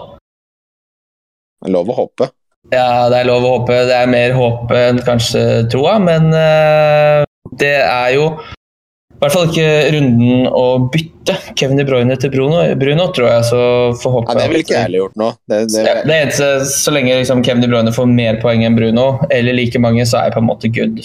Det 1.61 1.69
er 1.69 1.75
lov 1.75 1.91
å 1.93 1.97
håpe. 1.99 2.31
Ja, 2.69 3.09
det 3.09 3.17
er 3.23 3.25
lov 3.27 3.43
å 3.43 3.51
håpe. 3.57 3.75
Det 3.89 3.95
er 3.97 4.09
mer 4.11 4.35
håp 4.37 4.69
enn 4.77 5.01
kanskje 5.03 5.41
troa, 5.71 5.97
men 6.03 6.29
øh, 6.29 7.23
det 7.57 7.73
er 7.81 8.13
jo 8.15 8.27
i 8.37 9.21
hvert 9.21 9.33
fall 9.35 9.49
ikke 9.51 9.65
runden 9.93 10.47
å 10.49 10.63
bytte 10.89 11.35
Kevin 11.59 11.77
De 11.77 11.83
Bruyne 11.85 12.15
til 12.17 12.31
Bruno, 12.33 12.61
Bruno 12.79 13.03
tror 13.13 13.27
jeg, 13.29 13.43
så 13.51 13.59
får 14.01 14.13
håpe 14.15 14.33
Ja, 14.33 14.37
det 14.39 14.45
ville 14.49 14.63
ikke 14.65 14.73
jeg 14.73 14.85
heller 14.87 15.03
gjort 15.03 15.19
nå. 15.21 15.27
Det, 15.51 15.59
det, 15.69 15.83
Ja, 15.85 15.93
det 16.09 16.15
eneste, 16.15 16.47
Så 16.73 16.93
lenge 16.95 17.19
liksom 17.19 17.43
Kevin 17.45 17.61
De 17.61 17.69
Bruyne 17.69 17.93
får 17.93 18.09
mer 18.09 18.39
poeng 18.41 18.63
enn 18.65 18.77
Bruno, 18.79 19.05
eller 19.29 19.53
like 19.57 19.81
mange, 19.83 20.07
så 20.09 20.17
er 20.21 20.29
jeg 20.31 20.37
på 20.39 20.41
en 20.41 20.49
måte 20.49 20.71
good. 20.73 21.03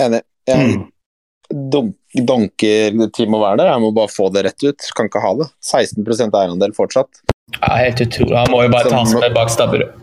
Enig. 0.00 0.22
Jeg 0.48 0.68
Mm. 0.70 0.86
dunk, 1.74 1.96
donker 2.14 3.10
Timo 3.16 3.40
Werner. 3.42 3.66
Jeg 3.72 3.82
må 3.82 3.90
bare 3.94 4.08
få 4.14 4.30
det 4.32 4.44
rett 4.46 4.62
ut. 4.62 4.86
Kan 4.94 5.10
ikke 5.10 5.22
ha 5.22 5.34
det. 5.42 5.48
16% 5.66 6.30
eierandel 6.38 6.72
fortsatt. 6.76 7.08
Ja, 7.58 7.74
helt 7.80 8.00
utrolig. 8.04 8.36
Han 8.36 8.52
må 8.54 8.62
jo 8.66 8.72
bare 8.72 8.92
tas 8.92 9.14
med 9.18 9.34
bak 9.36 9.50
stabburet. 9.52 9.96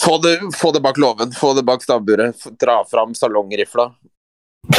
Få 0.00 0.16
det, 0.22 0.34
få 0.58 0.72
det 0.74 0.80
bak 0.84 0.96
låven, 0.98 1.30
få 1.32 1.52
det 1.56 1.62
bak 1.68 1.82
stabburet. 1.84 2.40
Dra 2.60 2.80
fram 2.90 3.14
salongrifla. 3.14 3.90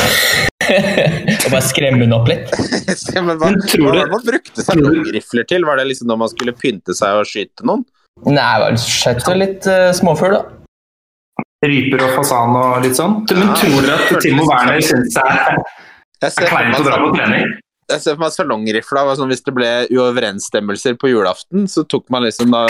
Og 0.66 1.52
bare 1.54 1.62
skremme 1.62 2.02
henne 2.04 2.18
opp 2.18 2.28
litt. 2.30 2.50
Ja, 3.16 3.22
Men 3.22 3.38
hva, 3.40 3.52
tror 3.70 3.86
hva 3.86 3.92
du- 3.94 3.98
var 4.00 4.00
det 4.02 4.12
man 4.16 4.26
brukte 4.28 4.66
salongrifler 4.66 5.48
til? 5.50 5.66
Var 5.68 5.80
det 5.82 5.86
liksom 5.92 6.10
når 6.12 6.20
man 6.26 6.32
skulle 6.32 6.54
pynte 6.58 6.96
seg 6.98 7.22
og 7.22 7.30
skyte 7.30 7.66
noen? 7.68 7.86
Nei, 8.26 8.52
var 8.62 8.72
det 8.76 8.80
skjøtt 8.82 9.28
og 9.28 9.38
litt 9.42 9.66
uh, 9.68 9.90
småfugl, 9.96 10.38
da. 10.38 11.44
Ryper 11.66 12.04
og 12.06 12.14
fasan 12.20 12.56
og 12.60 12.84
litt 12.86 12.96
sånn. 12.98 13.18
Men 13.32 13.52
tror 13.58 13.78
dere 13.84 13.98
at 13.98 14.22
Timo 14.24 14.46
Werner 14.48 14.82
syns 14.86 15.16
det 15.16 15.24
er, 15.26 16.48
kleint 16.48 16.78
å 16.80 16.86
dra 16.86 17.00
på 17.02 17.10
trening? 17.16 17.56
Jeg 17.92 18.02
ser 18.02 18.16
for 18.16 18.24
meg 18.24 18.34
salongrifla 18.34 19.04
var 19.06 19.18
sånn 19.20 19.30
hvis 19.30 19.44
det 19.46 19.54
ble 19.54 19.70
uoverensstemmelser 19.94 20.98
på 21.02 21.12
julaften, 21.12 21.68
så 21.70 21.84
tok 21.86 22.08
man 22.14 22.26
liksom 22.26 22.50
da 22.54 22.66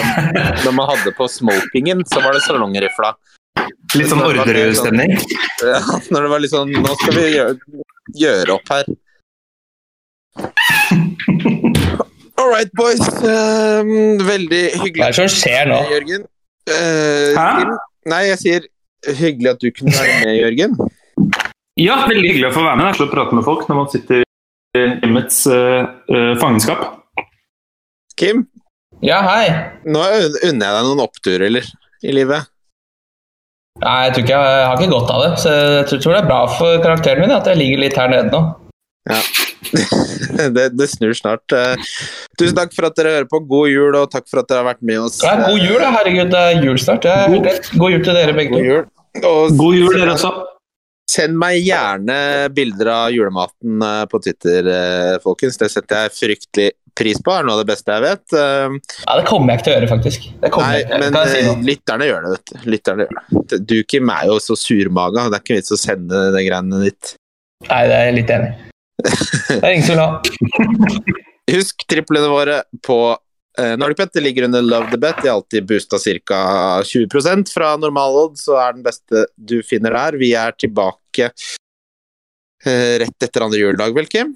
Når 0.66 0.74
man 0.76 0.90
hadde 0.92 1.14
på 1.16 1.28
smokingen, 1.32 2.04
så 2.10 2.20
var 2.24 2.36
det 2.36 2.44
salongrifla. 2.44 3.14
Litt 3.96 4.12
sånn 4.12 4.24
Orderud-stemning? 4.26 5.16
Ja, 5.64 5.80
når 6.12 6.26
det 6.26 6.30
var 6.34 6.42
litt 6.44 6.52
sånn 6.52 6.74
Nå 6.76 6.92
skal 7.00 7.16
vi 7.16 7.24
gjøre, 7.32 7.56
gjøre 8.20 8.58
opp 8.58 8.68
her. 8.74 8.86
All 12.36 12.52
right, 12.52 12.72
boys. 12.76 13.00
Um, 13.24 14.20
veldig 14.20 14.64
Hva 14.76 14.84
hyggelig, 14.84 15.06
er 15.06 15.16
det 15.16 15.20
som 15.22 15.32
skjer 15.32 15.72
nå? 15.72 15.80
Jørgen. 15.94 16.28
Uh, 16.68 17.32
Hæ? 17.40 17.48
Nei, 18.12 18.22
jeg 18.34 18.42
sier 18.44 18.68
hyggelig 19.16 19.56
at 19.56 19.64
du 19.64 19.72
kunne 19.72 19.96
være 19.96 20.20
med, 20.26 20.36
Jørgen. 20.42 20.76
Ja, 21.80 22.02
veldig 22.10 22.28
hyggelig 22.34 22.52
å 22.52 22.54
få 22.60 22.68
være 22.68 22.82
med. 22.82 22.90
Det 22.90 22.92
er 22.92 23.00
så 23.00 23.08
å 23.08 23.14
prate 23.16 23.40
med 23.40 23.48
folk 23.48 23.66
når 23.72 23.80
man 23.80 23.90
sitter 23.96 24.25
hjemmets 25.02 25.40
uh, 25.52 26.36
fangenskap. 26.42 26.86
Kim, 28.20 28.46
Ja, 29.04 29.20
hei. 29.26 29.48
nå 29.84 30.02
unner 30.02 30.36
jeg 30.42 30.60
deg 30.60 30.86
noen 30.88 31.04
oppturer, 31.04 31.48
eller? 31.50 31.66
I 32.06 32.14
livet. 32.16 32.52
Nei, 33.84 33.96
jeg 34.06 34.14
tror 34.16 34.24
ikke 34.24 34.36
jeg, 34.38 34.52
jeg 34.56 34.68
har 34.70 34.78
ikke 34.80 34.94
godt 34.94 35.10
av 35.12 35.24
det. 35.26 35.32
Så 35.42 35.52
jeg 35.52 35.88
tror, 35.90 36.00
tror 36.04 36.14
det 36.16 36.22
er 36.22 36.30
bra 36.30 36.38
for 36.54 36.84
karakteren 36.86 37.26
min 37.26 37.34
at 37.36 37.50
jeg 37.52 37.60
ligger 37.60 37.82
litt 37.84 37.98
her 38.00 38.14
nede 38.14 38.32
nå. 38.32 38.44
det, 40.56 40.70
det 40.80 40.88
snur 40.90 41.14
snart. 41.18 41.44
Eh, 41.54 41.76
tusen 42.40 42.56
takk 42.58 42.72
for 42.76 42.88
at 42.88 42.96
dere 42.98 43.18
hører 43.18 43.30
på. 43.30 43.42
God 43.50 43.70
jul, 43.70 43.98
og 44.00 44.08
takk 44.14 44.30
for 44.32 44.42
at 44.42 44.50
dere 44.50 44.64
har 44.64 44.70
vært 44.72 44.86
med 44.86 45.04
oss. 45.04 45.20
Ja, 45.26 45.36
god 45.44 45.60
jul, 45.60 45.78
da. 45.82 45.92
Herregud, 45.98 46.32
det 46.32 46.42
er 46.42 46.64
jul 46.64 46.80
snart. 46.82 47.08
Rett. 47.36 47.72
God 47.76 47.98
jul 47.98 48.06
til 48.08 48.18
dere 48.18 48.38
begge 48.38 48.56
God 48.56 48.70
jul. 48.70 48.86
Og 49.22 49.60
God 49.60 49.78
jul, 49.78 49.92
dere 50.00 50.16
også. 50.16 50.32
Send 51.12 51.38
meg 51.38 51.60
gjerne 51.62 52.16
bilder 52.56 52.90
av 52.90 53.12
julematen 53.14 53.84
eh, 53.86 54.06
på 54.10 54.20
Twitter, 54.26 54.66
eh, 54.74 55.18
folkens. 55.24 55.60
Det 55.62 55.70
setter 55.70 56.06
jeg 56.06 56.14
fryktelig 56.16 56.72
pris 56.98 57.20
på. 57.22 57.30
Det 57.30 57.44
er 57.44 57.46
noe 57.46 57.58
av 57.58 57.62
det 57.62 57.70
beste 57.70 57.94
jeg 57.94 58.04
vet. 58.06 58.36
Eh, 58.40 58.78
Ja, 59.06 59.18
det 59.20 59.26
kommer 59.30 59.54
jeg 59.54 59.60
ikke 59.62 59.68
til 59.68 59.74
å 59.74 59.76
gjøre, 59.78 59.90
faktisk. 59.92 60.26
Det 60.42 60.52
Nei, 60.56 61.02
men 61.04 61.20
si 61.30 61.44
lytterne 61.68 62.08
gjør 62.10 62.26
det, 62.26 62.32
vet 62.38 62.54
du. 62.54 62.70
Lytterne 62.74 63.06
gjør 63.06 63.20
det. 63.20 63.60
Du, 63.70 63.76
Kim, 63.84 64.10
er 64.16 64.32
jo 64.32 64.40
så 64.42 64.58
surmaga. 64.60 65.28
Det 65.30 65.38
er 65.40 65.46
ikke 65.46 65.60
vits 65.60 65.76
å 65.76 65.80
sende 65.80 66.24
det 66.34 66.46
greiene 66.48 66.82
ditt. 66.88 67.14
Nei, 67.70 67.84
det 67.92 68.00
er 68.00 68.10
jeg 68.10 68.18
litt 68.22 68.34
enig 68.40 68.50
i. 68.54 68.72
Det 69.46 69.62
er 69.62 69.74
ingen 69.76 69.86
som 69.86 69.98
vil 69.98 70.06
ha. 70.06 71.16
Husk 71.52 71.84
triplene 71.92 72.30
våre 72.32 72.62
på 72.86 72.98
eh, 73.60 73.76
Norgepet. 73.80 74.14
Det 74.14 74.24
ligger 74.24 74.48
under 74.48 74.62
Love 74.62 74.92
the 74.92 75.00
Bet. 75.02 75.22
De 75.22 75.30
er 75.30 75.36
alltid 75.36 75.68
boosta 75.70 76.00
ca. 76.00 76.42
20% 76.84 77.52
fra 77.54 77.76
normalodd, 77.82 78.38
så 78.40 78.60
er 78.62 78.78
den 78.78 78.86
beste 78.86 79.26
du 79.36 79.62
finner 79.66 79.96
der. 79.96 80.20
Vi 80.22 80.34
er 80.38 80.56
tilbake 80.60 81.32
eh, 82.66 82.96
rett 83.04 83.28
etter 83.28 83.46
andre 83.46 83.62
juledag, 83.62 83.96
vel, 83.96 84.10
Kim? 84.12 84.36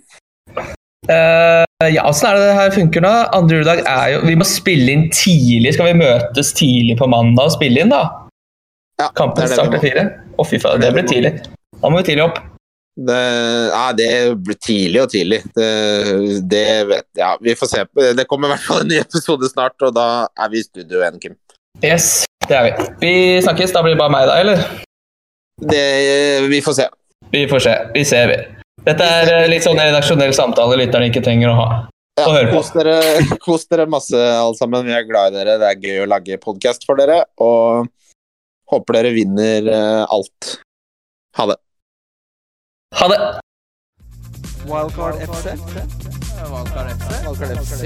Uh, 1.09 1.63
ja, 1.87 2.03
åssen 2.09 2.27
er 2.27 2.35
det 2.35 2.47
det 2.49 2.55
her 2.57 2.73
funker 2.75 3.03
nå? 3.05 3.11
Andre 3.37 3.61
juledag 3.61 3.79
er 3.87 4.09
jo 4.11 4.17
Vi 4.27 4.33
må 4.37 4.45
spille 4.45 4.91
inn 4.91 5.05
tidlig. 5.15 5.71
Skal 5.77 5.93
vi 5.93 6.01
møtes 6.01 6.51
tidlig 6.57 6.97
på 6.99 7.07
mandag 7.09 7.51
og 7.51 7.55
spille 7.55 7.85
inn, 7.85 7.93
da? 7.93 8.03
Ja, 8.99 9.07
Kampen 9.15 9.39
det 9.39 9.47
er 9.47 9.53
det 9.53 9.59
starter 9.61 9.83
fire. 9.83 10.05
Å, 10.35 10.45
fy 10.47 10.59
faen, 10.59 10.83
det 10.83 10.91
blir 10.95 11.07
tidlig. 11.07 11.33
Da 11.79 11.91
må 11.91 12.01
vi 12.01 12.09
tidlig 12.11 12.27
opp. 12.27 12.41
Det, 12.99 13.19
ja, 13.71 13.83
det 13.95 14.09
blir 14.43 14.57
tidlig 14.59 15.01
og 15.05 15.11
tidlig. 15.13 15.39
Det, 15.55 15.69
det 16.51 16.65
vet 16.89 17.05
Ja, 17.15 17.29
vi 17.41 17.55
får 17.55 17.71
se. 17.71 17.83
Det 18.17 18.25
kommer 18.27 18.49
i 18.49 18.55
hvert 18.55 18.65
fall 18.65 18.83
en 18.83 18.91
ny 18.91 18.99
episode 18.99 19.47
snart, 19.51 19.77
og 19.85 19.93
da 19.95 20.07
er 20.35 20.51
vi 20.51 20.59
i 20.59 20.65
studio 20.65 20.99
igjen, 20.99 21.19
Kim. 21.23 21.37
Yes, 21.85 22.25
det 22.47 22.57
er 22.57 22.65
vi. 22.67 22.87
Vi 23.05 23.13
snakkes. 23.45 23.71
Da 23.75 23.83
blir 23.85 23.95
det 23.95 24.01
bare 24.01 24.11
meg, 24.11 24.27
da, 24.27 24.39
eller? 24.41 24.65
Det, 25.59 25.83
vi 26.51 26.59
får 26.65 26.75
se. 26.81 26.89
Vi 27.31 27.45
får 27.51 27.63
se. 27.63 27.75
Vi 27.95 28.03
ser, 28.07 28.33
vi. 28.33 28.39
Dette 28.87 29.05
er 29.05 29.47
litt 29.51 29.63
sånn 29.63 29.79
redaksjonell 29.79 30.33
samtale 30.35 30.79
lytterne 30.79 31.07
ikke 31.11 31.23
trenger 31.23 31.53
å 31.53 31.57
ha. 31.59 31.69
Ja, 32.19 32.43
kos, 32.51 32.73
dere, 32.75 32.97
kos 33.45 33.63
dere 33.71 33.87
masse, 33.91 34.17
alle 34.17 34.57
sammen. 34.59 34.87
Vi 34.87 34.95
er 34.95 35.07
glad 35.07 35.31
i 35.31 35.39
dere. 35.39 35.55
Det 35.61 35.71
er 35.71 35.87
gøy 35.87 36.03
å 36.03 36.09
lage 36.09 36.39
podkast 36.41 36.83
for 36.87 36.99
dere. 36.99 37.21
Og 37.43 37.87
håper 38.73 38.99
dere 38.99 39.15
vinner 39.15 39.71
eh, 39.71 40.03
alt. 40.03 40.55
Ha 41.39 41.47
det. 41.53 41.59
Ha 42.95 43.07
det! 43.07 43.39
Wildcard 44.65 45.15
FC. 45.15 45.45
Wildcard 46.51 46.89
FC. 46.89 47.23
Wildcard 47.23 47.51
FC. 47.57 47.81